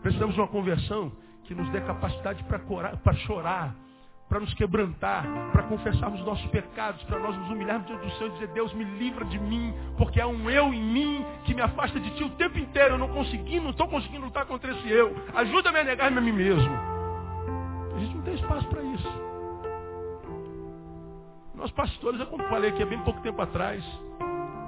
Precisamos 0.00 0.36
de 0.36 0.40
uma 0.40 0.46
conversão 0.46 1.10
que 1.42 1.56
nos 1.56 1.68
dê 1.70 1.80
capacidade 1.80 2.44
para 2.44 3.14
chorar, 3.14 3.74
para 4.28 4.38
nos 4.38 4.54
quebrantar, 4.54 5.26
para 5.50 5.64
confessarmos 5.64 6.24
nossos 6.24 6.46
pecados, 6.52 7.02
para 7.02 7.18
nós 7.18 7.36
nos 7.36 7.50
humilharmos 7.50 7.88
diante 7.88 8.06
do 8.06 8.12
Senhor 8.12 8.28
e 8.28 8.32
dizer, 8.34 8.48
Deus 8.48 8.72
me 8.74 8.84
livra 8.84 9.24
de 9.24 9.40
mim, 9.40 9.74
porque 9.98 10.20
há 10.20 10.26
um 10.28 10.48
eu 10.48 10.72
em 10.72 10.84
mim 10.84 11.26
que 11.44 11.52
me 11.52 11.62
afasta 11.62 11.98
de 11.98 12.10
ti 12.12 12.22
o 12.22 12.30
tempo 12.30 12.60
inteiro. 12.60 12.94
Eu 12.94 12.98
não 12.98 13.08
consegui, 13.08 13.58
não 13.58 13.70
estou 13.70 13.88
conseguindo 13.88 14.26
lutar 14.26 14.46
contra 14.46 14.70
esse 14.70 14.88
eu. 14.88 15.16
Ajuda-me 15.34 15.80
a 15.80 15.84
negar-me 15.84 16.18
a 16.18 16.20
mim 16.20 16.32
mesmo. 16.32 16.72
A 17.96 17.98
gente 17.98 18.14
não 18.14 18.22
tem 18.22 18.34
espaço 18.34 18.68
para 18.68 18.82
isso. 18.82 19.31
Nós 21.62 21.70
pastores, 21.70 22.18
eu 22.18 22.26
falei 22.48 22.70
aqui 22.70 22.82
há 22.82 22.86
bem 22.86 22.98
pouco 23.02 23.20
tempo 23.20 23.40
atrás, 23.40 23.84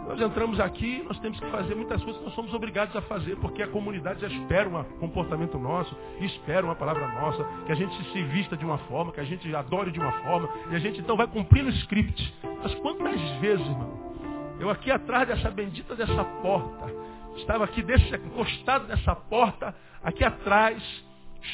nós 0.07 0.21
entramos 0.21 0.61
aqui, 0.61 1.03
nós 1.09 1.19
temos 1.19 1.41
que 1.41 1.51
fazer 1.51 1.75
muitas 1.75 2.01
coisas 2.01 2.21
que 2.21 2.25
nós 2.25 2.35
somos 2.37 2.55
obrigados 2.55 2.95
a 2.95 3.03
fazer, 3.03 3.35
porque 3.39 3.65
a 3.65 3.67
comunidade 3.67 4.21
já 4.21 4.29
espera 4.29 4.69
um 4.69 4.85
comportamento 5.01 5.59
nosso, 5.59 5.93
espera 6.21 6.65
uma 6.65 6.77
palavra 6.77 7.09
nossa, 7.21 7.43
que 7.67 7.73
a 7.73 7.75
gente 7.75 7.93
se 8.13 8.23
vista 8.23 8.57
de 8.57 8.65
uma 8.65 8.79
forma, 8.79 9.11
que 9.11 9.19
a 9.19 9.25
gente 9.25 9.53
adore 9.53 9.91
de 9.91 9.99
uma 9.99 10.13
forma, 10.23 10.49
e 10.71 10.77
a 10.77 10.79
gente 10.79 11.01
então 11.01 11.17
vai 11.17 11.27
cumprindo 11.27 11.69
o 11.69 11.73
script. 11.73 12.33
Mas 12.63 12.73
quantas 12.77 13.21
vezes, 13.41 13.67
irmão, 13.67 14.15
eu 14.61 14.71
aqui 14.71 14.89
atrás 14.93 15.27
dessa 15.27 15.51
bendita 15.51 15.97
dessa 15.97 16.23
porta, 16.23 16.95
estava 17.39 17.65
aqui 17.65 17.83
desse, 17.83 18.15
encostado 18.15 18.87
nessa 18.87 19.17
porta, 19.17 19.75
aqui 20.01 20.23
atrás, 20.23 20.81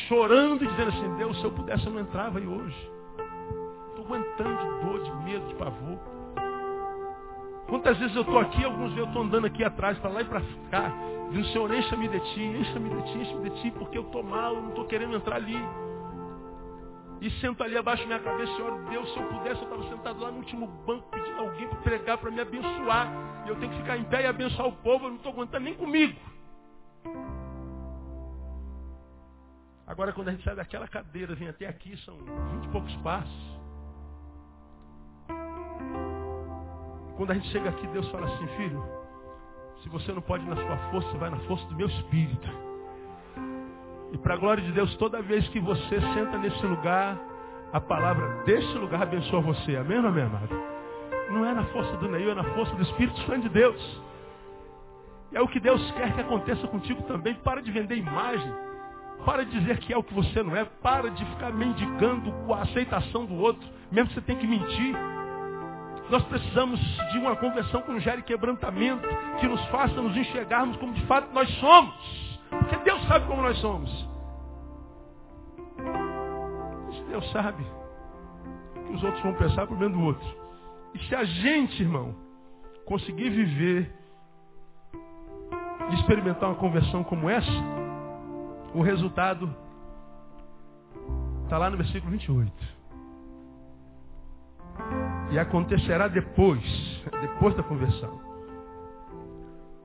chorando 0.07 0.63
e 0.67 0.69
dizendo 0.69 0.91
assim, 0.91 1.17
Deus, 1.17 1.39
se 1.39 1.45
eu 1.45 1.51
pudesse 1.51 1.87
eu 1.87 1.95
não 1.95 2.01
entrava 2.01 2.39
aí 2.39 2.47
hoje. 2.47 3.00
Aguentando 4.11 4.59
de 4.59 4.85
dor, 4.85 5.47
de 5.47 5.55
pavor. 5.55 5.99
Quantas 7.69 7.97
vezes 7.97 8.17
eu 8.17 8.23
estou 8.23 8.41
aqui, 8.41 8.65
alguns 8.65 8.97
eu 8.97 9.05
estou 9.05 9.23
andando 9.23 9.47
aqui 9.47 9.63
atrás, 9.63 9.97
para 9.99 10.11
lá 10.11 10.23
e 10.23 10.25
para 10.25 10.41
cá, 10.69 10.93
dizendo, 11.29 11.47
Senhor, 11.53 11.73
encha-me 11.73 12.09
de 12.09 12.19
ti, 12.19 12.43
encha-me 12.43 12.91
de 12.91 13.03
ti, 13.05 13.19
encha-me 13.19 13.51
de 13.51 13.63
ti, 13.63 13.71
porque 13.71 13.97
eu 13.97 14.03
estou 14.03 14.25
mal, 14.25 14.55
eu 14.55 14.63
não 14.63 14.71
estou 14.71 14.85
querendo 14.87 15.15
entrar 15.15 15.37
ali. 15.37 15.57
E 17.21 17.31
sento 17.41 17.63
ali 17.63 17.79
abaixo 17.79 18.03
da 18.03 18.09
minha 18.09 18.19
cabeça 18.19 18.51
e 18.51 18.63
oro, 18.63 18.85
Deus, 18.91 19.13
se 19.13 19.17
eu 19.21 19.29
pudesse, 19.29 19.63
eu 19.63 19.69
estava 19.69 19.89
sentado 19.89 20.21
lá 20.21 20.33
no 20.33 20.39
último 20.39 20.67
banco 20.67 21.09
pedindo 21.13 21.39
alguém 21.39 21.69
para 21.69 21.79
pregar, 21.79 22.19
para 22.19 22.31
me 22.33 22.41
abençoar. 22.41 23.13
E 23.47 23.49
eu 23.49 23.57
tenho 23.61 23.71
que 23.71 23.79
ficar 23.79 23.97
em 23.97 24.05
pé 24.05 24.23
e 24.23 24.27
abençoar 24.27 24.67
o 24.67 24.73
povo, 24.73 25.05
eu 25.05 25.11
não 25.11 25.17
estou 25.19 25.33
aguentando 25.33 25.65
nem 25.65 25.75
comigo. 25.75 26.19
Agora, 29.87 30.13
quando 30.13 30.29
a 30.29 30.33
gente 30.33 30.43
sai 30.43 30.57
daquela 30.57 30.89
cadeira, 30.89 31.33
vem 31.37 31.49
até 31.49 31.69
aqui, 31.69 31.97
são 31.99 32.17
vinte 32.17 32.65
e 32.65 32.69
poucos 32.71 32.97
passos. 32.97 33.60
Quando 37.21 37.33
a 37.33 37.35
gente 37.35 37.51
chega 37.51 37.69
aqui, 37.69 37.87
Deus 37.89 38.09
fala 38.09 38.29
assim, 38.29 38.47
filho, 38.57 38.83
se 39.83 39.91
você 39.91 40.11
não 40.11 40.23
pode 40.23 40.43
ir 40.43 40.49
na 40.49 40.57
sua 40.57 40.77
força, 40.91 41.19
vai 41.19 41.29
na 41.29 41.37
força 41.41 41.67
do 41.67 41.77
meu 41.77 41.87
espírito. 41.87 42.49
E 44.11 44.17
para 44.17 44.33
a 44.33 44.37
glória 44.39 44.63
de 44.63 44.73
Deus, 44.73 44.97
toda 44.97 45.21
vez 45.21 45.47
que 45.49 45.61
você 45.61 46.01
senta 46.01 46.39
nesse 46.39 46.65
lugar, 46.65 47.19
a 47.75 47.79
palavra 47.79 48.43
desse 48.47 48.73
lugar 48.79 49.03
abençoa 49.03 49.43
você. 49.43 49.77
Amém 49.77 49.99
amém, 49.99 50.25
amado? 50.25 50.49
Não 51.31 51.45
é 51.45 51.53
na 51.53 51.65
força 51.65 51.95
do 51.99 52.09
Neil, 52.09 52.31
é 52.31 52.35
na 52.35 52.55
força 52.55 52.75
do 52.75 52.83
Espírito 52.85 53.21
Santo 53.27 53.43
de 53.43 53.49
Deus. 53.51 54.03
E 55.31 55.37
é 55.37 55.43
o 55.43 55.49
que 55.49 55.61
Deus 55.61 55.91
quer 55.91 56.15
que 56.15 56.23
aconteça 56.23 56.67
contigo 56.69 57.03
também. 57.03 57.35
Para 57.35 57.61
de 57.61 57.71
vender 57.71 57.97
imagem. 57.97 58.51
Para 59.27 59.45
de 59.45 59.61
dizer 59.61 59.77
que 59.81 59.93
é 59.93 59.99
o 59.99 60.03
que 60.03 60.15
você 60.15 60.43
não 60.43 60.57
é. 60.57 60.65
Para 60.65 61.11
de 61.11 61.23
ficar 61.23 61.53
mendigando 61.53 62.33
a 62.51 62.63
aceitação 62.63 63.27
do 63.27 63.35
outro. 63.35 63.69
Mesmo 63.93 64.09
que 64.09 64.15
você 64.15 64.23
tenha 64.23 64.39
que 64.39 64.47
mentir. 64.47 65.20
Nós 66.11 66.25
precisamos 66.25 66.81
de 67.13 67.19
uma 67.19 67.37
conversão 67.37 67.83
que 67.83 68.01
gere 68.01 68.23
quebrantamento, 68.23 69.07
que 69.39 69.47
nos 69.47 69.65
faça 69.67 69.95
nos 69.95 70.17
enxergarmos 70.17 70.77
como 70.79 70.93
de 70.93 71.07
fato 71.07 71.33
nós 71.33 71.49
somos. 71.61 72.41
Porque 72.51 72.77
Deus 72.79 73.01
sabe 73.07 73.27
como 73.27 73.41
nós 73.43 73.57
somos. 73.59 73.91
Se 76.93 77.03
Deus 77.05 77.31
sabe 77.31 77.65
que 78.87 78.93
os 78.93 79.03
outros 79.05 79.23
vão 79.23 79.35
pensar 79.35 79.67
por 79.69 79.79
meio 79.79 79.93
do 79.93 80.01
outro. 80.01 80.27
E 80.95 80.99
se 81.07 81.15
a 81.15 81.23
gente, 81.23 81.81
irmão, 81.81 82.15
conseguir 82.85 83.31
viver 83.31 83.95
e 85.91 85.95
experimentar 85.95 86.49
uma 86.49 86.59
conversão 86.59 87.05
como 87.05 87.31
essa, 87.31 87.49
o 88.75 88.83
resultado 88.83 89.55
está 91.45 91.57
lá 91.57 91.71
no 91.71 91.77
versículo 91.77 92.11
28. 92.11 92.81
E 95.31 95.39
acontecerá 95.39 96.09
depois, 96.09 96.61
depois 97.21 97.55
da 97.55 97.63
conversão, 97.63 98.21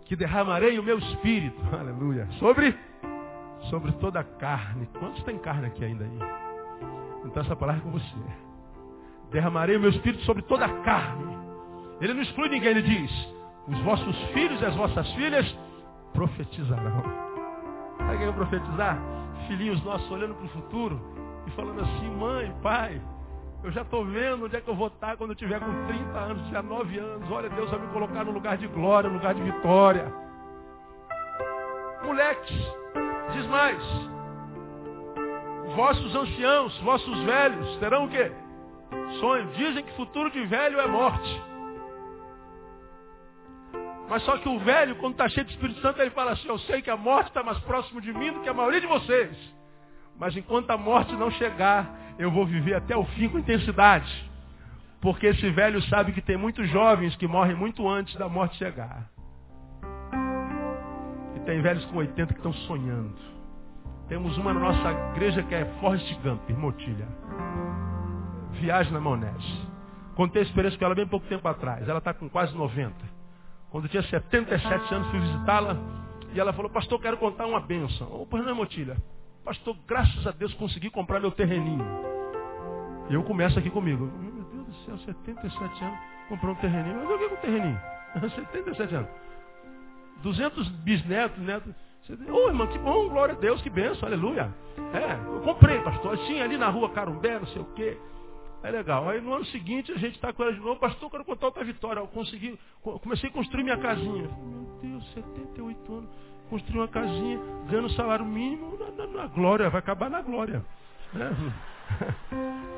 que 0.05 0.15
derramarei 0.15 0.79
o 0.79 0.83
meu 0.83 0.97
espírito, 0.97 1.59
aleluia, 1.71 2.27
sobre, 2.39 2.75
sobre 3.69 3.91
toda 3.93 4.19
a 4.19 4.23
carne. 4.23 4.87
Quantos 4.99 5.23
tem 5.23 5.37
carne 5.37 5.67
aqui 5.67 5.85
ainda 5.85 6.03
aí? 6.03 6.19
Então 7.25 7.43
essa 7.43 7.55
palavra 7.55 7.81
é 7.81 7.83
com 7.83 7.91
você. 7.91 8.15
Derramarei 9.31 9.77
o 9.77 9.79
meu 9.79 9.89
espírito 9.89 10.23
sobre 10.23 10.41
toda 10.43 10.65
a 10.65 10.81
carne. 10.81 11.35
Ele 12.01 12.13
não 12.13 12.21
exclui 12.21 12.49
ninguém, 12.49 12.71
ele 12.71 12.81
diz, 12.81 13.11
os 13.67 13.79
vossos 13.81 14.17
filhos 14.33 14.61
e 14.61 14.65
as 14.65 14.75
vossas 14.75 15.11
filhas 15.13 15.57
profetizarão. 16.13 17.03
Sabe 17.97 18.15
o 18.15 18.17
que 18.17 18.23
é 18.23 18.31
profetizar? 18.31 18.99
Filhinhos 19.47 19.83
nossos 19.83 20.09
olhando 20.11 20.35
para 20.35 20.45
o 20.45 20.49
futuro 20.49 20.99
e 21.47 21.51
falando 21.51 21.81
assim, 21.81 22.09
mãe, 22.15 22.53
pai, 22.61 23.01
eu 23.65 23.71
já 23.71 23.81
estou 23.81 24.05
vendo 24.05 24.45
onde 24.45 24.55
é 24.55 24.61
que 24.61 24.67
eu 24.67 24.75
vou 24.75 24.89
estar 24.89 25.17
quando 25.17 25.31
eu 25.31 25.35
tiver 25.35 25.59
com 25.59 25.87
30 25.87 26.19
anos, 26.19 26.43
19 26.49 26.99
anos. 26.99 27.31
Olha, 27.31 27.49
Deus 27.49 27.67
vai 27.71 27.79
me 27.79 27.87
colocar 27.87 28.23
no 28.23 28.31
lugar 28.31 28.57
de 28.59 28.67
glória, 28.67 29.09
no 29.09 29.15
lugar 29.15 29.33
de 29.33 29.41
vitória. 29.41 30.13
Moleques, 32.03 32.55
diz 33.33 33.47
mais. 33.47 33.81
Vossos 35.75 36.15
anciãos, 36.15 36.77
vossos 36.81 37.23
velhos, 37.23 37.77
terão 37.77 38.05
o 38.05 38.09
quê? 38.09 38.31
Sonho. 39.19 39.47
Dizem 39.53 39.83
que 39.83 39.95
futuro 39.95 40.29
de 40.29 40.45
velho 40.45 40.79
é 40.79 40.85
morte. 40.85 41.43
Mas 44.07 44.21
só 44.25 44.37
que 44.37 44.47
o 44.47 44.59
velho, 44.59 44.95
quando 44.97 45.13
está 45.13 45.27
cheio 45.27 45.43
de 45.47 45.53
Espírito 45.53 45.81
Santo, 45.81 45.99
ele 45.99 46.11
fala 46.11 46.33
assim, 46.33 46.47
eu 46.47 46.59
sei 46.59 46.83
que 46.83 46.91
a 46.91 46.95
morte 46.95 47.29
está 47.29 47.41
mais 47.41 47.57
próximo 47.61 47.99
de 47.99 48.13
mim 48.13 48.31
do 48.31 48.41
que 48.41 48.49
a 48.49 48.53
maioria 48.53 48.79
de 48.79 48.85
vocês. 48.85 49.35
Mas 50.19 50.37
enquanto 50.37 50.69
a 50.69 50.77
morte 50.77 51.15
não 51.15 51.31
chegar, 51.31 52.04
eu 52.17 52.31
vou 52.31 52.45
viver 52.45 52.75
até 52.75 52.95
o 52.95 53.05
fim 53.05 53.29
com 53.29 53.39
intensidade. 53.39 54.31
Porque 55.01 55.27
esse 55.27 55.49
velho 55.51 55.81
sabe 55.83 56.11
que 56.13 56.21
tem 56.21 56.37
muitos 56.37 56.69
jovens 56.69 57.15
que 57.15 57.27
morrem 57.27 57.55
muito 57.55 57.87
antes 57.87 58.15
da 58.15 58.27
morte 58.27 58.57
chegar. 58.57 59.09
E 61.35 61.39
tem 61.41 61.61
velhos 61.61 61.85
com 61.85 61.97
80 61.97 62.33
que 62.33 62.39
estão 62.39 62.53
sonhando. 62.53 63.15
Temos 64.07 64.37
uma 64.37 64.53
na 64.53 64.59
nossa 64.59 64.91
igreja 65.11 65.43
que 65.43 65.53
é 65.53 65.65
Forrest 65.79 66.11
Gump, 66.21 66.49
Motilha. 66.51 67.07
Viagem 68.53 68.93
na 68.93 69.01
maionese. 69.01 69.67
Contei 70.15 70.41
a 70.41 70.45
experiência 70.45 70.79
com 70.79 70.85
ela 70.85 70.95
bem 70.95 71.07
pouco 71.07 71.27
tempo 71.27 71.47
atrás. 71.47 71.87
Ela 71.87 71.99
está 71.99 72.13
com 72.13 72.29
quase 72.29 72.55
90. 72.55 72.93
Quando 73.69 73.85
eu 73.85 73.89
tinha 73.89 74.03
77 74.03 74.93
anos, 74.93 75.07
fui 75.09 75.19
visitá-la. 75.19 75.77
E 76.33 76.39
ela 76.39 76.53
falou, 76.53 76.71
pastor, 76.71 76.99
quero 77.01 77.17
contar 77.17 77.45
uma 77.45 77.59
benção. 77.59 78.07
Ô, 78.11 78.25
pois 78.25 78.43
não 78.43 78.51
é, 78.51 78.53
Motilha? 78.53 78.95
Pastor, 79.45 79.77
graças 79.87 80.25
a 80.25 80.31
Deus 80.31 80.51
consegui 80.55 80.89
comprar 80.89 81.19
meu 81.19 81.29
terreninho. 81.29 81.85
Eu 83.11 83.23
começo 83.23 83.59
aqui 83.59 83.69
comigo. 83.69 84.05
Meu 84.05 84.43
Deus 84.43 84.65
do 84.65 84.73
céu, 84.85 84.97
77 84.97 85.83
anos, 85.83 85.99
comprou 86.27 86.53
um 86.53 86.55
terreninho. 86.55 86.95
Mas 86.95 87.11
o 87.11 87.17
que 87.19 87.23
é 87.23 87.27
um 87.27 87.35
terreninho? 87.37 87.81
77 88.35 88.95
anos. 88.95 89.09
200 90.23 90.67
bisnetos, 90.69 91.37
netos. 91.43 91.71
Ô, 92.27 92.33
oh, 92.33 92.47
irmão, 92.47 92.65
que 92.67 92.79
bom, 92.79 93.07
glória 93.07 93.35
a 93.35 93.37
Deus, 93.37 93.61
que 93.61 93.69
benção, 93.69 94.07
aleluia. 94.07 94.51
É, 94.93 95.13
eu 95.27 95.41
comprei, 95.41 95.79
pastor, 95.81 96.15
assim, 96.15 96.41
ali 96.41 96.57
na 96.57 96.69
rua 96.69 96.89
Carumbé, 96.89 97.37
não 97.39 97.47
sei 97.47 97.61
o 97.61 97.65
quê. 97.75 97.97
É 98.63 98.71
legal. 98.71 99.07
Aí 99.09 99.21
no 99.21 99.31
ano 99.31 99.45
seguinte 99.45 99.91
a 99.91 99.97
gente 99.97 100.15
está 100.15 100.33
com 100.33 100.41
ela 100.41 100.53
de 100.53 100.59
novo, 100.59 100.79
pastor, 100.79 101.11
quero 101.11 101.23
contar 101.23 101.47
outra 101.47 101.63
vitória. 101.63 101.99
Eu 101.99 102.07
consegui, 102.07 102.59
comecei 102.81 103.29
a 103.29 103.33
construir 103.33 103.63
minha 103.63 103.77
casinha. 103.77 104.27
Meu 104.27 104.79
Deus, 104.81 105.13
78 105.13 105.93
anos, 105.93 106.09
construí 106.49 106.79
uma 106.79 106.87
casinha, 106.87 107.39
ganhando 107.69 107.89
salário 107.91 108.25
mínimo 108.25 108.77
na, 108.77 109.05
na, 109.05 109.21
na 109.21 109.27
glória, 109.27 109.69
vai 109.69 109.79
acabar 109.79 110.09
na 110.09 110.21
glória. 110.21 110.63
Né? 111.13 111.31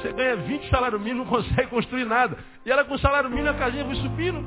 Você 0.00 0.12
ganha 0.14 0.36
20 0.36 0.70
salário 0.70 0.98
mínimo, 0.98 1.24
não 1.24 1.30
consegue 1.30 1.68
construir 1.68 2.06
nada. 2.06 2.38
E 2.64 2.70
ela 2.70 2.84
com 2.84 2.96
salário 2.98 3.28
mínimo, 3.28 3.50
a 3.50 3.54
casinha 3.54 3.84
foi 3.84 3.96
subindo. 3.96 4.42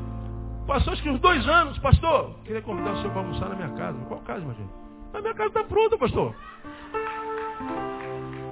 Passou 0.66 0.94
acho 0.94 1.04
que 1.04 1.10
uns 1.10 1.20
dois 1.20 1.48
anos, 1.48 1.78
pastor. 1.80 2.36
Queria 2.44 2.62
convidar 2.62 2.94
o 2.94 2.98
senhor 2.98 3.12
para 3.12 3.22
almoçar 3.22 3.50
na 3.50 3.56
minha 3.56 3.70
casa. 3.70 3.98
Qual 4.08 4.20
casa, 4.22 4.42
imagina? 4.42 4.70
A 5.14 5.22
minha 5.22 5.34
casa 5.34 5.50
está 5.50 5.64
pronta, 5.64 5.98
pastor. 5.98 6.36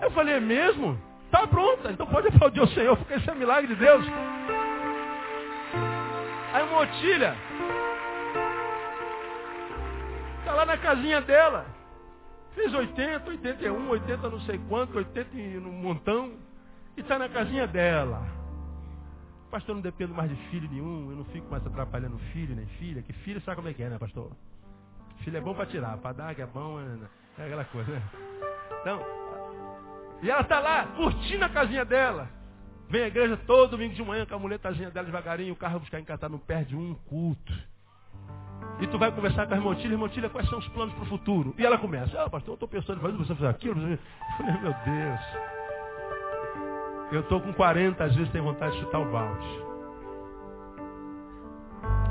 Eu 0.01 0.11
falei, 0.11 0.35
é 0.35 0.39
mesmo? 0.39 0.97
Está 1.25 1.47
pronta, 1.47 1.91
então 1.91 2.05
pode 2.05 2.27
aplaudir 2.27 2.59
o 2.59 2.67
Senhor, 2.67 2.97
porque 2.97 3.13
esse 3.13 3.29
é 3.29 3.33
milagre 3.33 3.73
de 3.73 3.75
Deus. 3.75 4.05
Aí 6.53 6.63
uma 6.63 6.79
otilha 6.79 7.35
está 10.39 10.53
lá 10.53 10.65
na 10.65 10.77
casinha 10.77 11.21
dela. 11.21 11.65
Fez 12.53 12.73
80, 12.73 13.29
81, 13.29 13.89
80 13.89 14.29
não 14.29 14.41
sei 14.41 14.59
quanto, 14.67 14.97
80 14.97 15.33
no 15.61 15.71
montão. 15.71 16.33
E 16.97 17.01
está 17.01 17.17
na 17.17 17.29
casinha 17.29 17.65
dela. 17.65 18.21
Pastor, 19.49 19.71
eu 19.71 19.75
não 19.75 19.81
dependo 19.81 20.13
mais 20.13 20.29
de 20.29 20.35
filho 20.49 20.69
nenhum, 20.69 21.09
eu 21.11 21.17
não 21.17 21.25
fico 21.25 21.49
mais 21.49 21.65
atrapalhando 21.65 22.17
filho 22.33 22.55
nem 22.55 22.65
filha, 22.65 23.01
que 23.01 23.11
filho 23.11 23.41
sabe 23.41 23.57
como 23.57 23.67
é 23.67 23.73
que 23.73 23.83
é, 23.83 23.89
né, 23.89 23.97
pastor? 23.97 24.31
Filho 25.23 25.37
é 25.37 25.41
bom 25.41 25.53
para 25.53 25.65
tirar, 25.65 25.97
para 25.97 26.13
dar 26.13 26.35
que 26.35 26.41
é 26.41 26.45
bom, 26.45 26.79
é, 26.79 27.41
é 27.41 27.45
aquela 27.45 27.65
coisa, 27.65 27.91
né? 27.91 28.01
Então, 28.81 29.01
e 30.21 30.29
ela 30.29 30.41
está 30.41 30.59
lá, 30.59 30.87
curtindo 30.95 31.43
a 31.43 31.49
casinha 31.49 31.83
dela. 31.83 32.29
Vem 32.91 33.03
à 33.03 33.07
igreja 33.07 33.37
todo 33.47 33.71
domingo 33.71 33.93
de 33.95 34.03
manhã 34.03 34.25
com 34.25 34.35
a 34.35 34.39
muletazinha 34.39 34.91
dela 34.91 35.05
devagarinho, 35.05 35.53
o 35.53 35.55
carro 35.55 35.79
buscar 35.79 35.97
encantar, 35.97 36.29
não 36.29 36.37
perde 36.37 36.75
um 36.75 36.93
culto. 36.93 37.53
E 38.81 38.87
tu 38.87 38.99
vai 38.99 39.09
conversar 39.13 39.47
com 39.47 39.53
a 39.53 39.57
irmã 39.57 40.09
Tília, 40.09 40.29
quais 40.29 40.49
são 40.49 40.59
os 40.59 40.67
planos 40.67 40.93
para 40.95 41.03
o 41.03 41.07
futuro? 41.07 41.55
E 41.57 41.65
ela 41.65 41.77
começa, 41.77 42.21
ah, 42.21 42.29
pastor, 42.29 42.49
eu 42.49 42.53
estou 42.55 42.67
pensando 42.67 42.97
em 42.97 43.01
fazer, 43.01 43.17
você 43.17 43.33
fazer 43.35 43.47
aquilo. 43.47 43.79
Eu 43.79 43.97
falei, 44.37 44.61
meu 44.61 44.73
Deus. 44.73 45.21
Eu 47.13 47.21
estou 47.21 47.39
com 47.39 47.53
40, 47.53 48.03
às 48.03 48.13
vezes 48.13 48.29
tenho 48.33 48.43
vontade 48.43 48.73
de 48.73 48.81
chutar 48.81 48.99
o 48.99 49.09
balde. 49.09 49.47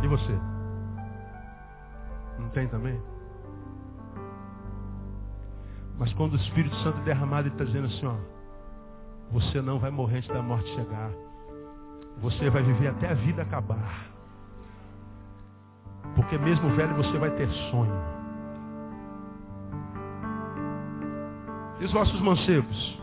E 0.03 0.09
você? 0.09 0.39
Não 2.39 2.49
tem 2.51 2.67
também? 2.69 2.99
Mas 5.99 6.11
quando 6.15 6.33
o 6.33 6.37
Espírito 6.37 6.75
Santo 6.77 7.01
é 7.01 7.03
derramado, 7.03 7.49
ele 7.49 7.55
está 7.55 7.65
dizendo 7.65 7.87
assim, 7.87 8.07
ó, 8.07 8.17
você 9.33 9.63
não 9.63 9.79
vai 9.79 9.91
morrer 9.91 10.19
antes 10.19 10.29
da 10.29 10.43
morte 10.43 10.69
chegar. 10.75 11.11
Você 12.19 12.51
vai 12.51 12.63
viver 12.63 12.89
até 12.89 13.11
a 13.11 13.15
vida 13.15 13.43
acabar. 13.43 14.07
Porque 16.15 16.37
mesmo 16.39 16.69
velho 16.75 16.95
você 16.97 17.19
vai 17.19 17.31
ter 17.31 17.49
sonho. 17.71 18.21
E 21.81 21.85
os 21.85 21.93
vossos 21.93 22.21
mancebos? 22.21 23.01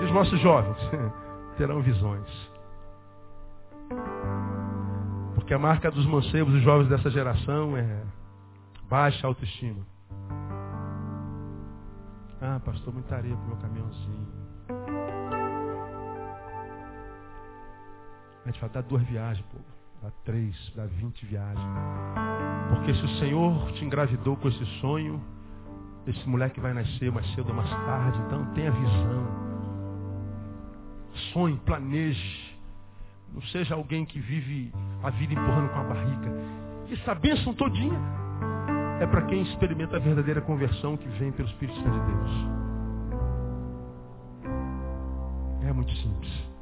E 0.00 0.04
os 0.04 0.10
vossos 0.12 0.40
jovens 0.40 0.78
terão 1.58 1.80
visões. 1.82 2.50
Porque 5.34 5.52
a 5.52 5.58
marca 5.58 5.90
dos 5.90 6.06
mancebos 6.06 6.54
e 6.54 6.60
jovens 6.60 6.88
dessa 6.88 7.10
geração 7.10 7.76
é 7.76 8.02
baixa 8.88 9.26
autoestima. 9.26 9.84
Ah, 12.40 12.60
pastor, 12.64 12.92
muita 12.94 13.16
areia 13.16 13.36
pro 13.36 13.46
meu 13.46 13.56
caminhãozinho. 13.56 14.35
A 18.46 18.50
gente 18.50 18.60
fala, 18.60 18.72
dá 18.72 18.80
duas 18.80 19.02
viagens, 19.02 19.44
pô. 19.46 19.58
Dá 20.02 20.10
três, 20.24 20.72
dá 20.76 20.86
vinte 20.86 21.26
viagens. 21.26 21.66
Porque 22.70 22.94
se 22.94 23.04
o 23.04 23.08
Senhor 23.18 23.72
te 23.72 23.84
engravidou 23.84 24.36
com 24.36 24.46
esse 24.46 24.64
sonho, 24.80 25.20
esse 26.06 26.28
moleque 26.28 26.60
vai 26.60 26.72
nascer 26.72 27.10
mais 27.10 27.26
cedo 27.34 27.48
ou 27.48 27.54
mais 27.56 27.68
tarde. 27.68 28.18
Então 28.26 28.46
tenha 28.54 28.70
visão 28.70 29.46
sonhe, 31.32 31.56
planeje. 31.64 32.56
Não 33.32 33.42
seja 33.42 33.74
alguém 33.74 34.04
que 34.04 34.18
vive 34.18 34.72
a 35.02 35.10
vida 35.10 35.34
empurrando 35.34 35.68
com 35.70 35.80
a 35.80 35.84
barriga. 35.84 36.32
Essa 36.90 37.14
bênção 37.14 37.52
todinha 37.54 37.98
é 39.00 39.06
para 39.06 39.22
quem 39.22 39.42
experimenta 39.42 39.96
a 39.96 40.00
verdadeira 40.00 40.40
conversão 40.40 40.96
que 40.96 41.08
vem 41.18 41.32
pelo 41.32 41.48
Espírito 41.48 41.76
Santo 41.80 41.90
de 41.90 42.06
Deus. 42.06 42.30
É 45.68 45.72
muito 45.72 45.92
simples. 45.96 46.55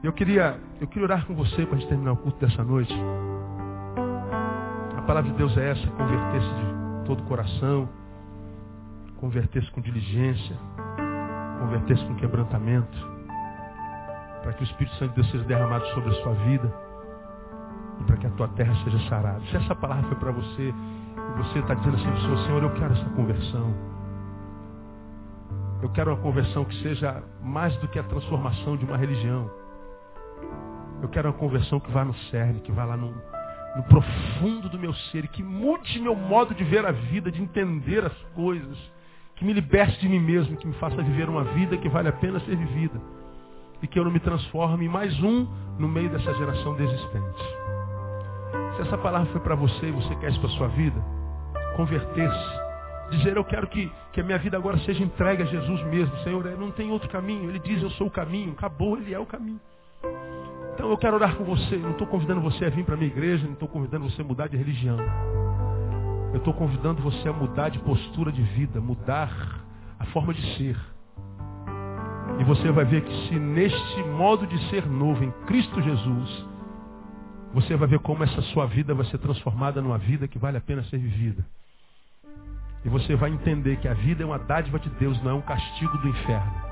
Eu 0.00 0.12
queria, 0.12 0.56
eu 0.80 0.86
queria 0.86 1.04
orar 1.04 1.26
com 1.26 1.34
você 1.34 1.66
para 1.66 1.76
a 1.76 1.80
gente 1.80 1.88
terminar 1.88 2.12
o 2.12 2.16
culto 2.16 2.38
dessa 2.38 2.62
noite. 2.62 2.94
A 4.96 5.02
palavra 5.02 5.28
de 5.28 5.36
Deus 5.36 5.56
é 5.56 5.70
essa, 5.70 5.86
converter-se 5.88 6.48
de 6.48 7.04
todo 7.04 7.20
o 7.20 7.24
coração, 7.24 7.88
converter-se 9.16 9.68
com 9.72 9.80
diligência, 9.80 10.56
converter-se 11.58 12.04
com 12.04 12.14
quebrantamento, 12.14 12.96
para 14.42 14.52
que 14.52 14.62
o 14.62 14.66
Espírito 14.66 14.94
Santo 14.96 15.10
de 15.10 15.14
Deus 15.16 15.30
seja 15.32 15.44
derramado 15.44 15.84
sobre 15.88 16.10
a 16.10 16.22
sua 16.22 16.34
vida 16.34 16.72
e 18.00 18.04
para 18.04 18.16
que 18.18 18.26
a 18.28 18.30
tua 18.30 18.48
terra 18.48 18.74
seja 18.84 19.00
sarada. 19.08 19.40
Se 19.50 19.56
essa 19.56 19.74
palavra 19.74 20.06
foi 20.06 20.16
para 20.16 20.30
você 20.30 20.68
e 20.68 21.42
você 21.42 21.58
está 21.58 21.74
dizendo 21.74 21.96
assim, 21.96 22.20
Senhor, 22.20 22.38
Senhor, 22.46 22.62
eu 22.62 22.74
quero 22.74 22.92
essa 22.92 23.10
conversão. 23.10 23.74
Eu 25.82 25.88
quero 25.90 26.12
uma 26.12 26.22
conversão 26.22 26.64
que 26.64 26.82
seja 26.82 27.20
mais 27.42 27.76
do 27.78 27.88
que 27.88 27.98
a 27.98 28.04
transformação 28.04 28.76
de 28.76 28.84
uma 28.84 28.96
religião. 28.96 29.50
Eu 31.02 31.08
quero 31.08 31.28
uma 31.28 31.34
conversão 31.38 31.78
que 31.78 31.90
vá 31.90 32.04
no 32.04 32.14
cerne, 32.30 32.60
que 32.60 32.72
vá 32.72 32.84
lá 32.84 32.96
no, 32.96 33.14
no 33.76 33.82
profundo 33.84 34.68
do 34.68 34.78
meu 34.78 34.92
ser 34.94 35.28
que 35.28 35.42
mude 35.42 36.00
meu 36.00 36.14
modo 36.14 36.54
de 36.54 36.64
ver 36.64 36.84
a 36.84 36.92
vida, 36.92 37.30
de 37.30 37.40
entender 37.40 38.04
as 38.04 38.16
coisas 38.34 38.76
que 39.36 39.44
me 39.44 39.52
liberte 39.52 40.00
de 40.00 40.08
mim 40.08 40.18
mesmo, 40.18 40.56
que 40.56 40.66
me 40.66 40.74
faça 40.74 41.00
viver 41.00 41.28
uma 41.28 41.44
vida 41.44 41.76
que 41.76 41.88
vale 41.88 42.08
a 42.08 42.12
pena 42.12 42.40
ser 42.40 42.56
vivida. 42.56 43.00
E 43.80 43.86
que 43.86 43.96
eu 43.96 44.04
não 44.04 44.10
me 44.10 44.18
transforme 44.18 44.86
em 44.86 44.88
mais 44.88 45.16
um 45.22 45.46
no 45.78 45.86
meio 45.86 46.10
dessa 46.10 46.34
geração 46.34 46.74
desistente. 46.74 47.38
Se 48.74 48.82
essa 48.82 48.98
palavra 48.98 49.30
foi 49.30 49.40
para 49.40 49.54
você 49.54 49.86
e 49.86 49.92
você 49.92 50.16
quer 50.16 50.30
isso 50.30 50.40
para 50.40 50.50
sua 50.50 50.66
vida, 50.68 51.00
converter-se. 51.76 52.68
Dizer, 53.10 53.36
eu 53.36 53.44
quero 53.44 53.68
que, 53.68 53.90
que 54.12 54.20
a 54.20 54.24
minha 54.24 54.38
vida 54.38 54.56
agora 54.56 54.76
seja 54.78 55.04
entregue 55.04 55.44
a 55.44 55.46
Jesus 55.46 55.82
mesmo. 55.84 56.16
Senhor, 56.18 56.44
não 56.58 56.72
tem 56.72 56.90
outro 56.90 57.08
caminho. 57.08 57.48
Ele 57.48 57.60
diz, 57.60 57.80
eu 57.80 57.90
sou 57.90 58.08
o 58.08 58.10
caminho. 58.10 58.52
Acabou, 58.52 58.96
Ele 58.98 59.14
é 59.14 59.18
o 59.18 59.24
caminho. 59.24 59.60
Então 60.78 60.90
eu 60.90 60.96
quero 60.96 61.16
orar 61.16 61.34
com 61.34 61.42
você. 61.42 61.76
Não 61.76 61.90
estou 61.90 62.06
convidando 62.06 62.40
você 62.40 62.64
a 62.64 62.70
vir 62.70 62.84
para 62.84 62.94
a 62.94 62.96
minha 62.96 63.10
igreja, 63.10 63.44
não 63.44 63.54
estou 63.54 63.68
convidando 63.68 64.08
você 64.08 64.22
a 64.22 64.24
mudar 64.24 64.46
de 64.46 64.56
religião. 64.56 64.96
Eu 66.32 66.38
estou 66.38 66.54
convidando 66.54 67.02
você 67.02 67.28
a 67.28 67.32
mudar 67.32 67.68
de 67.68 67.80
postura 67.80 68.30
de 68.30 68.40
vida, 68.40 68.80
mudar 68.80 69.60
a 69.98 70.04
forma 70.06 70.32
de 70.32 70.40
ser. 70.56 70.78
E 72.38 72.44
você 72.44 72.70
vai 72.70 72.84
ver 72.84 73.02
que 73.02 73.28
se 73.28 73.34
neste 73.40 74.02
modo 74.04 74.46
de 74.46 74.56
ser 74.70 74.86
novo 74.86 75.24
em 75.24 75.32
Cristo 75.46 75.82
Jesus, 75.82 76.46
você 77.52 77.74
vai 77.74 77.88
ver 77.88 77.98
como 77.98 78.22
essa 78.22 78.40
sua 78.52 78.66
vida 78.66 78.94
vai 78.94 79.06
ser 79.06 79.18
transformada 79.18 79.82
numa 79.82 79.98
vida 79.98 80.28
que 80.28 80.38
vale 80.38 80.58
a 80.58 80.60
pena 80.60 80.84
ser 80.84 80.98
vivida. 80.98 81.44
E 82.84 82.88
você 82.88 83.16
vai 83.16 83.30
entender 83.30 83.78
que 83.78 83.88
a 83.88 83.94
vida 83.94 84.22
é 84.22 84.26
uma 84.26 84.38
dádiva 84.38 84.78
de 84.78 84.90
Deus, 84.90 85.20
não 85.24 85.32
é 85.32 85.34
um 85.34 85.42
castigo 85.42 85.98
do 85.98 86.08
inferno. 86.08 86.67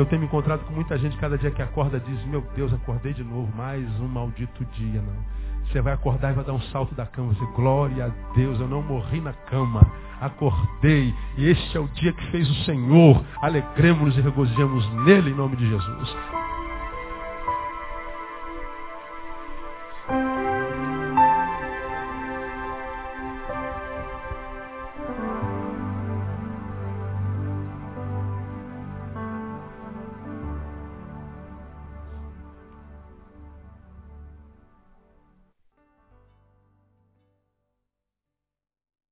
Eu 0.00 0.06
tenho 0.06 0.20
me 0.20 0.26
encontrado 0.26 0.64
com 0.64 0.72
muita 0.72 0.96
gente 0.96 1.14
cada 1.18 1.36
dia 1.36 1.50
que 1.50 1.60
acorda 1.60 2.00
diz, 2.00 2.24
meu 2.24 2.40
Deus, 2.56 2.72
acordei 2.72 3.12
de 3.12 3.22
novo, 3.22 3.54
mais 3.54 3.84
um 4.00 4.08
maldito 4.08 4.64
dia, 4.72 5.02
não. 5.02 5.66
Você 5.66 5.82
vai 5.82 5.92
acordar 5.92 6.30
e 6.30 6.34
vai 6.36 6.42
dar 6.42 6.54
um 6.54 6.60
salto 6.72 6.94
da 6.94 7.04
cama, 7.04 7.34
você, 7.34 7.44
glória 7.54 8.06
a 8.06 8.34
Deus, 8.34 8.58
eu 8.58 8.66
não 8.66 8.80
morri 8.80 9.20
na 9.20 9.34
cama, 9.34 9.86
acordei, 10.18 11.14
e 11.36 11.50
este 11.50 11.76
é 11.76 11.80
o 11.80 11.86
dia 11.88 12.14
que 12.14 12.26
fez 12.30 12.48
o 12.48 12.64
Senhor, 12.64 13.22
alegremos-nos 13.42 14.16
e 14.16 14.22
regozijemos 14.22 14.90
nele 15.04 15.32
em 15.32 15.34
nome 15.34 15.56
de 15.56 15.68
Jesus. 15.68 16.16